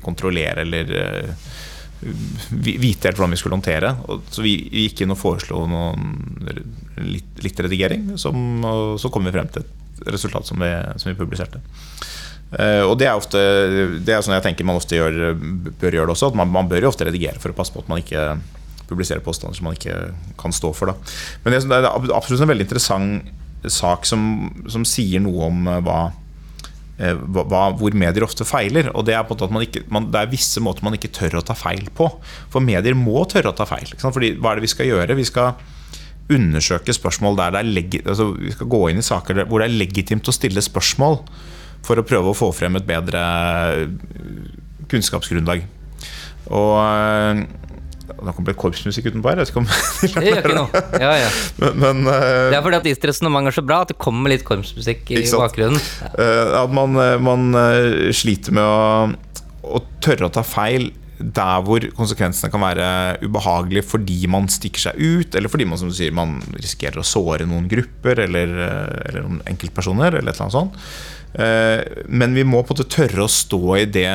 kontrollere 0.05 0.67
eller 0.67 0.91
eh, 0.99 1.31
vite 2.01 3.09
helt 3.09 3.19
hvordan 3.19 3.35
vi 3.35 3.41
skulle 3.41 3.59
håndtere. 3.59 3.93
Så 4.33 4.45
vi 4.45 4.55
gikk 4.85 5.05
inn 5.05 5.15
og 5.15 5.21
foreslo 5.21 5.65
noen, 5.69 6.15
litt, 7.01 7.43
litt, 7.45 7.61
redigering, 7.67 8.15
som, 8.21 8.37
og 8.65 8.97
så 9.01 9.11
kom 9.13 9.29
vi 9.29 9.35
frem 9.35 9.51
til 9.53 9.65
et 9.65 10.09
resultat 10.15 10.49
som 10.49 10.63
vi, 10.63 10.71
som 11.01 11.13
vi 11.13 11.19
publiserte. 11.19 11.61
Uh, 12.51 12.83
og 12.83 12.97
det 12.99 13.07
er 13.07 13.15
ofte 13.15 13.39
Det 14.03 14.11
er 14.11 14.25
sånn 14.27 14.35
jeg 14.35 14.43
tenker 14.43 14.67
man 14.67 14.81
ofte 14.81 14.97
gjør, 14.97 15.37
bør 15.39 15.95
gjøre 15.95 16.09
det 16.09 16.15
også. 16.17 16.33
Man, 16.35 16.51
man, 16.51 16.71
bør 16.71 16.83
jo 16.83 16.91
ofte 16.91 17.07
redigere 17.07 17.39
for 17.39 17.53
å 17.53 17.57
passe 17.57 17.75
på 17.75 17.85
at 17.85 17.93
man 17.93 18.03
ikke 18.03 18.25
publiserer 18.91 19.23
påstander 19.23 19.55
som 19.55 19.69
man 19.69 19.77
ikke 19.77 19.99
kan 20.41 20.55
stå 20.55 20.73
for. 20.75 20.91
Da. 20.91 21.13
Men 21.45 21.55
det, 21.55 21.63
er 21.77 21.87
absolutt 22.17 22.43
en 22.43 22.51
veldig 22.51 22.67
interessant 22.67 23.37
sak 23.71 24.07
som, 24.09 24.49
som 24.73 24.87
sier 24.89 25.21
noe 25.23 25.51
om 25.51 25.69
eh, 25.69 25.77
eh, 25.77 25.83
hva, 25.85 25.99
hva, 27.01 27.65
hvor 27.79 27.97
medier 27.97 28.27
ofte 28.27 28.47
feiler. 28.49 28.91
Og 28.95 29.07
det 29.09 29.17
er, 29.17 29.25
på 29.27 29.37
at 29.39 29.53
man 29.53 29.65
ikke, 29.67 29.85
man, 29.93 30.09
det 30.13 30.21
er 30.21 30.33
visse 30.33 30.63
måter 30.63 30.87
man 30.87 30.97
ikke 30.97 31.13
tør 31.17 31.41
å 31.41 31.45
ta 31.47 31.57
feil 31.59 31.89
på. 31.97 32.09
For 32.53 32.65
medier 32.65 32.97
må 32.99 33.25
tørre 33.31 33.53
å 33.53 33.57
ta 33.57 33.67
feil. 33.69 33.95
Fordi, 34.01 34.35
hva 34.41 34.53
er 34.53 34.61
det 34.61 34.67
vi 34.69 34.75
skal 34.75 34.91
gjøre? 34.91 35.19
Vi 35.19 35.29
skal 35.29 35.55
undersøke 36.31 36.95
spørsmål 36.95 37.39
der 37.41 37.55
det 37.55 37.61
er 37.61 37.71
legi, 37.75 38.01
altså, 38.05 38.29
Vi 38.39 38.53
skal 38.55 38.69
gå 38.71 38.83
inn 38.91 39.01
i 39.01 39.07
saker 39.07 39.43
hvor 39.51 39.63
det 39.63 39.67
er 39.67 39.81
legitimt 39.81 40.29
å 40.31 40.35
stille 40.35 40.63
spørsmål 40.63 41.19
for 41.87 41.99
å 41.99 42.05
prøve 42.07 42.31
å 42.31 42.37
få 42.37 42.51
frem 42.55 42.77
et 42.79 42.87
bedre 42.87 43.21
kunnskapsgrunnlag. 44.91 45.65
Og 46.51 46.77
nå 48.19 48.35
kom 48.35 48.47
det 48.47 48.57
korpsmusikk 48.59 49.11
utenpå 49.11 49.31
her. 49.31 49.41
Jeg 49.41 49.49
vet 49.49 49.53
ikke 49.53 49.63
om 49.63 49.69
det 50.21 50.31
gjør 50.31 50.41
ikke 50.43 50.57
noe. 50.57 50.85
Ja, 51.05 51.11
ja. 51.17 51.33
Men, 51.61 51.81
men, 51.81 52.01
uh, 52.09 52.51
det 52.53 52.59
er 52.59 52.65
fordi 52.65 52.81
at 52.81 52.89
ditt 52.89 53.05
resonnement 53.11 53.51
er 53.51 53.57
så 53.57 53.65
bra 53.65 53.83
at 53.85 53.93
det 53.93 53.99
kommer 54.01 54.33
litt 54.33 54.45
korpsmusikk 54.47 55.13
i 55.15 55.23
bakgrunnen. 55.25 55.81
Ja. 56.01 56.11
Uh, 56.15 56.55
at 56.63 56.73
man, 56.75 56.97
eh, 57.01 57.17
man 57.23 57.47
sliter 58.17 58.55
med 58.57 58.65
å, 58.65 59.37
å, 59.77 59.83
tørre 60.03 60.29
å 60.29 60.35
ta 60.35 60.45
feil 60.47 60.91
der 61.21 61.63
hvor 61.67 61.85
konsekvensene 61.97 62.49
kan 62.53 62.63
være 62.65 62.87
ubehagelige 63.21 63.85
fordi 63.91 64.19
man 64.33 64.49
stikker 64.53 64.87
seg 64.87 65.01
ut, 65.01 65.37
eller 65.37 65.53
fordi 65.53 65.67
man 65.69 65.81
som 65.81 65.91
du 65.91 65.97
sier, 65.97 66.15
man 66.17 66.39
risikerer 66.55 67.03
å 67.03 67.07
såre 67.07 67.45
noen 67.49 67.69
grupper 67.69 68.23
eller, 68.25 68.55
eller 69.05 69.27
noen 69.27 69.43
enkeltpersoner. 69.51 70.17
eller 70.17 70.33
et 70.33 70.41
eller 70.41 70.47
annet 70.47 70.57
sånt. 70.57 72.09
Men 72.09 72.33
vi 72.35 72.47
må 72.49 72.63
på 72.65 72.73
en 72.73 72.81
måte 72.81 72.89
tørre 72.97 73.27
å 73.27 73.31
stå 73.31 73.61
i 73.83 73.85
det 73.93 74.09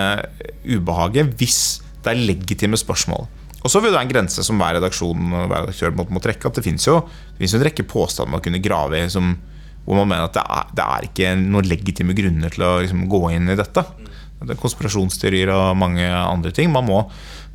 ubehaget 0.66 1.38
hvis 1.38 1.60
det 2.06 2.14
er 2.14 2.26
legitime 2.30 2.78
spørsmål. 2.80 3.26
Og 3.66 3.72
så 3.74 3.82
vil 3.82 3.90
det 3.90 3.98
være 3.98 4.06
en 4.06 4.14
grense 4.14 4.46
som 4.46 4.60
hver 4.62 4.78
redaksjon 4.78 5.32
hver 5.34 5.66
redaktør 5.66 5.94
må, 5.98 6.06
må 6.14 6.22
trekke. 6.22 6.50
At 6.50 6.60
det 6.60 6.66
finnes 6.68 6.86
jo 6.86 7.00
det 7.02 7.40
finnes 7.40 7.56
en 7.58 7.66
rekke 7.66 7.86
påstander 7.90 8.36
man 8.36 8.44
kunne 8.46 8.62
grave 8.62 9.00
i 9.02 9.08
som, 9.10 9.32
hvor 9.88 9.98
man 9.98 10.12
mener 10.12 10.28
at 10.28 10.36
det 10.38 10.44
er, 10.46 10.74
det 10.78 10.86
er 10.86 11.08
ikke 11.10 11.32
noen 11.42 11.70
legitime 11.72 12.18
grunner 12.18 12.54
til 12.54 12.68
å 12.68 12.76
liksom, 12.84 13.08
gå 13.10 13.24
inn 13.34 13.50
i 13.50 13.58
dette. 13.58 13.86
Det 14.46 14.54
er 14.54 14.62
konspirasjonsteorier 14.62 15.50
og 15.54 15.80
mange 15.82 16.06
andre 16.06 16.54
ting. 16.54 16.70
Man 16.74 16.86
må 16.86 17.02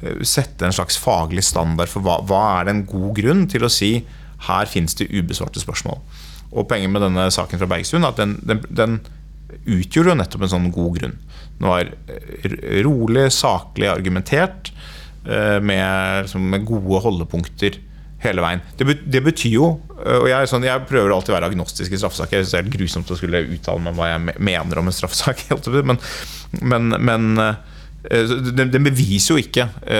eh, 0.02 0.24
sette 0.26 0.66
en 0.66 0.74
slags 0.74 0.98
faglig 0.98 1.46
standard 1.46 1.92
for 1.92 2.02
hva, 2.02 2.18
hva 2.26 2.42
er 2.58 2.72
en 2.72 2.82
god 2.88 3.14
grunn 3.20 3.46
til 3.52 3.66
å 3.66 3.70
si 3.70 3.92
her 4.48 4.68
finnes 4.70 4.96
det 4.98 5.10
ubesvarte 5.12 5.62
spørsmål. 5.62 6.00
Og 6.50 6.66
Poenget 6.66 6.90
med 6.90 7.04
denne 7.04 7.28
saken 7.30 7.60
fra 7.60 7.68
Bergstuen 7.70 8.02
er 8.02 8.10
at 8.10 8.18
den, 8.18 8.38
den, 8.42 8.64
den 8.74 8.98
utgjorde 9.60 10.10
jo 10.10 10.18
nettopp 10.18 10.46
en 10.46 10.54
sånn 10.56 10.70
god 10.74 10.96
grunn. 10.98 11.18
Den 11.60 11.68
var 11.70 11.92
rolig, 12.86 13.28
saklig 13.36 13.90
argumentert. 13.92 14.72
Eh, 15.26 15.58
med, 15.60 16.26
liksom, 16.26 16.44
med 16.52 16.66
gode 16.68 17.00
holdepunkter 17.04 17.78
hele 18.20 18.42
veien. 18.44 18.60
Det, 18.76 18.98
det 19.08 19.22
betyr 19.24 19.54
jo 19.54 19.68
eh, 20.04 20.18
Og 20.20 20.26
jeg, 20.28 20.48
sånn, 20.50 20.66
jeg 20.68 20.84
prøver 20.90 21.14
alltid 21.14 21.32
å 21.32 21.38
være 21.38 21.48
agnostisk 21.52 21.92
i 21.96 22.00
straffesaker. 22.00 22.36
Jeg 22.40 22.46
synes 22.46 22.52
det 22.52 22.58
er 22.60 22.66
helt 22.66 22.76
grusomt 22.78 23.12
å 23.12 23.18
skulle 23.18 23.42
uttale 23.56 23.80
meg 23.84 23.94
om 23.94 24.00
hva 24.02 24.10
jeg 24.12 24.38
mener 24.50 24.80
om 24.82 24.90
en 24.90 24.96
straffesak. 24.96 25.46
Men, 25.90 26.00
men, 26.60 26.88
men 26.98 27.44
eh, 27.44 28.32
den, 28.56 28.72
den 28.72 28.82
beviser 28.86 29.36
jo 29.36 29.42
ikke 29.42 29.66
Det 29.84 29.92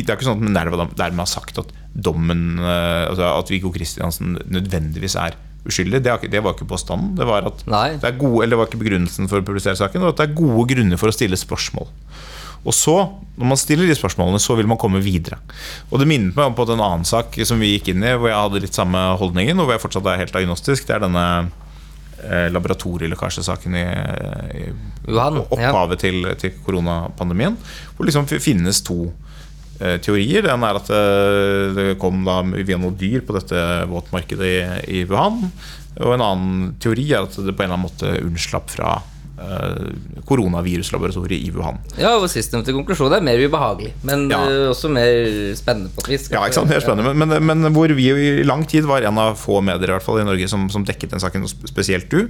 er 0.00 0.14
ikke 0.14 0.24
sånn 0.24 0.46
at 0.48 0.54
dam- 0.54 0.94
dermed 0.96 1.20
har 1.24 1.28
sagt 1.28 1.58
at 1.60 1.72
dommen 1.92 2.60
altså 2.62 3.26
At 3.34 3.50
Viggo 3.50 3.72
Kristiansen 3.74 4.36
nødvendigvis 4.46 5.16
er 5.18 5.34
uskyldig. 5.68 6.00
Det, 6.04 6.14
det 6.32 6.42
var 6.44 6.54
ikke 6.56 6.68
påstanden. 6.70 7.14
Det 7.18 7.26
var 7.28 7.46
at 7.50 7.64
Nei. 7.68 7.88
det, 7.98 8.06
er 8.06 8.18
gode, 8.20 8.42
eller 8.44 8.54
det 8.54 8.60
var 8.62 8.70
ikke 8.70 8.80
begrunnelsen 8.80 9.28
for 9.30 9.40
å 9.42 9.46
publisere 9.46 9.76
saken. 9.78 10.00
Det 10.00 10.06
var 10.06 10.14
at 10.14 10.20
det 10.22 10.28
er 10.30 10.38
gode 10.38 10.66
grunner 10.72 11.00
for 11.00 11.10
å 11.10 11.14
stille 11.16 11.38
spørsmål. 11.38 11.90
Og 12.66 12.74
så, 12.74 12.96
når 13.38 13.52
man 13.52 13.60
stiller 13.60 13.88
de 13.88 13.96
spørsmålene, 13.96 14.40
så 14.42 14.56
vil 14.58 14.68
man 14.70 14.80
komme 14.80 15.02
videre. 15.04 15.38
Og 15.92 16.00
det 16.00 16.08
minnet 16.10 16.36
meg 16.36 16.50
om 16.50 16.56
på 16.58 16.66
en 16.66 16.80
annen 16.80 17.06
sak 17.08 17.38
som 17.46 17.60
vi 17.62 17.74
gikk 17.76 17.92
inn 17.92 18.04
i, 18.04 18.16
hvor 18.18 18.30
jeg 18.30 18.40
hadde 18.40 18.64
litt 18.64 18.76
samme 18.76 19.04
holdningen, 19.20 19.58
og 19.58 19.68
hvor 19.68 19.76
jeg 19.76 19.84
fortsatt 19.84 20.10
er 20.10 20.20
helt 20.24 20.38
agnostisk. 20.40 20.88
Det 20.88 20.96
er 20.96 21.04
denne 21.06 21.24
eh, 22.24 22.48
laboratorielekkasjesaken 22.54 23.78
i, 23.78 23.86
i 24.58 24.66
ja. 25.14 25.30
opphavet 25.44 26.02
til, 26.02 26.28
til 26.40 26.58
koronapandemien. 26.66 27.58
Hvor 27.96 28.08
liksom 28.08 28.28
finnes 28.28 28.82
to 28.86 29.04
eh, 29.80 29.98
teorier. 30.02 30.48
Den 30.48 30.66
er 30.66 30.80
at 30.82 30.90
eh, 30.94 31.76
det 31.78 31.90
kom 32.02 32.24
da 32.26 32.40
via 32.58 32.80
noe 32.80 32.96
dyr 32.98 33.22
på 33.26 33.38
dette 33.38 33.62
våtmarkedet 33.90 34.50
i, 34.50 34.58
i 35.00 35.04
Wuhan. 35.08 35.44
Og 35.98 36.14
en 36.14 36.22
annen 36.24 36.74
teori 36.82 37.08
er 37.10 37.24
at 37.26 37.38
det 37.38 37.54
på 37.54 37.64
en 37.64 37.70
eller 37.70 37.78
annen 37.78 37.88
måte 37.88 38.18
unnslapp 38.22 38.68
fra 38.70 38.98
koronaviruslaboratoriet 40.28 41.46
i 41.46 41.50
Wuhan. 41.54 41.78
Ja, 41.98 42.14
og 42.18 42.28
sistnevnte 42.32 42.74
konklusjon 42.76 43.12
er 43.16 43.24
mer 43.24 43.40
ubehagelig, 43.44 43.92
men 44.06 44.28
Ja. 44.30 44.42
eh, 44.48 44.68
også 44.72 44.90
mer 44.92 45.54
spennende 45.56 45.90
på 45.94 46.04
et 46.04 46.08
vis. 46.14 46.28
Ja, 46.30 46.44
ikke 46.44 46.54
sant? 46.60 46.68
mer 46.70 46.80
spennende. 46.80 47.14
Men, 47.14 47.28
men, 47.46 47.62
men 47.62 47.72
hvor 47.72 47.88
vi 47.94 48.08
i 48.10 48.44
lang 48.44 48.66
tid 48.68 48.84
var 48.84 49.02
en 49.02 49.18
av 49.18 49.36
få 49.36 49.60
medier 49.62 49.88
i 49.88 49.92
hvert 49.96 50.02
fall 50.04 50.20
i 50.20 50.24
Norge 50.28 50.48
som, 50.48 50.68
som 50.70 50.84
dekket 50.84 51.10
den 51.10 51.20
saken, 51.20 51.46
spesielt 51.48 52.10
du. 52.10 52.28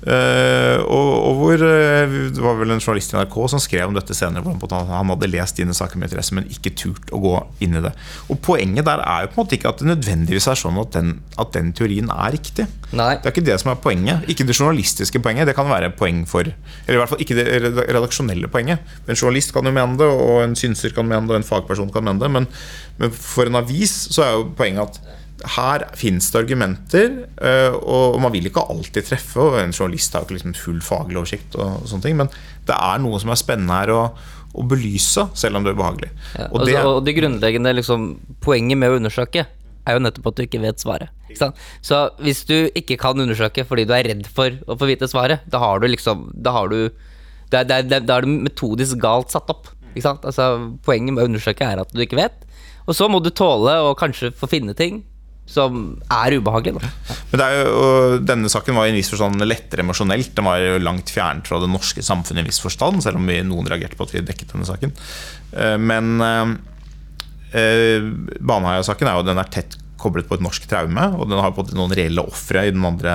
Eh, 0.00 0.78
og, 0.80 1.08
og 1.28 1.34
hvor 1.36 1.60
uh, 1.60 2.12
Det 2.32 2.40
var 2.40 2.54
vel 2.56 2.72
en 2.72 2.80
journalist 2.80 3.12
i 3.12 3.18
NRK 3.18 3.34
som 3.52 3.60
skrev 3.60 3.90
om 3.90 3.96
dette 3.96 4.16
senere. 4.16 4.54
Han 4.88 5.12
hadde 5.12 5.28
lest 5.28 5.60
dine 5.60 5.76
saker 5.76 6.00
med 6.00 6.08
interesse, 6.08 6.36
men 6.36 6.48
ikke 6.48 6.72
turt 6.72 7.12
å 7.12 7.20
gå 7.20 7.34
inn 7.66 7.76
i 7.76 7.82
det. 7.84 7.92
Og 8.32 8.40
Poenget 8.44 8.88
der 8.88 9.02
er 9.04 9.26
jo 9.26 9.32
på 9.34 9.36
en 9.36 9.42
måte 9.42 9.58
ikke 9.58 9.74
at 9.74 9.82
det 9.82 9.90
nødvendigvis 9.90 10.48
er 10.50 10.58
sånn 10.58 10.80
at 10.80 10.94
den, 10.96 11.12
at 11.40 11.52
den 11.56 11.74
teorien 11.76 12.08
er 12.14 12.32
riktig. 12.34 12.66
Nei. 12.96 13.12
Det 13.20 13.28
er 13.28 13.34
ikke 13.36 13.46
det 13.50 13.60
som 13.62 13.74
er 13.74 13.80
poenget. 13.84 14.24
Ikke 14.32 14.48
det 14.48 14.56
journalistiske 14.56 15.20
poenget. 15.22 15.50
Det 15.50 15.56
kan 15.58 15.68
være 15.70 15.92
poeng 15.94 16.24
for 16.28 16.48
Eller 16.48 16.96
i 16.96 17.00
hvert 17.02 17.12
fall 17.12 17.22
ikke 17.22 17.36
det 17.38 17.46
redaksjonelle 17.92 18.50
poenget. 18.50 18.80
En 19.06 19.18
journalist 19.18 19.52
kan 19.54 19.68
jo 19.68 19.74
mene 19.76 20.00
det, 20.00 20.08
og 20.08 20.44
en 20.46 20.56
synser 20.58 20.96
kan 20.96 21.06
mene 21.06 21.28
det, 21.28 21.36
og 21.36 21.42
en 21.42 21.50
fagperson 21.50 21.92
kan 21.92 22.06
mene 22.06 22.22
det. 22.22 22.32
Men, 22.32 22.48
men 22.98 23.14
for 23.14 23.50
en 23.50 23.60
avis 23.60 23.92
så 24.10 24.24
er 24.24 24.36
jo 24.38 24.52
poenget 24.56 24.88
at 24.88 25.19
her 25.56 25.84
finnes 25.98 26.26
det 26.32 26.40
argumenter, 26.42 27.14
øh, 27.40 27.76
og 27.80 28.18
man 28.22 28.32
vil 28.34 28.48
ikke 28.50 28.64
alltid 28.72 29.06
treffe. 29.08 29.40
Og 29.40 29.60
en 29.60 29.72
journalist 29.72 30.12
har 30.14 30.22
jo 30.22 30.28
ikke 30.28 30.38
liksom 30.38 30.56
full 30.58 30.80
faglig 30.84 31.20
oversikt, 31.20 31.56
og 31.56 31.86
sånne 31.90 32.06
ting 32.06 32.18
men 32.20 32.32
det 32.68 32.76
er 32.76 33.00
noe 33.02 33.20
som 33.22 33.32
er 33.32 33.40
spennende 33.40 33.78
her 33.80 33.92
å, 33.94 34.02
å 34.54 34.66
belyse, 34.68 35.26
selv 35.38 35.58
om 35.58 35.64
det 35.64 35.72
er 35.72 35.78
ubehagelig. 35.78 36.10
Ja, 36.36 36.48
Og 36.50 36.60
og, 36.60 36.66
det, 36.68 36.76
og 36.84 37.00
det 37.06 37.16
grunnleggende 37.16 37.74
liksom, 37.78 38.10
poenget 38.44 38.78
med 38.78 38.92
å 38.92 39.00
undersøke 39.00 39.46
er 39.88 39.96
jo 39.96 40.02
nettopp 40.04 40.30
at 40.30 40.38
du 40.38 40.44
ikke 40.44 40.60
vet 40.62 40.82
svaret. 40.82 41.12
Ikke 41.30 41.40
sant? 41.40 41.60
Så 41.86 42.02
hvis 42.20 42.42
du 42.48 42.56
ikke 42.76 42.98
kan 43.00 43.18
undersøke 43.18 43.64
fordi 43.66 43.86
du 43.88 43.94
er 43.96 44.06
redd 44.10 44.26
for 44.28 44.54
å 44.68 44.76
få 44.78 44.90
vite 44.90 45.08
svaret, 45.10 45.46
da 45.50 45.62
har 45.62 45.80
du 45.80 45.88
liksom 45.88 46.28
Da 46.42 46.52
har 46.52 46.68
du 46.68 46.90
Da 47.50 47.62
da, 47.64 47.80
da 47.82 48.18
er 48.18 48.26
det 48.26 48.30
metodisk 48.30 49.00
galt 49.02 49.32
satt 49.32 49.48
opp. 49.50 49.70
Altså, 49.96 50.70
poenget 50.86 51.16
med 51.16 51.24
å 51.24 51.30
undersøke 51.30 51.66
er 51.66 51.80
at 51.82 51.90
du 51.90 52.02
ikke 52.04 52.18
vet. 52.20 52.44
Og 52.86 52.94
så 52.94 53.08
må 53.10 53.18
du 53.22 53.30
tåle 53.30 53.72
å 53.82 53.96
kanskje 53.98 54.30
få 54.34 54.46
finne 54.50 54.74
ting 54.78 55.02
som 55.50 55.80
er 56.06 56.36
ubehagelig. 56.38 56.78
Da. 56.78 57.16
Men 57.32 57.42
jo, 57.56 57.82
denne 58.22 58.50
saken 58.52 58.76
var 58.78 58.86
i 58.86 58.92
en 58.92 58.98
viss 59.00 59.10
forstand 59.10 59.42
lettere 59.42 59.82
emosjonelt. 59.84 60.32
Den 60.36 60.46
var 60.46 60.62
jo 60.62 60.78
langt 60.82 61.10
fjernt 61.10 61.50
fra 61.50 61.58
det 61.62 61.70
norske 61.72 62.04
samfunnet 62.06 62.42
i 62.42 62.44
en 62.44 62.50
viss 62.52 62.62
forstand, 62.62 63.02
selv 63.04 63.18
om 63.18 63.26
vi, 63.26 63.40
noen 63.46 63.68
reagerte 63.70 63.98
på 63.98 64.06
at 64.06 64.14
vi 64.14 64.24
dekket 64.26 64.54
denne 64.54 64.68
saken. 64.68 64.94
Eh, 65.52 65.76
Men 65.80 66.16
eh, 66.22 66.56
eh, 67.58 68.10
Baneheia-saken 68.38 69.10
er 69.10 69.18
jo 69.18 69.26
den 69.26 69.42
er 69.42 69.50
tett 69.50 69.78
koblet 70.00 70.28
på 70.30 70.38
et 70.38 70.44
norsk 70.44 70.64
traume, 70.70 71.02
og 71.18 71.28
den 71.28 71.42
har 71.42 71.52
på 71.52 71.66
en 71.66 71.76
noen 71.76 71.92
reelle 71.92 72.22
ofre 72.24 72.62
i 72.68 72.72
den 72.72 72.86
andre 72.88 73.12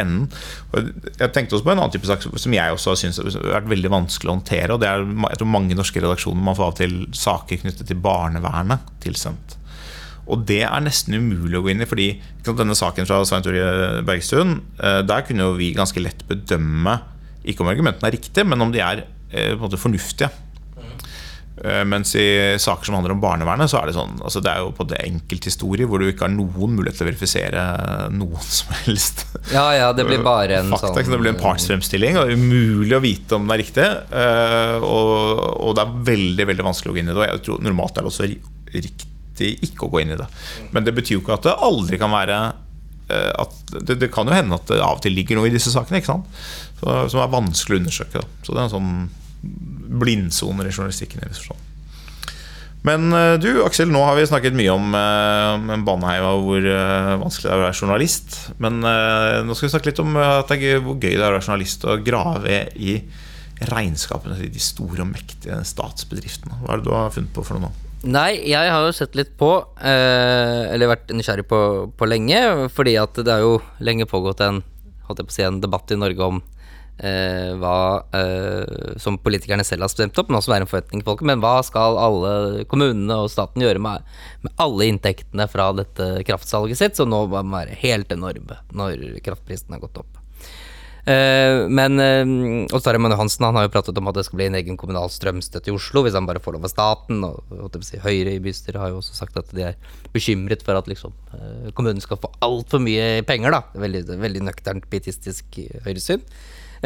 enden. 0.00 0.26
Og 0.72 0.90
jeg 1.06 1.30
tenkte 1.36 1.54
også 1.56 1.68
på 1.68 1.74
en 1.74 1.82
annen 1.82 1.94
type 1.94 2.08
sak 2.08 2.24
som 2.26 2.56
jeg 2.56 2.74
også 2.74 2.96
syns 2.98 3.20
har 3.22 3.38
vært 3.60 3.70
veldig 3.70 3.92
vanskelig 3.94 4.32
å 4.32 4.36
håndtere. 4.38 4.74
og 4.74 4.82
det 4.82 4.90
er 4.90 5.04
jeg 5.04 5.40
tror 5.42 5.54
mange 5.54 5.78
norske 5.78 6.02
redaksjoner 6.02 6.42
man 6.48 6.58
får 6.58 6.66
av 6.66 6.76
til 6.80 6.98
saker 7.14 7.62
knyttet 7.62 7.86
til 7.92 8.02
barnevernet 8.02 8.90
tilsendt. 9.04 9.59
Og 10.30 10.44
det 10.46 10.60
er 10.66 10.84
nesten 10.84 11.16
umulig 11.18 11.58
å 11.58 11.64
gå 11.64 11.72
inn 11.72 11.82
i, 11.82 11.88
fordi 11.90 12.08
denne 12.46 12.76
saken 12.78 13.08
fra 13.08 13.22
Svein 13.26 13.42
Tore 13.46 14.02
Bergstuen, 14.06 14.60
eh, 14.78 15.00
der 15.06 15.24
kunne 15.26 15.48
jo 15.48 15.56
vi 15.58 15.72
ganske 15.76 16.02
lett 16.02 16.22
bedømme 16.28 17.00
ikke 17.50 17.64
om 17.64 17.70
argumentene 17.72 18.10
er 18.10 18.14
riktige, 18.18 18.44
men 18.46 18.60
om 18.62 18.70
de 18.74 18.82
er 18.84 19.02
eh, 19.32 19.56
måte 19.58 19.78
fornuftige. 19.80 20.28
Eh, 21.60 21.82
Mens 21.84 22.14
i 22.16 22.22
saker 22.62 22.86
som 22.88 22.94
handler 22.96 23.12
om 23.16 23.20
barnevernet, 23.20 23.68
så 23.68 23.80
er 23.82 23.90
det 23.90 23.94
sånn 23.96 24.14
altså 24.24 24.40
Det 24.40 24.48
er 24.52 24.62
jo 24.62 24.70
på 24.76 24.86
det 24.88 25.00
enkelthistorie 25.04 25.84
hvor 25.90 26.00
du 26.00 26.06
ikke 26.08 26.24
har 26.24 26.32
noen 26.32 26.72
mulighet 26.78 26.96
til 27.00 27.04
å 27.04 27.10
verifisere 27.10 27.64
noen 28.14 28.46
som 28.60 28.72
helst. 28.84 29.26
Ja, 29.52 29.66
ja, 29.76 29.90
det 29.96 30.06
blir 30.08 30.22
bare 30.24 30.60
en 30.62 30.70
Fakta, 30.72 30.94
sånn? 30.94 31.10
Det 31.12 31.20
blir 31.20 31.34
en 31.34 31.40
partsfremstilling, 31.42 32.16
og 32.20 32.28
det 32.30 32.36
er 32.36 32.40
umulig 32.40 32.96
å 32.96 33.02
vite 33.04 33.36
om 33.36 33.44
den 33.48 33.56
er 33.58 33.62
riktig. 33.64 33.88
Og, 34.86 35.44
og 35.66 35.76
det 35.76 35.84
er 35.84 35.98
veldig 36.12 36.48
veldig 36.54 36.68
vanskelig 36.70 36.92
å 36.92 36.96
gå 36.96 37.02
inn 37.02 37.10
i 37.10 37.14
det. 37.16 37.20
Og 37.20 37.28
jeg 37.28 37.44
tror 37.48 37.64
normalt 37.66 37.98
er 38.00 38.06
det 38.06 38.12
også 38.14 38.28
ri- 38.30 38.40
riktig 39.40 39.70
ikke 39.70 39.86
å 39.86 39.92
gå 39.92 40.02
inn 40.02 40.14
i 40.14 40.18
det. 40.20 40.26
Men 40.74 40.84
det 40.84 40.94
betyr 40.96 41.18
jo 41.18 41.24
ikke 41.24 41.38
at 41.38 41.48
det 41.48 41.56
aldri 41.56 42.00
kan 42.00 42.12
være 42.12 42.40
eh, 43.10 43.56
det, 43.80 43.98
det 44.00 44.12
kan 44.12 44.28
jo 44.28 44.36
hende 44.36 44.58
at 44.58 44.68
det 44.68 44.80
av 44.80 44.98
og 44.98 45.02
til 45.04 45.16
ligger 45.16 45.40
noe 45.40 45.48
i 45.50 45.54
disse 45.54 45.72
sakene? 45.72 46.02
Så, 46.02 46.20
som 46.80 47.22
er 47.22 47.32
vanskelig 47.32 47.78
å 47.78 47.82
undersøke. 47.84 48.20
Da. 48.20 48.44
Så 48.44 48.54
det 48.54 48.60
er 48.60 48.68
en 48.68 48.76
sånn 48.76 48.94
blindsoner 50.00 50.68
i 50.68 50.74
journalistikken. 50.74 51.24
i 51.24 51.32
forstand. 51.32 51.66
Men 52.86 53.12
eh, 53.12 53.34
du, 53.36 53.48
Aksel, 53.66 53.90
nå 53.92 54.00
har 54.06 54.16
vi 54.16 54.28
snakket 54.28 54.56
mye 54.56 54.72
om, 54.72 54.94
eh, 54.96 55.74
om 55.76 55.82
Baneheia 55.84 56.30
og 56.32 56.46
hvor 56.46 56.64
eh, 56.64 57.16
vanskelig 57.20 57.44
det 57.44 57.52
er 57.52 57.58
å 57.58 57.66
være 57.66 57.76
journalist. 57.76 58.38
Men 58.62 58.80
nå 58.80 59.56
skal 59.56 59.68
vi 59.68 59.72
snakke 59.74 59.90
litt 59.90 60.00
om 60.04 60.16
gøy, 60.16 60.78
hvor 60.84 60.96
gøy 60.96 61.12
det 61.12 61.20
er 61.20 61.28
å 61.28 61.36
være 61.36 61.44
journalist 61.44 61.84
og 61.88 62.06
grave 62.06 62.62
i 62.80 62.96
regnskapene 63.70 64.38
til 64.38 64.48
de 64.54 64.62
store 64.64 65.04
og 65.04 65.10
mektige 65.10 65.60
statsbedriftene. 65.68 66.62
Hva 66.62 66.72
er 66.72 66.80
det 66.80 66.88
du 66.88 66.94
har 66.96 67.12
funnet 67.12 67.34
på 67.36 67.44
for 67.44 67.58
noe 67.58 67.68
nå? 67.68 67.89
Nei, 68.00 68.38
jeg 68.48 68.70
har 68.72 68.86
jo 68.86 68.94
sett 68.96 69.16
litt 69.18 69.34
på, 69.36 69.50
eh, 69.76 70.72
eller 70.72 70.88
vært 70.88 71.10
nysgjerrig 71.12 71.44
på, 71.50 71.60
på 71.92 72.06
lenge, 72.08 72.38
fordi 72.72 72.94
at 72.96 73.18
det 73.20 73.34
har 73.34 73.44
jo 73.44 73.58
lenge 73.84 74.08
pågått 74.08 74.40
en, 74.46 74.62
holdt 75.04 75.20
jeg 75.20 75.28
på 75.28 75.34
å 75.34 75.36
si, 75.36 75.44
en 75.44 75.60
debatt 75.60 75.92
i 75.92 75.98
Norge 76.00 76.24
om 76.24 76.38
eh, 76.96 77.52
hva 77.60 78.00
eh, 78.16 78.96
som 78.96 79.18
politikerne 79.20 79.66
selv 79.68 79.84
har 79.84 79.92
stemt 79.92 80.16
opp, 80.16 80.32
men 80.32 80.40
også 80.40 80.56
er 80.56 80.64
en 80.64 80.70
forventning 80.70 81.02
til 81.02 81.10
folket. 81.10 81.28
Men 81.28 81.44
hva 81.44 81.58
skal 81.66 82.00
alle 82.00 82.64
kommunene 82.72 83.20
og 83.20 83.28
staten 83.34 83.60
gjøre 83.66 83.82
med, 83.84 84.08
med 84.46 84.64
alle 84.64 84.88
inntektene 84.88 85.44
fra 85.52 85.68
dette 85.76 86.08
kraftsalget 86.24 86.80
sitt, 86.80 86.96
som 86.96 87.12
nå 87.12 87.26
må 87.28 87.44
være 87.52 87.76
helt 87.84 88.16
enorme 88.16 88.62
når 88.72 89.20
kraftprisen 89.28 89.76
har 89.76 89.84
gått 89.84 90.00
opp. 90.00 90.19
Eh, 91.10 91.64
men 91.72 91.96
uh, 91.98 92.74
Odd 92.74 92.84
Sverre 92.84 93.00
Mønne 93.02 93.16
Hansen 93.18 93.46
han 93.46 93.56
har 93.58 93.66
jo 93.66 93.72
pratet 93.72 93.96
om 93.98 94.10
at 94.10 94.18
det 94.18 94.26
skal 94.28 94.38
bli 94.38 94.46
en 94.50 94.58
egen 94.58 94.76
kommunal 94.78 95.10
strømstøtte 95.10 95.72
i 95.72 95.74
Oslo 95.74 96.04
hvis 96.04 96.14
han 96.14 96.28
bare 96.28 96.42
får 96.42 96.54
lov 96.56 96.68
av 96.68 96.72
staten. 96.72 97.24
Og 97.24 97.78
si, 97.86 97.98
Høyre 98.02 98.36
i 98.36 98.42
bystyret 98.42 98.78
har 98.82 98.92
jo 98.92 99.00
også 99.00 99.16
sagt 99.16 99.38
at 99.40 99.50
de 99.56 99.64
er 99.70 99.78
bekymret 100.14 100.62
for 100.66 100.78
at 100.78 100.90
liksom, 100.90 101.14
eh, 101.34 101.70
kommunen 101.74 102.02
skal 102.04 102.20
få 102.20 102.30
altfor 102.46 102.82
mye 102.84 103.24
penger. 103.28 103.56
da 103.56 103.62
Veldig, 103.86 104.04
veldig 104.20 104.44
nøkternt 104.46 104.88
pietistisk 104.92 105.58
eh, 105.64 105.80
høyresyn. 105.86 106.22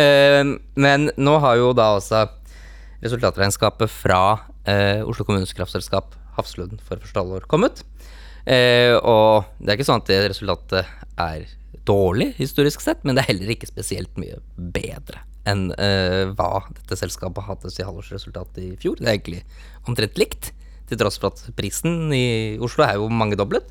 Eh, 0.01 0.43
men 0.87 1.11
nå 1.17 1.39
har 1.45 1.59
jo 1.61 1.75
da 1.77 1.93
også 1.99 2.27
resultatregnskapet 3.05 3.93
fra 3.93 4.23
eh, 4.65 5.03
Oslo 5.05 5.27
kommunes 5.29 5.53
kraftselskap 5.57 6.15
Hafslund 6.39 6.81
for 6.83 7.03
første 7.03 7.21
halvår 7.21 7.45
kommet. 7.51 7.85
Eh, 8.45 8.95
og 9.01 9.51
det 9.59 9.73
er 9.73 9.79
ikke 9.79 9.89
sånn 9.89 10.03
at 10.03 10.09
det 10.11 10.23
resultatet 10.33 10.89
er 11.21 11.45
dårlig 11.89 12.33
historisk 12.39 12.83
sett, 12.85 13.05
men 13.05 13.17
det 13.17 13.25
er 13.25 13.33
heller 13.33 13.55
ikke 13.55 13.71
spesielt 13.71 14.19
mye 14.21 14.41
bedre 14.57 15.23
enn 15.49 15.69
uh, 15.77 16.33
hva 16.33 16.65
dette 16.73 16.97
selskapet 16.99 17.45
hadde 17.45 17.73
til 17.73 17.89
halvårsresultat 17.89 18.61
i 18.63 18.71
fjor. 18.81 18.97
Det 19.01 19.09
er 19.09 19.19
egentlig 19.19 19.43
omtrent 19.89 20.21
likt, 20.21 20.53
til 20.89 21.01
tross 21.01 21.19
for 21.21 21.33
at 21.33 21.43
prisen 21.57 22.13
i 22.13 22.57
Oslo 22.65 22.85
er 22.87 22.99
jo 23.01 23.11
mangedoblet. 23.13 23.69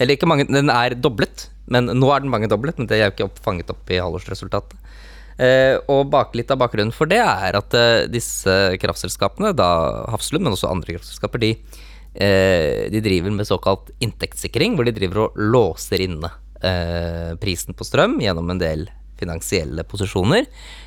Eller 0.00 0.16
ikke 0.16 0.28
mange, 0.28 0.46
den 0.48 0.72
er 0.72 0.96
doblet, 0.96 1.48
men 1.72 1.88
nå 1.92 2.08
er 2.12 2.24
den 2.24 2.32
mangedoblet, 2.32 2.80
men 2.80 2.88
det 2.88 2.98
er 2.98 3.08
jo 3.08 3.14
ikke 3.14 3.28
opp, 3.28 3.40
fanget 3.44 3.72
opp 3.72 3.92
i 3.92 4.00
halvårsresultatet. 4.00 4.80
Uh, 5.40 5.76
og 5.92 6.08
bak, 6.12 6.34
litt 6.36 6.50
av 6.52 6.60
bakgrunnen 6.60 6.92
for 6.92 7.08
det 7.08 7.20
er 7.20 7.56
at 7.56 7.76
uh, 7.76 8.08
disse 8.12 8.56
kraftselskapene, 8.80 9.54
da 9.56 9.70
Hafslund, 10.12 10.44
men 10.44 10.56
også 10.56 10.72
andre 10.72 10.96
kraftselskaper, 10.96 11.40
de, 11.40 11.54
de 12.10 13.00
driver 13.04 13.30
med 13.30 13.46
såkalt 13.46 13.92
inntektssikring, 14.02 14.74
hvor 14.74 14.88
de 14.88 14.96
driver 14.96 15.28
og 15.28 15.36
låser 15.38 16.02
inne 16.02 16.32
eh, 16.66 17.36
prisen 17.40 17.76
på 17.76 17.86
strøm 17.86 18.18
gjennom 18.22 18.50
en 18.52 18.60
del 18.60 18.88
finansielle 19.20 19.84
posisjoner, 19.84 20.46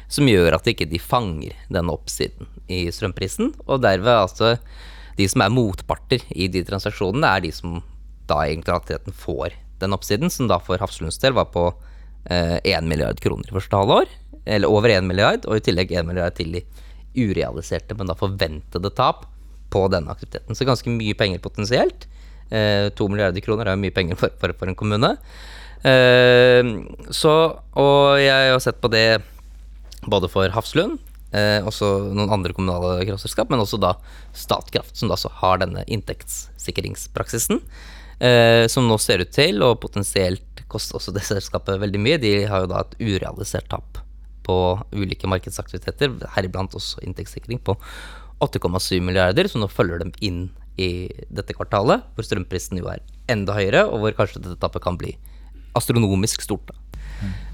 som 0.09 0.29
gjør 0.29 0.57
at 0.57 0.67
ikke 0.69 0.89
de 0.89 1.01
fanger 1.01 1.53
denne 1.69 1.93
oppsiden 1.93 2.49
i 2.71 2.87
strømprisen, 2.93 3.53
og 3.67 3.83
derved 3.85 4.13
altså 4.13 4.55
de 5.17 5.27
som 5.29 5.43
er 5.45 5.53
motparter 5.53 6.23
i 6.33 6.47
de 6.49 6.63
transaksjonene, 6.65 7.29
er 7.29 7.45
de 7.45 7.51
som 7.53 7.81
da 8.29 8.39
egentlig 8.47 8.73
realiteten 8.73 9.13
får 9.13 9.53
den 9.83 9.93
oppsiden, 9.93 10.31
som 10.33 10.49
da 10.49 10.59
for 10.63 10.81
Hafslunds 10.81 11.19
del 11.21 11.35
var 11.37 11.51
på 11.53 11.67
eh, 12.31 12.57
1 12.63 12.87
milliard 12.87 13.19
kroner 13.21 13.49
i 13.49 13.55
første 13.55 13.77
halvår. 13.77 14.09
Eller 14.45 14.71
over 14.71 14.91
1 14.91 15.05
milliard, 15.07 15.45
og 15.45 15.59
i 15.59 15.63
tillegg 15.63 15.93
1 15.93 16.07
milliard 16.07 16.35
til 16.39 16.55
de 16.55 16.63
urealiserte, 17.13 17.95
men 17.97 18.09
da 18.09 18.17
forventede 18.17 18.91
tap 18.97 19.27
på 19.73 19.85
denne 19.91 20.11
aktiviteten. 20.13 20.55
Så 20.55 20.67
ganske 20.67 20.91
mye 20.93 21.17
penger 21.17 21.41
potensielt. 21.43 22.07
Eh, 22.51 22.89
to 22.97 23.07
milliarder 23.11 23.43
kroner 23.43 23.69
er 23.69 23.77
jo 23.77 23.83
mye 23.83 23.95
penger 23.95 24.17
for, 24.21 24.33
for, 24.41 24.55
for 24.59 24.71
en 24.71 24.77
kommune. 24.79 25.15
Eh, 25.83 26.61
så, 27.13 27.33
og 27.79 28.21
jeg 28.21 28.53
har 28.53 28.61
sett 28.63 28.81
på 28.83 28.91
det 28.93 29.21
både 30.09 30.27
for 30.31 30.51
Hafslund, 30.51 30.99
eh, 31.31 31.63
også 31.63 31.89
noen 32.11 32.31
andre 32.33 32.55
kommunale 32.55 33.05
kraftselskap, 33.07 33.51
men 33.51 33.63
også 33.63 33.79
da 33.81 33.95
Statkraft, 34.35 34.95
som 34.99 35.11
da 35.11 35.19
så 35.19 35.31
har 35.41 35.61
denne 35.63 35.85
inntektssikringspraksisen. 35.87 37.61
Som 38.71 38.85
nå 38.87 38.95
ser 39.01 39.19
ut 39.19 39.31
til, 39.35 39.57
og 39.65 39.81
potensielt 39.83 40.61
koster 40.71 40.95
også 40.95 41.11
det 41.11 41.25
selskapet 41.27 41.81
veldig 41.81 41.99
mye. 41.99 42.19
De 42.21 42.29
har 42.47 42.63
jo 42.63 42.69
da 42.71 42.83
et 42.85 42.93
urealisert 43.01 43.67
tap 43.67 43.97
på 44.45 44.55
ulike 44.95 45.27
markedsaktiviteter, 45.27 46.13
heriblant 46.35 46.75
også 46.77 47.01
inntektssikring 47.03 47.59
på 47.65 47.75
8,7 48.43 49.01
milliarder, 49.03 49.49
som 49.51 49.63
nå 49.63 49.67
følger 49.71 50.03
dem 50.03 50.13
inn 50.23 50.45
i 50.77 51.07
dette 51.29 51.53
kvartalet, 51.53 52.05
hvor 52.15 52.25
strømprisen 52.25 52.79
jo 52.81 52.87
er 52.89 53.03
enda 53.29 53.53
høyere, 53.57 53.85
og 53.89 54.01
hvor 54.01 54.15
kanskje 54.17 54.41
dette 54.41 54.59
tapet 54.61 54.83
kan 54.83 54.97
bli 54.97 55.13
astronomisk 55.77 56.41
stort. 56.45 56.67
da. 56.71 56.79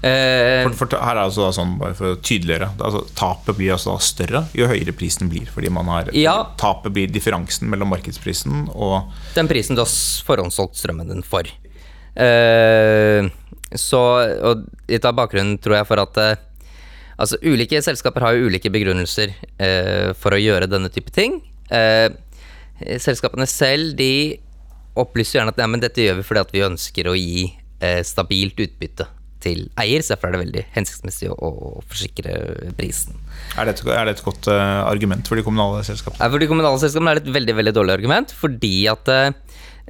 Eh, 0.02 0.64
For, 0.66 0.74
for 0.80 0.96
her 0.98 1.14
er 1.14 1.22
altså 1.28 1.50
sånn, 1.54 1.76
bare 1.78 1.94
for 1.94 2.14
å 2.14 2.16
tydeliggjøre 2.18 2.72
altså, 2.82 3.04
Tapet 3.14 3.54
blir 3.58 3.74
altså 3.76 3.94
større 4.02 4.40
jo 4.56 4.66
høyere 4.66 4.94
prisen 4.96 5.30
blir. 5.30 5.46
Fordi 5.52 5.70
man 5.70 5.86
har 5.92 6.10
Ja. 6.16 6.50
Tapet 6.58 6.92
blir 6.96 7.12
differansen 7.12 7.70
mellom 7.70 7.92
markedsprisen 7.92 8.68
og 8.74 9.12
den 9.36 9.48
prisen 9.50 9.78
du 9.78 9.84
har 9.84 9.92
forhåndssolgt 10.26 10.80
strømmen 10.80 11.12
din 11.12 11.22
for. 11.22 11.46
Eh, 12.18 13.28
så, 13.78 14.00
og 14.50 14.64
litt 14.90 15.06
av 15.06 15.14
bakgrunnen 15.20 15.60
tror 15.62 15.78
jeg 15.78 15.90
for 15.90 16.02
at 16.02 16.18
eh, 16.24 16.46
Altså, 17.20 17.36
ulike 17.44 17.76
selskaper 17.84 18.24
har 18.24 18.32
jo 18.32 18.46
ulike 18.48 18.70
begrunnelser 18.72 19.34
eh, 19.60 20.06
for 20.16 20.32
å 20.32 20.38
gjøre 20.40 20.64
denne 20.72 20.88
type 20.88 21.12
ting. 21.12 21.34
Eh, 21.68 22.06
selskapene 23.02 23.46
selv 23.50 23.94
de 23.98 24.12
opplyser 24.98 25.38
gjerne 25.38 25.54
at 25.54 25.64
men 25.70 25.82
dette 25.82 26.02
gjør 26.02 26.20
vi 26.20 26.26
fordi 26.26 26.42
at 26.42 26.52
vi 26.54 26.66
ønsker 26.66 27.08
å 27.10 27.16
gi 27.16 27.46
eh, 27.80 28.00
stabilt 28.06 28.60
utbytte 28.60 29.06
til 29.40 29.62
eier, 29.80 30.02
så 30.04 30.14
derfor 30.14 30.28
er 30.28 30.36
det 30.36 30.42
veldig 30.42 30.62
hensiktsmessig 30.74 31.30
å, 31.32 31.36
å 31.40 31.82
forsikre 31.88 32.34
prisen. 32.76 33.16
Er 33.56 33.68
det 33.68 33.78
et, 33.78 33.84
er 33.88 34.08
det 34.08 34.18
et 34.18 34.24
godt 34.24 34.50
uh, 34.52 34.82
argument 34.84 35.24
for 35.28 35.40
de 35.40 35.44
kommunale 35.46 35.80
selskapene? 35.86 36.20
Ja, 36.20 36.28
For 36.28 36.42
de 36.42 36.48
kommunale 36.50 36.80
selskapene 36.82 37.14
er 37.14 37.20
det 37.20 37.30
et 37.30 37.38
veldig 37.38 37.56
veldig 37.56 37.74
dårlig 37.78 37.96
argument, 37.96 38.34
fordi 38.36 38.74
at 38.92 39.08
eh, 39.12 39.32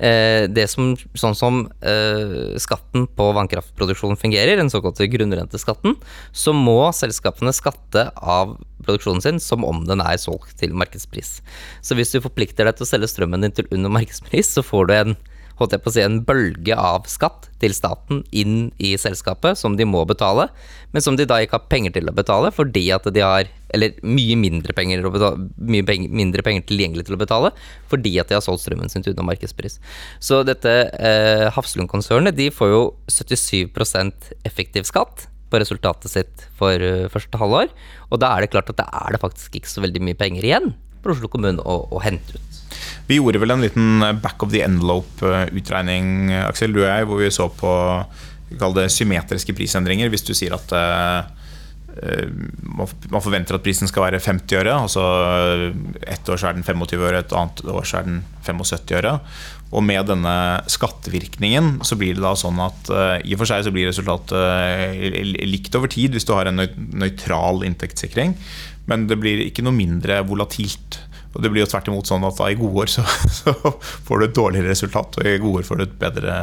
det 0.01 0.67
som, 0.73 0.95
sånn 1.19 1.37
som 1.37 1.61
eh, 1.85 2.57
skatten 2.63 3.05
på 3.17 3.27
vannkraftproduksjon 3.37 4.17
fungerer, 4.21 4.57
den 4.57 4.73
såkalte 4.73 5.09
grunnrenteskatten, 5.13 5.99
så 6.33 6.55
må 6.57 6.79
selskapene 6.97 7.53
skatte 7.57 8.09
av 8.17 8.57
produksjonen 8.87 9.25
sin 9.25 9.41
som 9.43 9.67
om 9.69 9.85
den 9.89 10.01
er 10.05 10.17
solgt 10.21 10.57
til 10.61 10.73
markedspris. 10.77 11.39
Så 11.85 11.99
hvis 11.99 12.15
du 12.15 12.23
forplikter 12.25 12.65
deg 12.69 12.79
til 12.79 12.87
å 12.87 12.93
selge 12.95 13.11
strømmen 13.13 13.45
din 13.45 13.57
til 13.57 13.69
under 13.75 13.93
markedspris, 13.93 14.55
så 14.57 14.65
får 14.65 14.89
du 14.89 14.97
en 14.97 15.19
holdt 15.61 15.77
jeg 15.77 15.85
på 15.85 15.93
å 15.93 15.95
si, 15.95 16.03
en 16.05 16.21
bølge 16.27 16.77
av 16.77 17.07
skatt 17.11 17.49
til 17.61 17.75
staten 17.77 18.23
inn 18.33 18.71
i 18.81 18.95
selskapet 19.01 19.59
som 19.61 19.77
de 19.77 19.87
må 19.89 20.03
betale, 20.09 20.49
men 20.95 21.05
som 21.05 21.17
de 21.19 21.27
da 21.29 21.39
ikke 21.43 21.59
har 21.59 21.71
penger 21.71 21.95
til 21.97 22.11
å 22.11 22.17
betale 22.17 22.51
fordi 22.55 22.87
at 22.95 23.07
de 23.13 23.25
har 23.25 23.51
Eller 23.71 23.95
mye 24.03 24.35
mindre 24.35 24.75
penger, 24.75 25.05
betale, 25.15 25.45
mye 25.63 25.85
penger, 25.87 26.11
mindre 26.11 26.43
penger 26.43 26.65
tilgjengelig 26.67 27.05
til 27.07 27.15
å 27.15 27.21
betale 27.21 27.53
fordi 27.87 28.17
at 28.19 28.27
de 28.27 28.35
har 28.35 28.43
solgt 28.43 28.65
strømmen 28.65 28.91
sin 28.91 29.05
under 29.07 29.23
markedspris. 29.29 29.79
Så 30.19 30.43
dette 30.43 30.73
eh, 30.99 31.47
Hafslund-konsernet 31.55 32.35
de 32.35 32.49
får 32.51 32.73
jo 32.73 32.83
77% 33.07 34.33
effektiv 34.43 34.89
skatt 34.91 35.29
på 35.51 35.61
resultatet 35.63 36.13
sitt 36.13 36.47
for 36.59 36.79
uh, 36.79 37.09
første 37.11 37.39
halvår, 37.41 37.73
og 38.11 38.23
da 38.23 38.35
er 38.35 38.45
det 38.45 38.53
klart 38.55 38.71
at 38.71 38.79
det 38.81 38.87
er 38.87 39.15
det 39.15 39.23
faktisk 39.23 39.59
ikke 39.59 39.71
så 39.71 39.83
veldig 39.85 40.03
mye 40.07 40.19
penger 40.19 40.47
igjen 40.47 40.73
for 41.01 41.15
Oslo 41.15 41.31
kommune 41.33 41.63
å, 41.65 41.83
å 41.91 42.03
hente 42.05 42.37
ut. 42.37 42.50
Vi 43.09 43.19
gjorde 43.19 43.43
vel 43.43 43.57
en 43.57 43.65
liten 43.65 44.05
back 44.23 44.43
of 44.45 44.53
the 44.55 44.63
envelope-utregning, 44.67 46.31
Aksel, 46.45 46.75
du 46.75 46.83
og 46.85 46.91
jeg, 46.91 47.09
hvor 47.09 47.23
vi 47.23 47.31
så 47.35 47.49
på 47.51 47.75
det 48.51 48.89
symmetriske 48.93 49.55
prisendringer. 49.57 50.11
Hvis 50.11 50.27
du 50.27 50.35
sier 50.35 50.55
at 50.57 50.75
eh, 50.75 51.23
man 52.71 53.23
forventer 53.23 53.57
at 53.57 53.65
prisen 53.65 53.91
skal 53.91 54.07
være 54.07 54.23
50 54.23 54.61
øre, 54.61 54.75
altså 54.87 55.05
ett 56.07 56.29
år 56.31 56.39
så 56.39 56.51
er 56.51 56.59
den 56.59 56.67
25 56.67 57.03
øre, 57.03 57.23
et 57.23 57.35
annet 57.37 57.65
år 57.67 57.89
så 57.89 58.01
er 58.01 58.07
den 58.09 58.21
75 58.47 58.95
øre. 59.01 59.17
Og 59.71 59.85
med 59.87 60.09
denne 60.11 60.35
skattevirkningen 60.71 61.77
så 61.87 61.99
blir 61.99 62.17
det 62.17 62.25
da 62.25 62.33
sånn 62.39 62.59
at 62.63 62.91
i 63.23 63.37
og 63.37 63.43
for 63.43 63.51
seg 63.51 63.63
så 63.67 63.75
blir 63.75 63.87
resultatet 63.87 65.47
likt 65.47 65.77
over 65.79 65.91
tid 65.93 66.17
hvis 66.17 66.27
du 66.27 66.33
har 66.35 66.51
en 66.51 66.59
nøytral 66.59 67.63
inntektssikring, 67.69 68.35
men 68.91 69.07
det 69.11 69.21
blir 69.23 69.45
ikke 69.45 69.63
noe 69.63 69.77
mindre 69.77 70.23
volatilt. 70.27 70.99
Og 71.31 71.45
det 71.45 71.51
blir 71.53 71.63
jo 71.63 71.71
tvert 71.71 71.91
imot 71.91 72.09
sånn 72.11 72.27
at 72.27 72.41
i 72.49 72.59
gode 72.59 72.85
år 72.85 72.91
så, 72.91 73.05
så 73.41 73.55
får 74.07 74.21
du 74.21 74.27
et 74.27 74.39
dårligere 74.39 74.73
resultat, 74.73 75.21
og 75.21 75.29
i 75.29 75.39
gode 75.43 75.63
år 75.63 75.69
får 75.69 75.81
du 75.81 75.85
et 75.87 76.01
bedre 76.01 76.39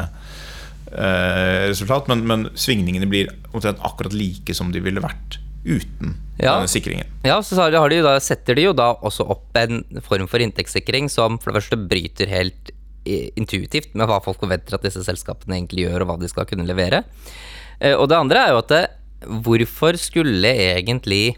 eh, 0.94 1.66
resultat. 1.68 2.08
Men, 2.12 2.24
men, 2.30 2.48
svingningene 2.56 3.10
blir 3.10 3.34
omtrent 3.52 3.84
akkurat 3.86 4.16
like 4.16 4.56
som 4.58 4.72
de 4.74 4.84
ville 4.84 5.04
vært 5.04 5.42
uten 5.68 6.14
ja. 6.40 6.54
denne 6.54 6.70
sikringen. 6.72 7.10
Ja, 7.28 7.42
så 7.44 7.68
de 7.68 8.02
da, 8.06 8.16
setter 8.24 8.56
de 8.56 8.70
jo 8.70 8.76
da 8.78 8.94
også 8.96 9.26
opp 9.28 9.58
en 9.60 9.82
form 10.06 10.30
for 10.32 10.44
inntektssikring 10.44 11.12
som 11.12 11.42
for 11.42 11.52
det 11.52 11.64
første 11.64 11.80
bryter 11.90 12.32
helt 12.32 12.72
intuitivt 13.08 13.94
med 13.96 14.08
hva 14.10 14.18
folk 14.20 14.42
forventer 14.42 14.76
at 14.76 14.84
disse 14.84 15.00
selskapene 15.06 15.56
egentlig 15.56 15.86
gjør, 15.86 16.04
og 16.04 16.10
hva 16.10 16.16
de 16.20 16.28
skal 16.28 16.48
kunne 16.48 16.66
levere. 16.68 17.06
Og 17.96 18.04
det 18.12 18.18
andre 18.18 18.42
er 18.42 18.52
jo 18.52 18.60
at 18.60 18.72
det, 18.74 18.82
hvorfor 19.46 19.96
skulle 20.02 20.52
egentlig 20.52 21.38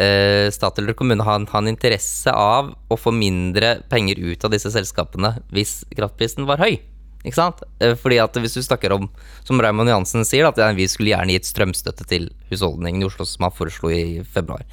eh, 0.00 0.48
stat 0.54 0.80
eller 0.80 0.96
kommune 0.98 1.26
ha 1.26 1.36
en, 1.38 1.46
ha 1.50 1.60
en, 1.62 1.70
interesse 1.70 2.32
av 2.32 2.72
å 2.88 2.98
få 2.98 3.12
mindre 3.14 3.78
penger 3.90 4.20
ut 4.20 4.44
av 4.44 4.54
disse 4.54 4.72
selskapene 4.74 5.36
hvis 5.54 5.82
kraftprisen 5.94 6.48
var 6.48 6.62
høy? 6.62 6.78
Ikke 7.24 7.38
sant? 7.38 7.62
Fordi 8.02 8.18
at 8.20 8.36
hvis 8.36 8.58
du 8.58 8.60
snakker 8.60 8.92
om, 8.92 9.06
som 9.48 9.60
Raymond 9.62 9.88
Jansen 9.88 10.26
sier, 10.28 10.44
at 10.44 10.58
vi 10.76 10.84
skulle 10.92 11.14
gjerne 11.14 11.32
gitt 11.32 11.48
strømstøtte 11.48 12.04
til 12.10 12.26
husholdningen 12.50 13.00
i 13.00 13.06
Oslo, 13.08 13.24
som 13.24 13.46
han 13.46 13.54
foreslo 13.56 13.88
i 13.88 14.20
februar, 14.28 14.66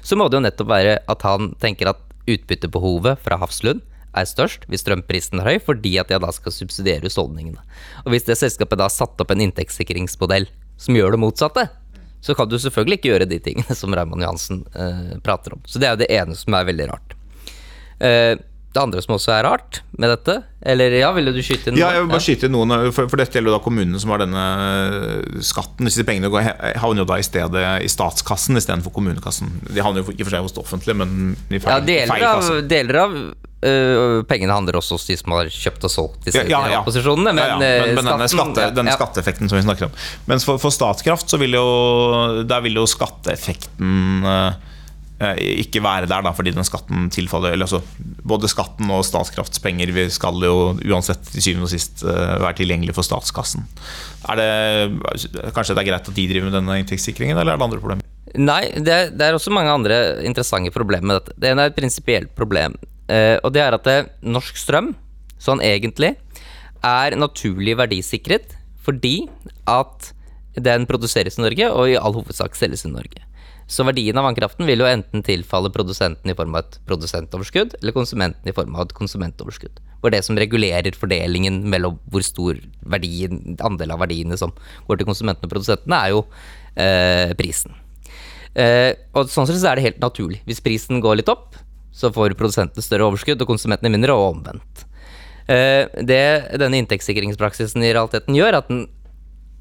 så 0.00 0.16
må 0.16 0.30
det 0.30 0.38
jo 0.38 0.46
nettopp 0.46 0.70
være 0.72 0.94
at 1.04 1.26
han 1.28 1.52
tenker 1.60 1.92
at 1.92 2.00
utbyttebehovet 2.28 3.20
fra 3.20 3.36
Hafslund 3.42 3.84
er 4.16 4.28
størst 4.28 4.64
hvis 4.68 4.84
strømprisen 4.84 5.42
er 5.42 5.52
høy, 5.52 5.58
fordi 5.64 5.96
at 6.00 6.12
jeg 6.12 6.22
da 6.24 6.30
skal 6.34 6.54
subsidiere 6.54 7.04
husholdningene. 7.06 7.60
Og 8.04 8.12
hvis 8.14 8.26
det 8.28 8.38
selskapet 8.40 8.80
da 8.80 8.88
har 8.88 8.94
satt 8.94 9.20
opp 9.20 9.34
en 9.34 9.44
inntektssikringsmodell 9.44 10.48
som 10.78 10.96
gjør 10.96 11.14
det 11.14 11.22
motsatte, 11.22 11.66
så 12.20 12.34
kan 12.34 12.48
du 12.50 12.58
selvfølgelig 12.58 12.98
ikke 12.98 13.12
gjøre 13.12 13.28
de 13.30 13.38
tingene 13.42 13.76
som 13.78 13.94
Raymond 13.94 14.24
Johansen 14.24 14.64
eh, 14.74 15.18
prater 15.24 15.54
om. 15.54 15.62
Så 15.66 15.78
det 15.78 15.88
er 15.88 15.96
jo 15.96 16.02
det 16.02 16.10
ene 16.14 16.36
som 16.38 16.56
er 16.58 16.68
veldig 16.68 16.88
rart. 16.90 17.14
Eh, 17.98 18.34
det 18.74 18.82
andre 18.82 19.02
som 19.02 19.14
også 19.16 19.32
er 19.32 19.46
rart 19.46 19.80
med 19.98 20.10
dette 20.12 20.34
Eller 20.60 20.92
ja, 20.98 21.08
ville 21.16 21.32
du 21.32 21.40
skyte 21.44 21.70
inn 21.70 21.80
Ja, 21.80 21.88
jeg 21.96 22.04
vil 22.04 22.10
bare 22.12 22.24
skyte 22.24 22.48
inn 22.48 22.54
noen 22.54 22.74
for, 22.92 23.08
for, 23.08 23.16
dette 23.20 23.38
gjelder 23.38 23.52
jo 23.52 23.56
da 23.56 23.62
kommunene 23.64 24.00
som 24.02 24.12
har 24.12 24.20
denne 24.22 24.44
skatten. 25.44 25.88
Disse 25.88 26.04
pengene 26.08 26.30
går, 26.32 26.50
havner 26.82 27.02
jo 27.04 27.08
da 27.08 27.18
i 27.18 27.26
stedet 27.26 27.66
i 27.84 27.90
statskassen 27.90 28.60
istedenfor 28.60 28.92
kommunekassen. 28.94 29.50
De 29.70 29.84
havner 29.84 30.04
jo 30.04 30.12
i 30.12 30.20
og 30.20 30.26
for 30.26 30.36
seg 30.36 30.46
hos 30.46 30.56
det 30.56 30.62
offentlige, 30.62 30.98
men 31.00 31.36
i 31.48 31.60
feil, 31.62 31.72
ja, 31.72 31.84
deler 31.88 32.12
feil 32.12 32.26
av. 32.28 32.50
Deler 32.68 33.04
av 33.04 33.20
Uh, 33.58 34.20
pengene 34.30 34.54
handler 34.54 34.76
også 34.78 34.94
hos 34.94 35.04
de 35.08 35.16
som 35.18 35.32
har 35.34 35.48
kjøpt 35.50 35.82
og 35.88 35.90
solgt 35.90 36.28
disse 36.28 36.44
Ja, 36.46 36.60
ja, 36.62 36.76
ja. 36.76 36.82
posisjonene. 36.86 37.32
Men, 37.32 37.40
ja, 37.42 37.56
ja. 37.56 37.56
men, 37.58 37.96
men 37.96 38.06
denne, 38.06 38.28
skatte, 38.30 38.68
denne 38.76 38.92
ja. 38.92 38.98
skatteeffekten 39.00 39.50
som 39.50 39.58
vi 39.58 39.64
snakker 39.64 39.88
om. 39.88 39.96
Mens 40.30 40.46
for, 40.46 40.62
for 40.62 40.70
Statkraft 40.70 41.26
så 41.26 41.40
vil 41.42 41.58
jo 41.58 41.64
Der 42.46 42.62
vil 42.62 42.78
jo 42.78 42.86
skatteeffekten 42.86 44.22
eh, 44.22 44.68
ikke 45.18 45.80
være 45.82 46.06
der, 46.06 46.22
da, 46.22 46.30
fordi 46.30 46.52
den 46.54 46.66
skatten 46.66 47.08
tilfaller 47.10 47.56
eller 47.56 47.66
altså, 47.66 47.80
Både 48.28 48.46
skatten 48.50 48.90
og 48.94 49.02
Statkrafts 49.06 49.58
penger 49.58 49.90
skal 50.14 50.36
jo 50.44 50.76
uansett 50.76 51.24
til 51.32 51.42
syvende 51.42 51.66
og 51.66 51.72
sist 51.72 52.04
eh, 52.06 52.34
være 52.38 52.58
tilgjengelig 52.60 52.94
for 52.94 53.06
statskassen. 53.06 53.64
Er 54.28 54.38
det, 54.38 54.50
kanskje 55.56 55.74
det 55.74 55.82
er 55.82 55.88
greit 55.88 56.10
at 56.10 56.14
de 56.14 56.26
driver 56.30 56.46
med 56.46 56.54
denne 56.58 56.76
inntektssikringen, 56.82 57.38
eller 57.38 57.54
er 57.56 57.58
det 57.58 57.66
andre 57.66 57.80
problemer? 57.82 58.04
Nei, 58.38 58.60
det 58.76 58.92
er, 58.94 59.10
det 59.10 59.26
er 59.26 59.34
også 59.34 59.54
mange 59.54 59.72
andre 59.72 59.98
interessante 60.28 60.70
problemer 60.74 61.08
med 61.08 61.18
dette. 61.18 61.38
Det 61.40 61.50
ene 61.50 61.64
er 61.64 61.72
et 61.72 61.78
prinsipielt 61.78 62.34
problem. 62.36 62.76
eh, 63.08 63.38
og 63.42 63.54
det 63.56 63.64
er 63.64 63.74
at 63.74 63.88
det, 63.88 63.98
norsk 64.22 64.60
strøm, 64.60 64.92
sånn 65.40 65.64
egentlig, 65.64 66.14
er 66.84 67.16
naturlig 67.18 67.74
verdisikret 67.80 68.54
fordi 68.84 69.26
at 69.66 70.12
den 70.58 70.86
produseres 70.88 71.38
i 71.38 71.42
Norge 71.42 71.72
og 71.72 71.90
i 71.90 71.96
all 71.98 72.14
hovedsak 72.14 72.54
selges 72.58 72.86
i 72.86 72.92
Norge. 72.92 73.24
Så 73.68 73.84
verdien 73.84 74.16
av 74.16 74.24
vannkraften 74.24 74.64
vil 74.64 74.80
jo 74.80 74.88
enten 74.88 75.20
tilfalle 75.24 75.68
produsenten 75.72 76.32
i 76.32 76.36
form 76.36 76.54
av 76.56 76.62
et 76.62 76.78
produsentoverskudd, 76.88 77.76
eller 77.82 77.92
konsumenten 77.92 78.48
i 78.48 78.54
form 78.56 78.78
av 78.78 78.86
et 78.86 78.94
konsumentoverskudd. 78.96 79.82
Hvor 80.00 80.14
det 80.14 80.22
som 80.24 80.38
regulerer 80.40 80.96
fordelingen 80.96 81.60
mellom 81.68 81.98
hvor 82.08 82.24
stor 82.24 82.56
verdien, 82.88 83.58
andel 83.60 83.92
av 83.92 84.00
verdiene 84.06 84.38
som 84.40 84.54
går 84.88 85.02
til 85.02 85.10
konsumentene 85.10 85.50
og 85.50 85.52
produsentene, 85.52 86.00
er 86.00 86.14
jo 86.14 86.24
eh, 86.80 87.36
prisen. 87.36 87.76
Eh, 88.56 88.94
og 89.12 89.28
sånn 89.28 89.50
sett 89.50 89.60
så 89.60 89.74
er 89.74 89.78
det 89.78 89.88
helt 89.90 90.00
naturlig. 90.02 90.40
Hvis 90.48 90.64
prisen 90.64 91.04
går 91.04 91.20
litt 91.20 91.32
opp, 91.32 91.58
så 91.92 92.08
får 92.14 92.38
produsentene 92.40 92.84
større 92.84 93.10
overskudd 93.10 93.44
og 93.44 93.52
konsumentene 93.52 93.92
mindre, 93.92 94.16
og 94.16 94.38
omvendt. 94.38 94.86
Eh, 95.48 95.84
det 96.08 96.24
denne 96.60 96.80
inntektssikringspraksisen 96.80 97.84
i 97.84 97.92
realiteten 97.92 98.36
gjør, 98.36 98.54
er 98.54 98.62
at 98.62 98.72
den 98.72 98.86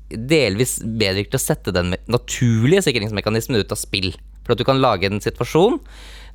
delvis 0.09 0.77
bedre 0.81 1.25
til 1.27 1.39
å 1.39 1.41
sette 1.41 1.73
den 1.75 1.95
naturlige 2.07 2.85
sikringsmekanismen 2.87 3.59
ut 3.59 3.73
av 3.73 3.79
spill. 3.79 4.13
For 4.45 4.55
at 4.55 4.61
du 4.61 4.67
kan 4.67 4.79
lage 4.79 5.09
en 5.09 5.23
situasjon 5.23 5.79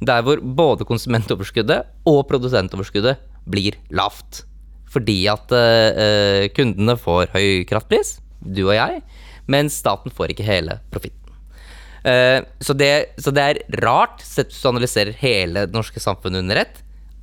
der 0.05 0.25
hvor 0.27 0.43
både 0.43 0.87
konsumentoverskuddet 0.89 2.09
og 2.09 2.25
produsentoverskuddet 2.29 3.23
blir 3.49 3.79
lavt. 3.95 4.43
Fordi 4.93 5.23
at 5.33 5.55
uh, 5.55 6.45
kundene 6.57 6.99
får 7.01 7.33
høy 7.33 7.65
kraftpris, 7.69 8.19
du 8.45 8.67
og 8.67 8.77
jeg, 8.77 9.01
mens 9.51 9.79
staten 9.81 10.13
får 10.13 10.35
ikke 10.35 10.47
hele 10.47 10.79
profitten. 10.93 11.19
Uh, 12.03 12.43
så, 12.61 12.75
det, 12.77 13.15
så, 13.23 13.33
det, 13.33 13.43
er 13.47 13.81
rart, 13.81 14.21
sett 14.27 14.53
hvis 14.53 14.61
du 14.61 14.69
analyserer 14.73 15.17
hele 15.23 15.69
det 15.69 15.77
norske 15.77 16.03
samfunnet 16.03 16.45
under 16.45 16.65
ett, 16.67 16.83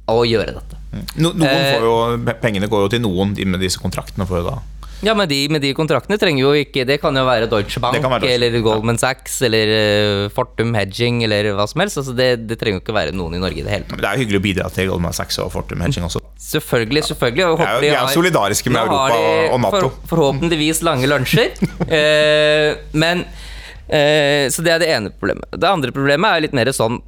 å 0.10 0.24
gjøre 0.26 0.56
dette. 0.56 0.78
No, 1.22 1.36
noen 1.38 1.68
får 1.70 1.84
jo, 1.86 1.96
Pengene 2.42 2.70
går 2.72 2.88
jo 2.88 2.92
til 2.96 3.04
noen 3.04 3.36
med 3.38 3.62
disse 3.62 3.78
kontraktene. 3.78 4.26
får 4.26 4.42
jo 4.42 4.48
da 4.48 4.58
ja, 5.02 5.14
men 5.16 5.30
de, 5.32 5.38
med 5.52 5.64
de 5.64 5.72
kontraktene 5.78 6.18
trenger 6.20 6.42
jo 6.44 6.50
ikke 6.60 6.84
Det 6.88 6.98
kan 7.00 7.16
jo 7.16 7.22
være 7.24 7.48
Deutsche 7.52 7.80
Bank 7.80 7.96
være 7.96 8.20
Deutsche. 8.20 8.34
eller 8.36 8.58
Goldman 8.64 9.00
Sachs 9.00 9.38
eller 9.48 9.72
uh, 9.72 10.24
Fortum 10.36 10.74
Hedging 10.76 11.22
eller 11.24 11.52
hva 11.56 11.68
som 11.72 11.84
helst. 11.84 12.02
Altså 12.02 12.16
det, 12.18 12.28
det, 12.50 12.58
trenger 12.60 12.80
jo 12.80 12.84
ikke 12.84 12.96
være 12.98 13.14
noen 13.16 13.38
i 13.38 13.42
Norge 13.42 13.62
i 13.62 13.66
det 13.66 13.72
hele 13.72 13.88
tatt. 13.88 13.96
Men 13.96 14.04
det 14.04 14.10
er 14.10 14.18
jo 14.18 14.24
hyggelig 14.26 14.42
å 14.42 14.46
bidra 14.48 14.72
til 14.76 14.90
Goldman 14.92 15.16
Sachs 15.16 15.40
og 15.44 15.52
Fortum 15.54 15.84
Hedging 15.86 16.08
også. 16.08 16.22
Selvfølgelig. 16.50 17.06
selvfølgelig 17.14 17.46
Vi 17.46 17.68
er, 17.68 17.86
jo, 17.88 17.94
er 18.02 18.16
solidariske 18.16 18.74
med 18.76 18.82
Europa 18.82 19.22
og 19.54 19.62
Nato. 19.64 19.80
For, 19.86 20.10
forhåpentligvis 20.16 20.84
lange 20.88 21.08
lunsjer. 21.08 21.56
uh, 21.86 22.76
men 23.06 23.24
uh, 23.24 24.46
Så 24.52 24.66
det 24.66 24.76
er 24.76 24.84
det 24.84 24.92
ene 24.98 25.14
problemet. 25.16 25.48
Det 25.56 25.72
andre 25.72 25.96
problemet 25.96 26.28
er 26.34 26.48
litt 26.48 26.60
mer 26.60 26.74
sånn 26.76 27.00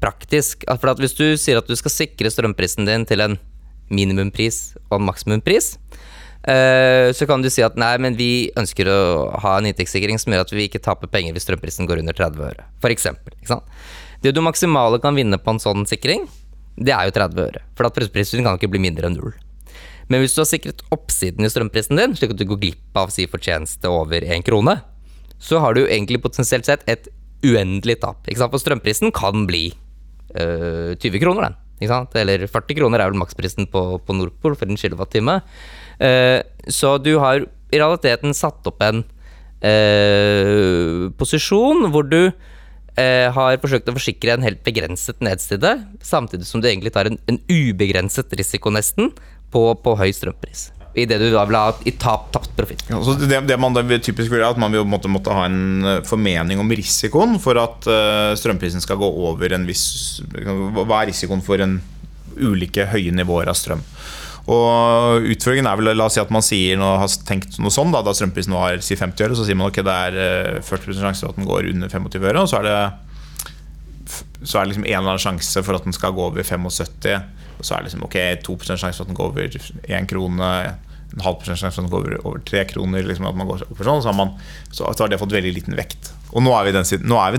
praktisk. 0.00 0.64
For 0.80 1.04
hvis 1.04 1.16
du 1.18 1.26
sier 1.36 1.60
at 1.60 1.68
du 1.68 1.76
skal 1.76 1.92
sikre 1.92 2.32
strømprisen 2.32 2.88
din 2.88 3.04
til 3.08 3.26
en 3.26 3.36
minimumpris 3.92 4.78
og 4.88 4.98
en 4.98 5.08
maksimumpris, 5.08 5.74
Eh, 6.48 7.10
så 7.12 7.26
kan 7.28 7.42
du 7.44 7.50
si 7.52 7.60
at 7.64 7.76
nei, 7.76 7.92
men 8.00 8.16
vi 8.16 8.48
ønsker 8.56 8.88
å 8.88 9.00
ha 9.42 9.58
en 9.58 9.68
inntektssikring 9.68 10.20
som 10.20 10.32
gjør 10.32 10.46
at 10.46 10.54
vi 10.54 10.68
ikke 10.68 10.80
taper 10.80 11.10
penger 11.12 11.34
hvis 11.36 11.44
strømprisen 11.44 11.88
går 11.88 12.00
under 12.00 12.16
30 12.16 12.46
øre, 12.46 12.64
f.eks. 12.80 13.08
Det 14.24 14.32
du 14.32 14.40
maksimale 14.42 15.00
kan 15.02 15.18
vinne 15.18 15.38
på 15.38 15.52
en 15.52 15.60
sånn 15.62 15.84
sikring, 15.88 16.24
det 16.78 16.94
er 16.94 17.08
jo 17.08 17.14
30 17.18 17.44
øre. 17.44 17.62
For 17.76 17.88
at 17.88 17.98
strømprisen 17.98 18.46
kan 18.46 18.56
ikke 18.56 18.70
bli 18.72 18.80
mindre 18.86 19.10
enn 19.10 19.18
null. 19.18 19.36
Men 20.08 20.22
hvis 20.22 20.32
du 20.32 20.40
har 20.40 20.48
sikret 20.48 20.80
oppsiden 20.94 21.44
i 21.44 21.50
strømprisen 21.52 22.00
din, 22.00 22.16
slik 22.16 22.32
at 22.32 22.40
du 22.40 22.46
går 22.48 22.62
glipp 22.62 22.96
av 22.96 23.12
si 23.12 23.26
fortjeneste 23.28 23.90
over 23.92 24.24
én 24.24 24.44
krone, 24.46 24.78
så 25.38 25.60
har 25.62 25.76
du 25.76 25.84
egentlig 25.84 26.22
potensielt 26.24 26.66
sett 26.66 26.86
et 26.88 27.10
uendelig 27.44 28.00
tap. 28.02 28.24
For 28.24 28.62
strømprisen 28.62 29.12
kan 29.14 29.44
bli 29.46 29.68
øh, 30.34 30.96
20 30.96 31.20
kroner, 31.22 31.50
den. 31.50 32.08
Eller 32.18 32.46
40 32.48 32.78
kroner 32.80 33.04
er 33.04 33.12
vel 33.12 33.20
maksprisen 33.20 33.68
på, 33.70 33.82
på 34.02 34.16
Nordpol 34.16 34.56
for 34.58 34.66
en 34.66 34.80
kilowattime. 34.80 35.38
Eh, 35.98 36.40
så 36.68 36.96
du 37.02 37.16
har 37.22 37.42
i 37.42 37.80
realiteten 37.80 38.36
satt 38.36 38.66
opp 38.70 38.82
en 38.84 39.02
eh, 39.64 41.08
posisjon 41.18 41.88
hvor 41.92 42.06
du 42.08 42.20
eh, 42.28 43.28
har 43.34 43.58
forsøkt 43.62 43.90
å 43.90 43.96
forsikre 43.98 44.36
en 44.36 44.46
helt 44.46 44.62
begrenset 44.66 45.20
nedside, 45.24 45.74
samtidig 46.04 46.48
som 46.48 46.62
du 46.62 46.70
egentlig 46.70 46.94
tar 46.94 47.10
en, 47.10 47.20
en 47.28 47.40
ubegrenset 47.50 48.32
risiko, 48.38 48.72
nesten, 48.74 49.12
på, 49.52 49.70
på 49.80 49.96
høy 49.96 50.10
strømpris 50.12 50.68
i 50.98 51.04
det 51.06 51.18
du 51.20 51.28
da 51.30 51.44
vil 51.46 51.56
ha 51.58 51.72
i 51.86 51.92
tap, 52.00 52.28
tapt 52.34 52.54
profitt. 52.56 52.82
Ja, 52.90 52.98
det, 53.20 53.40
det, 53.46 53.58
man 53.60 53.76
typisk 53.76 54.32
vil, 54.32 54.40
er 54.40 54.48
at 54.48 54.60
man 54.60 54.72
vil 54.74 54.86
måtte, 54.88 55.10
måtte, 55.12 55.34
ha 55.34 55.44
en 55.46 56.02
formening 56.08 56.60
om 56.62 56.72
risikoen 56.72 57.36
for 57.42 57.60
at 57.60 57.86
uh, 57.86 58.32
strømprisen 58.38 58.82
skal 58.82 58.98
gå 59.00 59.08
over 59.28 59.54
en 59.54 59.66
viss 59.68 59.84
Hva 60.32 61.02
er 61.02 61.10
risikoen 61.12 61.44
for 61.44 61.62
en 61.62 61.78
ulike 62.38 62.86
høye 62.90 63.14
nivåer 63.14 63.50
av 63.50 63.58
strøm? 63.58 63.84
Og 64.48 65.26
Utfordringen 65.28 65.68
er 65.68 65.76
vel 65.76 65.92
la 65.92 66.06
oss 66.08 66.16
si 66.16 66.22
at 66.22 66.30
man 66.32 66.44
sier 66.44 66.78
noe, 66.80 66.96
har 67.02 67.16
tenkt 67.28 67.58
noe 67.60 67.72
sånn, 67.74 67.92
da, 67.92 68.00
da 68.04 68.14
strømprisen 68.16 68.54
var 68.56 68.80
si 68.84 68.96
50 68.96 69.26
øre, 69.26 69.36
så 69.36 69.44
sier 69.44 69.58
man 69.58 69.68
ok, 69.68 69.82
det 69.84 69.96
er 70.08 70.62
40 70.64 70.88
eh, 70.94 71.00
sjanse 71.02 71.26
for 71.26 71.34
at 71.34 71.40
den 71.40 71.48
går 71.48 71.68
under 71.74 71.92
25 71.92 72.28
øre. 72.30 72.44
Og 72.44 72.48
så 72.48 72.62
er 72.62 72.68
det, 72.68 72.78
så 74.40 74.58
er 74.58 74.64
det 74.64 74.72
liksom 74.72 74.86
en 74.86 74.94
eller 74.94 75.12
annen 75.12 75.24
sjanse 75.26 75.64
for 75.66 75.76
at 75.76 75.84
den 75.84 75.96
skal 75.96 76.16
gå 76.16 76.28
over 76.30 76.48
75. 76.48 77.28
Og 77.58 77.66
så 77.66 77.74
er 77.74 77.82
det 77.82 77.90
liksom 77.90 78.06
ok, 78.08 78.18
2 78.46 78.58
sjanse 78.70 78.94
for 78.94 79.04
at 79.04 79.10
den 79.12 79.18
går 79.18 79.32
over 79.34 79.58
1 79.98 80.12
krone 80.12 80.52
en 81.08 81.24
halv 81.24 81.38
prosent 81.40 81.60
sjanse 81.60 81.76
for 81.76 81.84
at 81.84 81.88
den 81.88 81.94
går 81.94 82.06
over, 82.06 82.26
over 82.28 82.44
3 82.48 82.64
kroner. 82.72 83.04
Liksom, 83.08 83.28
at 83.28 83.36
man 83.38 83.48
går 83.48 83.64
over 83.68 83.84
sånn, 83.84 84.02
så, 84.04 84.12
har 84.12 84.18
man, 84.18 84.34
så 84.72 84.88
har 84.88 85.12
det 85.12 85.20
fått 85.20 85.34
veldig 85.36 85.54
liten 85.56 85.76
vekt. 85.78 86.12
Og 86.34 86.44
nå 86.44 86.52
er 86.54 86.66
vi 86.66 86.72
i 86.72 86.76
den, 86.76 86.86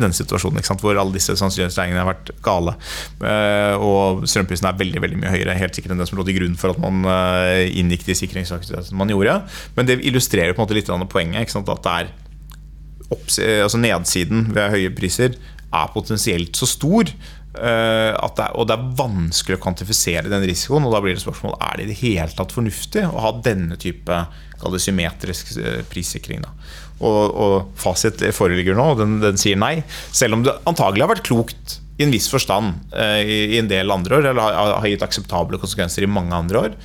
den 0.04 0.16
situasjonen 0.16 0.66
hvor 0.82 0.98
alle 0.98 1.16
disse 1.16 1.36
sannsynlighetsregningene 1.40 2.02
har 2.02 2.10
vært 2.12 2.32
gale. 2.46 2.76
Uh, 3.22 3.76
og 3.78 4.24
strømprisen 4.30 4.70
er 4.70 4.80
veldig 4.80 5.04
veldig 5.04 5.20
mye 5.22 5.34
høyere 5.36 5.58
helt 5.60 5.78
sikkert 5.78 5.96
enn 5.96 6.02
det 6.02 6.10
som 6.10 6.20
lå 6.20 6.26
til 6.28 6.40
grunn 6.40 6.58
for 6.60 6.74
at 6.74 6.82
man 6.82 7.06
uh, 7.06 7.66
inngikk 7.68 8.08
de 8.08 8.18
sikringsaktivitetene 8.18 9.00
man 9.00 9.14
gjorde. 9.14 9.38
Men 9.78 9.90
det 9.90 10.00
illustrerer 10.02 10.56
på 10.56 10.64
en 10.64 10.68
måte 10.68 10.78
litt 10.78 10.92
poenget. 11.12 11.56
At 11.60 11.86
det 11.86 11.96
er 13.46 13.64
altså 13.66 13.80
nedsiden 13.82 14.50
ved 14.54 14.74
høye 14.74 14.92
priser 14.94 15.38
er 15.70 15.92
potensielt 15.94 16.58
så 16.58 16.68
stor. 16.70 17.12
Uh, 17.50 18.14
det 18.14 18.44
er, 18.44 18.52
og 18.54 18.68
det 18.70 18.76
er 18.76 18.92
vanskelig 19.00 19.58
å 19.58 19.64
kvantifisere 19.64 20.30
den 20.32 20.46
risikoen. 20.46 20.86
Og 20.86 20.94
da 20.94 21.02
blir 21.04 21.18
det 21.18 21.24
spørsmål 21.24 21.58
Er 21.58 21.80
det 21.80 21.88
i 21.88 21.90
det 21.92 22.00
hele 22.04 22.30
tatt 22.38 22.54
fornuftig 22.56 23.08
å 23.08 23.26
ha 23.26 23.34
denne 23.46 23.80
type 23.82 24.24
symmetrisk 24.60 25.54
prissikring. 25.90 26.44
Da. 26.44 26.52
Og, 27.00 27.20
og 27.32 27.54
fasit 27.80 28.22
foreligger 28.36 28.76
nå, 28.76 28.90
og 28.94 29.00
den, 29.00 29.20
den, 29.24 29.40
sier 29.40 29.60
nei. 29.60 29.80
Selv 30.12 30.36
om 30.36 30.44
det 30.44 30.58
antagelig 30.68 31.06
har 31.06 31.14
vært 31.14 31.28
klokt 31.30 31.80
i 32.00 32.06
en 32.06 32.14
viss 32.14 32.30
forstand 32.32 32.92
eh, 32.96 33.22
i, 33.24 33.38
i, 33.54 33.60
en 33.60 33.70
del 33.72 33.92
andre 33.92 34.20
år, 34.20 34.30
eller 34.32 34.44
har, 34.44 34.74
har, 34.80 34.88
gitt 34.88 35.04
akseptable 35.04 35.60
konsekvenser 35.60 36.06
i 36.06 36.12
mange 36.12 36.36
andre 36.36 36.62
år. 36.68 36.78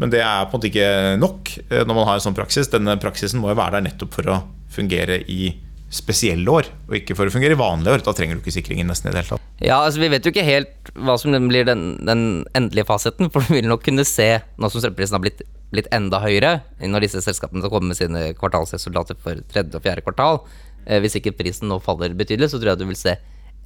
Men 0.00 0.12
det 0.12 0.22
er 0.24 0.46
på 0.46 0.56
en 0.56 0.60
måte 0.60 0.70
ikke 0.70 0.88
nok 1.20 1.52
eh, 1.68 1.82
når 1.84 1.98
man 1.98 2.08
har 2.08 2.20
en 2.20 2.24
sånn 2.24 2.36
praksis. 2.36 2.70
Denne 2.72 2.96
praksisen 3.00 3.40
må 3.40 3.52
jo 3.52 3.58
være 3.60 3.78
der 3.78 3.88
nettopp 3.88 4.16
for 4.16 4.32
å 4.32 4.40
fungere 4.72 5.20
i 5.28 5.52
spesielle 5.92 6.48
år, 6.48 6.68
og 6.88 6.94
ikke 6.96 7.16
for 7.18 7.28
å 7.28 7.32
fungere 7.34 7.56
i 7.56 7.60
vanlige 7.60 7.98
år. 7.98 8.04
Da 8.06 8.14
trenger 8.16 8.38
du 8.38 8.42
ikke 8.42 8.54
sikringen 8.54 8.88
nesten 8.88 9.10
i 9.10 9.12
det 9.12 9.22
hele 9.22 9.34
tatt. 9.34 9.48
Ja, 9.60 9.82
altså 9.82 10.00
Vi 10.00 10.10
vet 10.12 10.24
jo 10.24 10.32
ikke 10.32 10.46
helt 10.46 10.92
hva 10.96 11.18
som 11.20 11.36
blir 11.50 11.68
den, 11.68 11.98
den 12.08 12.22
endelige 12.56 12.88
fasiten, 12.88 13.28
for 13.32 13.44
du 13.44 13.58
vil 13.58 13.68
nok 13.68 13.84
kunne 13.84 14.06
se, 14.08 14.30
nå 14.56 14.72
som 14.72 14.82
strømprisen 14.82 15.18
har 15.18 15.24
blitt 15.24 15.44
blitt 15.72 15.88
enda 15.94 16.20
høyere 16.20 16.58
når 16.84 17.06
disse 17.06 17.22
selskapene 17.24 17.62
skal 17.62 17.72
komme 17.72 17.92
med 17.92 17.96
sine 17.96 18.24
kvartalsresultater 18.36 19.16
for 19.22 19.40
tredje 19.52 19.78
og 19.78 19.84
fjerde 19.84 20.04
kvartal. 20.04 20.42
Eh, 20.84 21.00
hvis 21.02 21.16
ikke 21.18 21.34
prisen 21.38 21.70
nå 21.70 21.78
faller 21.82 22.12
betydelig, 22.18 22.50
så 22.52 22.60
tror 22.60 22.74
jeg 22.74 22.82
du 22.82 22.88
vil 22.90 22.98
se 22.98 23.16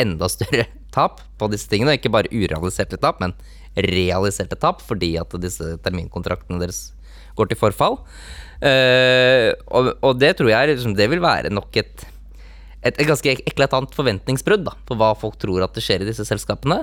enda 0.02 0.28
større 0.30 0.68
tap 0.94 1.22
på 1.40 1.50
disse 1.52 1.70
tingene. 1.70 1.96
Ikke 1.98 2.12
bare 2.14 2.30
urealiserte 2.32 3.00
tap, 3.02 3.22
men 3.22 3.34
realiserte 3.76 4.58
tap 4.60 4.84
fordi 4.84 5.16
at 5.20 5.34
disse 5.42 5.74
terminkontraktene 5.84 6.60
deres 6.62 6.90
går 7.36 7.50
til 7.50 7.60
forfall. 7.60 7.98
Uh, 8.56 9.52
og, 9.68 9.90
og, 10.00 10.12
det 10.16 10.30
tror 10.38 10.48
jeg 10.48 10.70
liksom, 10.70 10.94
det 10.96 11.10
vil 11.12 11.20
være 11.20 11.50
nok 11.52 11.76
et, 11.76 12.06
et, 12.86 12.98
et 13.00 13.08
ganske 13.08 13.36
eklatant 13.50 13.92
forventningsbrudd 13.96 14.66
da, 14.66 14.74
på 14.88 14.96
hva 14.98 15.12
folk 15.18 15.38
tror 15.42 15.64
at 15.66 15.76
det 15.76 15.84
skjer 15.84 16.04
i 16.04 16.08
disse 16.08 16.26
selskapene. 16.28 16.82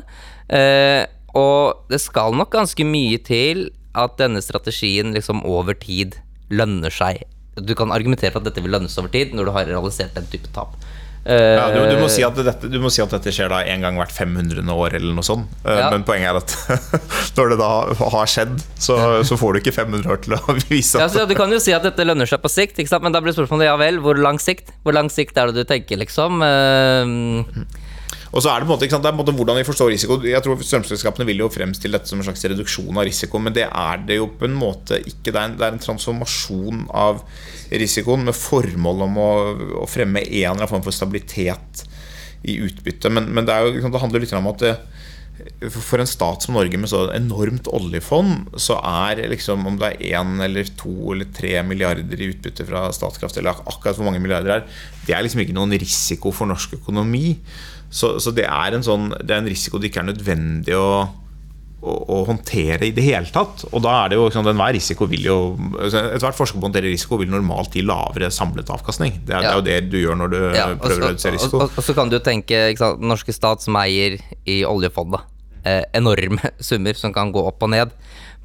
Eh, 0.51 1.03
og 1.39 1.87
det 1.89 2.01
skal 2.03 2.35
nok 2.37 2.51
ganske 2.53 2.85
mye 2.85 3.19
til 3.25 3.69
at 3.97 4.17
denne 4.19 4.41
strategien 4.43 5.13
liksom 5.15 5.43
over 5.49 5.77
tid 5.77 6.17
lønner 6.53 6.93
seg. 6.93 7.23
Du 7.57 7.75
kan 7.77 7.93
argumentere 7.93 8.33
for 8.33 8.41
at 8.41 8.49
dette 8.49 8.61
vil 8.65 8.73
lønnes 8.73 8.97
over 9.01 9.11
tid 9.13 9.33
når 9.33 9.49
du 9.49 9.55
har 9.55 9.69
realisert 9.69 10.15
den 10.17 10.29
type 10.29 10.49
tap. 10.55 10.75
Ja, 11.23 11.69
du, 11.71 11.79
du, 11.87 11.95
må 12.01 12.09
si 12.11 12.23
dette, 12.23 12.67
du, 12.67 12.77
må 12.83 12.89
si 12.91 12.99
at 12.99 13.13
dette, 13.15 13.31
skjer 13.31 13.51
da 13.53 13.61
en 13.71 13.85
gang 13.85 13.95
hvert 13.99 14.11
500. 14.11 14.59
år, 14.67 14.97
eller 14.97 15.15
noe 15.15 15.23
sånt. 15.23 15.47
Eh, 15.63 15.79
ja. 15.79 15.87
Men 15.93 16.03
poenget 16.07 16.33
er 16.33 16.39
at 16.41 16.55
når 17.37 17.53
det 17.53 17.59
da 17.61 17.69
har 18.15 18.31
skjedd, 18.31 18.57
så, 18.75 18.97
så, 19.23 19.37
får 19.39 19.55
du 19.55 19.61
ikke 19.61 19.75
500 19.77 20.11
år 20.11 20.23
til 20.25 20.35
å 20.35 20.57
vise 20.71 20.99
at 20.99 21.15
ja, 21.15 21.27
Du 21.29 21.35
kan 21.39 21.51
jo 21.53 21.61
si 21.63 21.75
at 21.75 21.85
dette 21.87 22.07
lønner 22.07 22.29
seg 22.29 22.43
på 22.43 22.51
sikt, 22.51 22.81
men 22.99 23.15
da 23.15 23.23
blir 23.23 23.35
spørsmålet 23.35 23.71
ja 23.71 23.77
vel, 23.79 24.01
hvor 24.03 24.19
lang 24.19 24.41
sikt? 24.41 24.73
Hvor 24.83 24.95
lang 24.95 25.11
sikt 25.13 25.39
er 25.39 25.51
det 25.51 25.63
du 25.63 25.69
tenker, 25.69 26.01
liksom? 26.03 26.43
Uh, 26.43 27.63
og 28.33 28.41
så 28.41 28.49
er 28.49 28.63
det 28.63 28.65
på 28.65 28.73
en 28.73 28.73
måte, 28.73 28.87
det 28.89 28.97
er 28.97 29.03
på 29.03 29.11
en 29.13 29.19
måte 29.19 29.33
hvordan 29.37 29.59
vi 29.59 29.65
forstår 29.67 29.91
risiko. 29.93 30.15
Jeg 30.25 30.41
tror 30.41 30.61
Strømselskapene 30.65 31.27
vil 31.29 31.43
jo 31.43 31.51
fremstille 31.53 31.99
dette 31.99 32.09
som 32.09 32.17
en 32.17 32.25
slags 32.25 32.41
reduksjon 32.49 32.97
av 32.97 33.05
risiko, 33.05 33.37
men 33.37 33.53
det 33.53 33.67
er 33.69 34.05
det 34.07 34.17
jo 34.17 34.31
på 34.39 34.47
en 34.47 34.55
måte 34.57 34.97
ikke. 34.97 35.29
Det 35.29 35.37
er 35.37 35.51
en, 35.51 35.57
det 35.59 35.67
er 35.67 35.75
en 35.75 35.83
transformasjon 35.83 36.87
av 36.89 37.21
risikoen 37.69 38.25
med 38.25 38.37
formål 38.37 39.03
om 39.05 39.19
å, 39.21 39.31
å, 39.83 39.89
fremme 39.89 40.23
en 40.25 40.33
eller 40.33 40.55
annen 40.55 40.71
form 40.71 40.85
for 40.85 40.95
stabilitet 40.95 41.83
i 42.49 42.57
utbyttet. 42.65 43.11
Men, 43.13 43.29
men 43.37 43.45
det, 43.45 43.59
jo, 43.67 43.83
det, 43.85 44.01
handler 44.01 44.25
litt 44.25 44.33
om 44.33 44.49
at 44.49 44.65
det, 44.65 44.73
for 45.69 46.01
en 46.01 46.09
stat 46.09 46.45
som 46.45 46.57
Norge 46.57 46.79
med 46.81 46.89
så 46.89 47.03
enormt 47.13 47.69
oljefond, 47.69 48.57
så 48.57 48.79
er 48.81 49.21
liksom 49.29 49.67
om 49.69 49.77
det 49.77 49.91
er 49.93 50.23
én 50.23 50.41
eller 50.41 50.73
to 50.79 51.13
eller 51.13 51.29
tre 51.37 51.53
milliarder 51.69 52.17
i 52.17 52.31
utbytte 52.33 52.65
fra 52.65 52.87
Statkraft, 52.97 53.37
eller 53.37 53.61
akkurat 53.61 54.01
hvor 54.01 54.09
mange 54.09 54.21
milliarder 54.25 54.49
det 54.49 54.57
er, 54.57 54.81
det 55.05 55.17
er 55.17 55.25
liksom 55.27 55.45
ikke 55.45 55.57
noen 55.57 55.77
risiko 55.77 56.33
for 56.33 56.49
norsk 56.49 56.79
økonomi. 56.81 57.37
Så, 57.93 58.15
så 58.23 58.33
det, 58.33 58.47
er 58.49 58.79
sånn, 58.81 59.11
det, 59.21 59.29
er 59.29 59.43
en 59.43 59.51
risiko 59.51 59.77
det 59.77 59.91
ikke 59.91 60.01
er 60.01 60.07
nødvendig 60.07 60.73
å, 60.73 60.87
å, 61.05 61.93
å 61.93 62.21
håndtere 62.25 62.87
i 62.89 62.93
det 62.95 63.05
hele 63.05 63.29
tatt. 63.33 63.67
Og 63.69 63.83
da 63.85 63.99
er 64.01 64.13
det 64.13 64.17
jo 64.17 64.29
sånn, 64.33 64.49
enhver 64.49 64.73
risiko 64.73 65.05
vil 65.11 65.27
jo 65.29 65.37
altså, 65.77 66.01
Ethvert 66.15 66.39
forsker 66.39 66.57
på 66.57 66.65
å 66.65 66.69
håndtere 66.71 66.89
risiko 66.89 67.19
vil 67.21 67.29
normalt 67.29 67.77
gi 67.77 67.85
lavere 67.85 68.31
samlet 68.33 68.71
avkastning. 68.73 69.19
Det 69.27 69.37
er, 69.37 69.45
ja. 69.45 69.53
det 69.53 69.53
er, 69.53 69.59
jo 69.59 69.67
det 69.69 69.93
du 69.93 69.99
gjør 70.01 70.19
når 70.23 70.33
du 70.33 70.39
ja, 70.57 70.65
prøver 70.73 71.05
å 71.05 71.11
redusere 71.11 71.37
risiko. 71.37 71.61
Og, 71.61 71.67
og, 71.67 71.77
og, 71.77 71.85
så 71.85 71.97
kan 71.99 72.13
du 72.13 72.17
tenke 72.25 72.65
sant, 72.81 73.05
norske 73.13 73.35
stat 73.35 73.65
som 73.65 73.77
eier 73.83 74.17
i 74.49 74.63
oljefondet. 74.67 75.29
eh, 75.63 75.83
enorme 75.93 76.53
summer 76.69 76.97
som 76.99 77.13
kan 77.15 77.31
gå 77.31 77.45
opp 77.47 77.63
og 77.63 77.73
ned, 77.73 77.93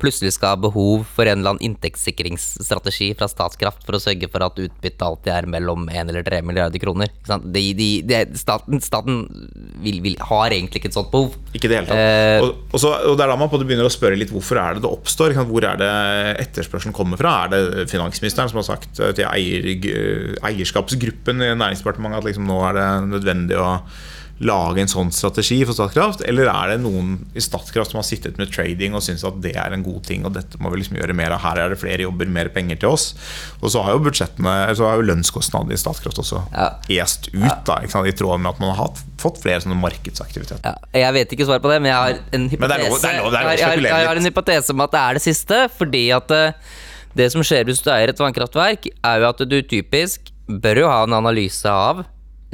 plutselig 0.00 0.34
skal 0.36 0.54
ha 0.54 0.60
behov 0.60 1.04
for 1.14 1.28
en 1.28 1.40
eller 1.40 1.54
annen 1.54 1.64
inntektssikringsstrategi 1.68 3.10
fra 3.18 3.28
Statkraft 3.30 3.84
for 3.86 3.98
å 3.98 4.02
sørge 4.02 4.30
for 4.32 4.44
at 4.46 4.58
utbyttet 4.62 5.04
alltid 5.04 5.32
er 5.34 5.48
mellom 5.50 5.88
1 5.90 6.12
eller 6.12 6.26
3 6.26 6.40
milliarder 6.46 6.82
kroner. 6.82 7.12
De, 7.26 7.64
de, 7.78 7.88
de, 8.06 8.20
staten 8.38 8.82
staten 8.84 9.20
vil, 9.82 10.00
vil, 10.04 10.18
har 10.30 10.54
egentlig 10.54 10.82
ikke 10.82 10.92
et 10.92 10.98
sånt 10.98 11.10
behov. 11.12 11.36
Ikke 11.52 11.70
det 11.70 11.80
hele 11.80 11.90
tatt. 11.90 12.02
Eh, 12.02 12.44
og, 12.44 12.64
og, 12.72 12.78
så, 12.82 12.94
og 13.10 13.18
det 13.18 13.26
er 13.26 13.32
da 13.32 13.38
man 13.40 13.52
begynner 13.54 13.88
å 13.88 13.92
spørre 13.92 14.18
litt 14.18 14.32
hvorfor 14.34 14.60
er 14.62 14.78
det 14.78 14.84
det 14.86 14.92
oppstår. 14.92 15.36
Hvor 15.48 15.66
er 15.68 15.80
det 15.80 15.92
etterspørselen 16.46 16.96
kommer 16.96 17.20
fra? 17.20 17.34
Er 17.46 17.54
det 17.54 17.88
finansministeren 17.92 18.50
som 18.52 18.62
har 18.62 18.68
sagt 18.68 18.94
til 18.98 19.24
eier, 19.28 19.68
eierskapsgruppen 20.48 21.44
i 21.44 21.52
Næringsdepartementet 21.58 22.22
at 22.22 22.30
liksom 22.30 22.48
nå 22.48 22.62
er 22.68 22.78
det 22.78 22.88
nødvendig 23.08 23.58
å 23.60 23.72
lage 24.40 24.78
en 24.84 24.90
sånn 24.90 25.08
strategi 25.12 25.56
for 25.66 25.74
Statkraft? 25.74 26.20
Eller 26.28 26.46
er 26.52 26.70
det 26.72 26.76
noen 26.84 27.16
i 27.34 27.40
Statkraft 27.42 27.90
som 27.90 27.98
har 27.98 28.06
sittet 28.06 28.36
med 28.38 28.52
trading 28.54 28.94
og 28.94 29.02
syns 29.02 29.24
at 29.26 29.40
det 29.42 29.56
er 29.58 29.74
en 29.74 29.82
god 29.82 30.04
ting, 30.06 30.24
og 30.28 30.34
dette 30.36 30.60
må 30.62 30.70
vi 30.70 30.78
liksom 30.82 30.96
gjøre 31.00 31.16
mer 31.18 31.34
av, 31.34 31.40
her 31.42 31.58
er 31.64 31.72
det 31.74 31.78
flere 31.80 32.04
jobber, 32.06 32.30
mer 32.30 32.48
penger 32.54 32.78
til 32.78 32.92
oss? 32.94 33.08
Og 33.62 33.72
så 33.74 33.82
har 33.82 33.96
jo 33.96 34.02
budsjettene, 34.06 34.54
så 34.78 34.86
har 34.86 35.00
jo 35.00 35.08
lønnskostnadene 35.10 35.74
i 35.74 35.80
Statkraft 35.82 36.20
også 36.22 36.42
Ja. 36.54 36.68
est 37.02 37.28
ut, 37.34 37.64
da, 37.66 37.80
ikke 37.82 37.90
sant? 37.96 38.06
i 38.06 38.12
tråd 38.12 38.40
med 38.40 38.52
at 38.54 38.60
man 38.62 38.74
har 38.78 38.92
fått 39.18 39.40
flere 39.42 39.60
sånne 39.64 39.78
markedsaktiviteter. 39.82 40.62
Ja, 40.64 40.74
jeg 41.02 41.12
vet 41.18 41.32
ikke 41.34 41.46
svar 41.48 41.58
på 41.64 41.72
det, 41.72 41.80
men 41.82 41.90
jeg 41.90 41.98
har 41.98 42.20
en 42.38 42.48
hypotese, 42.48 42.60
Men 42.60 42.68
det 42.70 42.78
lov- 42.78 43.02
lov- 43.02 43.32
lov 43.32 43.32
jeg, 43.32 43.64
har, 43.64 44.04
jeg, 44.14 44.16
en 44.22 44.30
hypotese 44.30 44.70
om 44.70 44.80
at 44.86 44.90
det 44.94 45.00
er 45.00 45.14
det 45.18 45.22
siste. 45.22 45.58
Fordi 45.78 46.04
at 46.14 46.30
eh, 46.30 46.52
det 47.18 47.32
som 47.32 47.42
skjer 47.42 47.64
hvis 47.66 47.82
du 47.82 47.90
eier 47.90 48.08
et 48.12 48.18
vannkraftverk, 48.22 48.86
er 49.02 49.18
jo 49.20 49.28
at 49.28 49.42
du 49.50 49.58
typisk 49.62 50.30
bør 50.48 50.78
jo 50.84 50.88
ha 50.88 51.02
en 51.04 51.12
analyse 51.18 51.66
av 51.68 52.04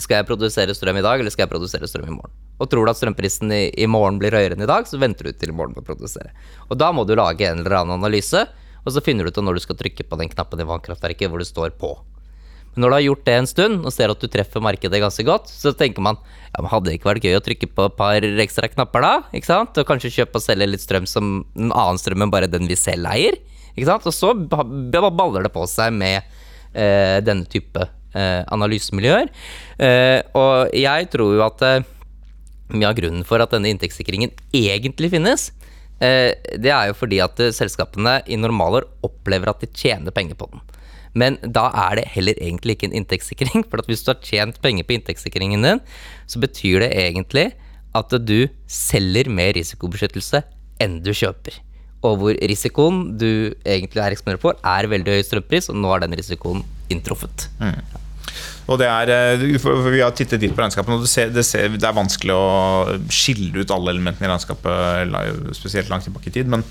Skal 0.02 0.18
jeg 0.18 0.26
produsere 0.26 0.74
strøm 0.74 0.96
i 0.98 1.04
dag, 1.06 1.20
eller 1.22 1.30
skal 1.30 1.44
jeg 1.46 1.52
produsere 1.52 1.86
strøm 1.86 2.08
i 2.08 2.14
morgen? 2.16 2.32
Og 2.58 2.66
tror 2.70 2.86
du 2.86 2.90
at 2.90 2.98
strømprisen 2.98 3.52
i, 3.54 3.62
i 3.78 3.86
morgen 3.90 4.18
blir 4.18 4.34
høyere 4.34 4.56
enn 4.56 4.64
i 4.64 4.70
dag, 4.70 4.88
så 4.90 4.98
venter 4.98 5.28
du 5.28 5.32
til 5.38 5.52
i 5.52 5.54
morgen 5.54 5.74
med 5.76 5.84
å 5.84 5.86
produsere. 5.86 6.32
Og 6.70 6.78
da 6.80 6.88
må 6.94 7.04
du 7.06 7.14
lage 7.18 7.46
en 7.46 7.62
eller 7.62 7.78
annen 7.82 8.00
analyse, 8.00 8.42
og 8.84 8.90
så 8.92 9.02
finner 9.04 9.24
du 9.24 9.30
ut 9.30 9.38
når 9.42 9.60
du 9.60 9.62
skal 9.64 9.78
trykke 9.78 10.06
på 10.10 10.18
den 10.20 10.28
knappen 10.32 10.60
i 10.60 10.66
vannkraftverket 10.68 11.30
hvor 11.30 11.40
det 11.42 11.46
står 11.48 11.76
på. 11.80 11.92
Men 12.74 12.82
når 12.82 12.90
du 12.90 12.94
har 12.96 13.04
gjort 13.06 13.24
det 13.28 13.34
en 13.38 13.46
stund, 13.46 13.84
og 13.86 13.92
ser 13.94 14.10
at 14.10 14.18
du 14.18 14.26
treffer 14.26 14.62
markedet 14.66 14.98
ganske 14.98 15.22
godt, 15.28 15.46
så 15.46 15.70
tenker 15.78 16.02
man 16.02 16.18
ja, 16.18 16.58
men 16.58 16.70
hadde 16.72 16.90
det 16.90 16.96
ikke 16.98 17.12
vært 17.12 17.24
gøy 17.28 17.36
å 17.38 17.42
trykke 17.46 17.68
på 17.70 17.86
et 17.86 17.96
par 18.00 18.26
ekstra 18.44 18.66
knapper 18.72 19.04
da? 19.06 19.12
ikke 19.30 19.46
sant? 19.46 19.78
Og 19.78 19.86
kanskje 19.86 20.10
kjøpe 20.16 20.40
og 20.40 20.42
selge 20.42 20.66
litt 20.72 20.82
strøm 20.82 21.06
som 21.06 21.36
en 21.54 21.70
annen 21.70 22.00
strøm 22.02 22.26
enn 22.26 22.34
bare 22.34 22.50
den 22.50 22.66
vi 22.66 22.74
selv 22.78 23.06
eier? 23.14 23.38
ikke 23.76 23.86
sant? 23.92 24.10
Og 24.10 24.14
så 24.14 24.34
ba- 24.34 24.66
ba- 24.66 25.10
baller 25.14 25.46
det 25.46 25.54
på 25.54 25.62
seg 25.70 25.94
med 25.94 26.18
eh, 26.74 27.20
denne 27.22 27.46
type 27.50 27.86
analysemiljøer. 28.14 29.30
Eh, 29.78 30.20
og 30.38 30.74
jeg 30.76 31.10
tror 31.12 31.34
jo 31.36 31.44
at 31.44 31.64
eh, 31.66 31.82
mye 32.72 32.90
av 32.90 32.96
grunnen 32.98 33.26
for 33.26 33.42
at 33.42 33.52
denne 33.54 33.70
inntektssikringen 33.72 34.32
egentlig 34.54 35.12
finnes, 35.12 35.50
eh, 36.00 36.32
det 36.56 36.72
er 36.72 36.90
jo 36.90 36.98
fordi 36.98 37.20
at 37.24 37.40
eh, 37.42 37.54
selskapene 37.54 38.20
i 38.26 38.38
normalår 38.40 38.86
opplever 39.06 39.52
at 39.52 39.64
de 39.64 39.70
tjener 39.74 40.14
penger 40.14 40.38
på 40.38 40.48
den. 40.52 40.64
Men 41.14 41.38
da 41.42 41.68
er 41.90 42.00
det 42.00 42.08
heller 42.10 42.38
egentlig 42.42 42.74
ikke 42.74 42.88
en 42.90 42.96
inntektssikring. 42.98 43.66
For 43.70 43.82
at 43.82 43.90
hvis 43.90 44.02
du 44.02 44.10
har 44.10 44.24
tjent 44.24 44.58
penger 44.62 44.86
på 44.86 44.96
inntektssikringen 44.96 45.62
din, 45.62 45.84
så 46.26 46.42
betyr 46.42 46.82
det 46.82 46.90
egentlig 47.04 47.52
at 47.94 48.10
du 48.26 48.48
selger 48.66 49.30
mer 49.30 49.54
risikobeskyttelse 49.54 50.42
enn 50.82 50.98
du 51.04 51.12
kjøper. 51.14 51.60
Og 52.04 52.18
hvor 52.20 52.36
risikoen 52.50 53.14
du 53.20 53.54
egentlig 53.62 54.02
er 54.02 54.12
eksponert 54.12 54.42
for, 54.42 54.58
er 54.66 54.90
veldig 54.90 55.14
høy 55.14 55.22
strømpris, 55.24 55.70
og 55.72 55.78
nå 55.80 55.92
er 55.94 56.02
den 56.04 56.18
risikoen 56.18 56.64
inntruffet. 56.92 57.46
Og 58.64 58.78
det 58.80 58.88
er, 58.88 59.12
eh, 59.12 59.46
Vi 59.92 60.00
har 60.00 60.14
tittet 60.16 60.40
litt 60.42 60.54
på 60.56 60.62
regnskapene, 60.64 60.96
og 60.96 61.04
det, 61.04 61.12
ser, 61.12 61.32
det, 61.34 61.44
ser, 61.44 61.68
det 61.76 61.88
er 61.88 61.96
vanskelig 61.96 62.34
å 62.34 62.98
skille 63.12 63.64
ut 63.64 63.74
alle 63.74 63.92
elementene 63.96 64.28
i 64.28 64.32
regnskapet, 64.32 65.56
spesielt 65.58 65.92
langt 65.92 66.08
tilbake 66.08 66.30
i 66.32 66.36
tid. 66.38 66.48
Men, 66.48 66.64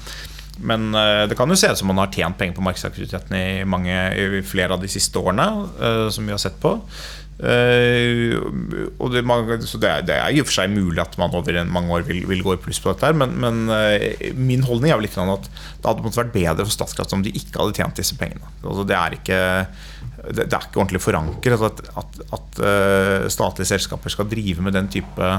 men 0.60 0.89
eh, 0.97 1.26
det 1.30 1.38
kan 1.38 1.49
jo 1.49 1.58
se 1.60 1.70
ut 1.70 1.78
som 1.82 1.91
man 1.93 2.01
har 2.01 2.14
tjent 2.14 2.39
penger 2.39 2.58
på 2.58 2.66
markedsaktiviteten 2.66 3.38
i, 3.38 3.47
mange, 3.70 3.97
i 4.18 4.41
flere 4.45 4.74
av 4.78 4.82
de 4.82 4.89
siste 4.91 5.22
årene, 5.22 5.49
eh, 5.80 6.08
som 6.14 6.26
vi 6.26 6.34
har 6.34 6.41
sett 6.41 6.58
på. 6.64 6.80
Uh, 7.43 8.38
det, 9.12 9.24
man- 9.26 9.47
så 9.66 9.80
det, 9.82 9.89
er, 9.89 10.04
det 10.06 10.16
er 10.16 10.36
i 10.36 10.39
og 10.39 10.45
for 10.47 10.54
seg 10.60 10.70
mulig 10.72 11.01
at 11.01 11.16
man 11.20 11.34
over 11.34 11.58
mange 11.66 11.89
år 11.97 12.06
vil, 12.06 12.22
vil 12.30 12.43
gå 12.45 12.54
i 12.54 12.60
pluss 12.62 12.78
på 12.80 12.91
dette, 12.91 13.10
her, 13.10 13.18
men, 13.18 13.34
men 13.41 13.64
uh, 13.74 14.06
min 14.38 14.62
holdning 14.64 14.93
er 14.93 14.99
vel 14.99 15.08
litt 15.08 15.18
noe 15.18 15.39
at 15.39 15.49
det 15.49 15.89
hadde 15.89 16.06
måttet 16.06 16.22
vært 16.22 16.36
bedre 16.36 16.68
for 16.68 16.76
Statkraft 16.76 17.16
om 17.18 17.26
de 17.26 17.34
ikke 17.34 17.58
hadde 17.60 17.76
tjent 17.82 17.99
disse 17.99 18.16
pengene. 18.20 18.54
Altså, 18.62 18.86
det, 18.88 18.95
er 18.99 19.18
ikke, 19.18 19.41
det, 20.24 20.47
er 20.47 20.65
ikke 20.69 20.80
ordentlig 20.80 21.01
forankret 21.03 21.65
at, 21.67 21.84
at, 21.99 22.17
at 22.38 22.63
eh, 22.63 23.28
statlige 23.34 23.74
selskaper 23.74 24.13
skal 24.13 24.30
drive 24.32 24.63
med 24.63 24.76
den 24.78 24.88
type 24.91 25.30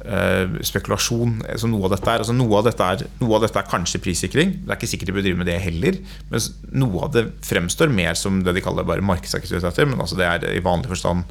uh, 0.00 0.56
spekulasjon 0.66 1.36
som 1.60 1.70
noe 1.70 1.86
av 1.86 1.94
dette 1.94 2.10
er. 2.10 2.24
Altså, 2.24 2.34
noe, 2.34 2.58
av 2.58 2.66
dette 2.66 2.88
er 2.92 3.04
noe 3.20 3.38
av 3.38 3.44
dette 3.46 3.62
er 3.62 3.70
kanskje 3.70 4.02
prissikring. 4.02 4.56
Det 4.64 4.72
er 4.72 4.80
ikke 4.80 4.90
sikkert 4.90 5.12
de 5.12 5.16
bør 5.18 5.26
drive 5.28 5.42
med 5.42 5.50
det 5.50 5.58
heller. 5.62 6.00
Mens 6.32 6.50
noe 6.74 7.04
av 7.06 7.12
det 7.14 7.26
fremstår 7.46 7.92
mer 7.94 8.18
som 8.18 8.42
det 8.46 8.56
de 8.56 8.64
kaller 8.64 8.88
bare 8.88 9.04
markedsaktiviteter. 9.06 9.90
Men 9.90 10.02
altså 10.02 10.18
det 10.18 10.26
er 10.26 10.48
i 10.56 10.64
vanlig 10.64 10.90
forstand 10.90 11.22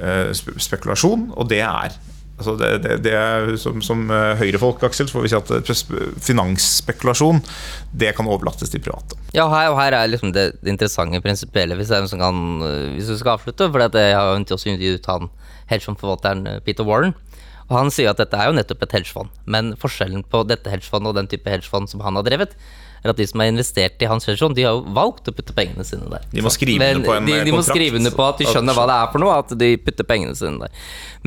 uh, 0.00 0.32
spekulasjon, 0.34 1.30
og 1.36 1.52
det 1.52 1.62
er 1.68 2.00
Altså 2.42 2.56
det, 2.58 2.70
det, 2.82 2.96
det 3.06 3.12
er 3.14 3.52
som, 3.62 3.78
som 3.84 4.02
eh, 4.10 4.34
høyrefolk, 4.40 4.82
Aksel, 4.88 5.08
får 5.12 5.24
vi 5.24 5.30
si 5.30 5.38
at 5.38 5.52
eh, 5.54 6.08
finansspekulasjon 6.26 7.38
det 7.94 8.10
kan 8.18 8.26
overlates 8.26 8.72
til 8.72 8.82
private. 8.82 9.18
Ja, 9.36 9.46
her, 9.52 9.70
og 9.70 9.78
her 9.78 9.94
er 9.96 10.10
liksom 10.10 10.34
det, 10.34 10.50
interessante 10.66 11.22
prinsipielle, 11.22 11.78
hvis, 11.78 11.92
øh, 11.94 12.02
hvis 12.96 13.12
vi 13.14 13.20
skal 13.20 13.36
avslutte. 13.36 13.70
For 13.70 13.86
jeg 13.86 14.16
har 14.18 14.32
jo 14.32 14.42
også 14.42 14.74
intervjuet 14.74 15.10
han 15.12 15.30
hedgefondforvalteren 15.70 16.48
Peter 16.66 16.84
Warren. 16.88 17.14
Og 17.70 17.78
han 17.78 17.92
sier 17.94 18.10
at 18.10 18.20
dette 18.20 18.36
er 18.36 18.50
jo 18.50 18.56
nettopp 18.58 18.82
et 18.84 18.96
hedgefond. 18.98 19.30
Men 19.46 19.72
forskjellen 19.80 20.26
på 20.28 20.42
dette 20.44 20.68
hedgefondet 20.68 21.12
og 21.12 21.20
den 21.20 21.30
type 21.30 21.48
hedgefond 21.48 21.88
som 21.88 22.02
han 22.04 22.18
har 22.18 22.26
drevet, 22.26 22.56
er 23.02 23.12
at 23.12 23.18
de 23.18 23.26
som 23.28 23.42
har 23.42 23.50
investert 23.50 24.02
i 24.02 24.08
hans 24.10 24.26
hedgefond, 24.28 24.56
de 24.58 24.66
har 24.66 24.76
jo 24.76 24.94
valgt 24.96 25.30
å 25.30 25.34
putte 25.36 25.54
pengene 25.56 25.86
sine 25.86 26.10
der. 26.12 26.26
De 26.32 26.44
må 26.44 26.52
skrive 26.54 26.90
under 26.94 27.06
på 27.06 27.16
en 27.16 27.30
de, 27.30 27.38
eh, 27.38 27.46
de 27.48 27.54
må 27.54 27.62
skrive 27.66 27.98
under 28.00 28.14
på 28.14 28.26
at 28.26 28.42
de 28.42 28.50
skjønner 28.50 28.78
hva 28.78 28.88
det 28.90 28.98
er 28.98 29.14
for 29.14 29.24
noe, 29.24 29.38
at 29.42 29.54
de 29.58 29.70
putter 29.82 30.08
pengene 30.08 30.36
sine 30.38 30.62
der. 30.62 30.84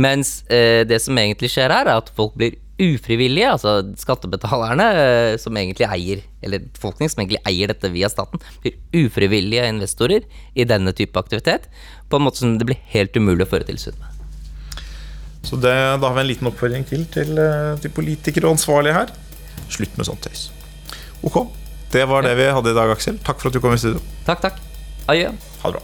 Mens 0.07 0.38
eh, 0.49 0.84
det 0.88 1.01
som 1.03 1.17
egentlig 1.19 1.51
skjer 1.53 1.73
her, 1.73 1.89
er 1.89 2.03
at 2.03 2.11
folk 2.15 2.38
blir 2.39 2.57
ufrivillige, 2.82 3.51
altså 3.53 3.78
skattebetalerne 3.99 4.88
eh, 4.99 5.36
som 5.39 5.55
egentlig 5.55 5.88
eier, 5.88 6.23
eller 6.43 6.65
befolkningen 6.76 7.13
som 7.13 7.23
egentlig 7.23 7.39
eier 7.47 7.71
dette 7.71 7.91
via 7.93 8.09
staten, 8.11 8.41
blir 8.63 9.05
ufrivillige 9.05 9.69
investorer 9.71 10.28
i 10.55 10.67
denne 10.67 10.91
type 10.95 11.19
aktivitet, 11.19 11.69
på 12.09 12.19
en 12.19 12.28
måte 12.28 12.43
som 12.43 12.57
det 12.59 12.67
blir 12.67 12.82
helt 12.91 13.15
umulig 13.15 13.47
å 13.47 13.51
føre 13.53 13.67
tilsyn 13.69 13.95
med. 14.01 14.11
Så 15.45 15.59
det, 15.61 15.71
da 15.71 16.09
har 16.09 16.15
vi 16.17 16.23
en 16.23 16.32
liten 16.32 16.49
oppfordring 16.49 16.88
til 16.89 17.05
til, 17.13 17.38
eh, 17.38 17.76
til 17.80 17.93
politikere 17.93 18.49
og 18.49 18.57
ansvarlige 18.57 18.97
her. 18.97 19.13
Slutt 19.69 19.95
med 19.97 20.07
sånt 20.07 20.26
tøys. 20.26 20.49
Ok, 21.26 21.38
det 21.92 22.06
var 22.10 22.26
det 22.26 22.36
vi 22.38 22.48
hadde 22.52 22.72
i 22.72 22.78
dag, 22.78 22.92
Aksel. 22.96 23.20
Takk 23.24 23.42
for 23.42 23.50
at 23.52 23.58
du 23.58 23.62
kom 23.64 23.76
i 23.76 23.82
studio. 23.82 24.02
Takk, 24.28 24.42
takk. 24.42 24.62
Adjø. 25.12 25.30
Ha 25.62 25.72
det 25.72 25.78
bra. 25.78 25.84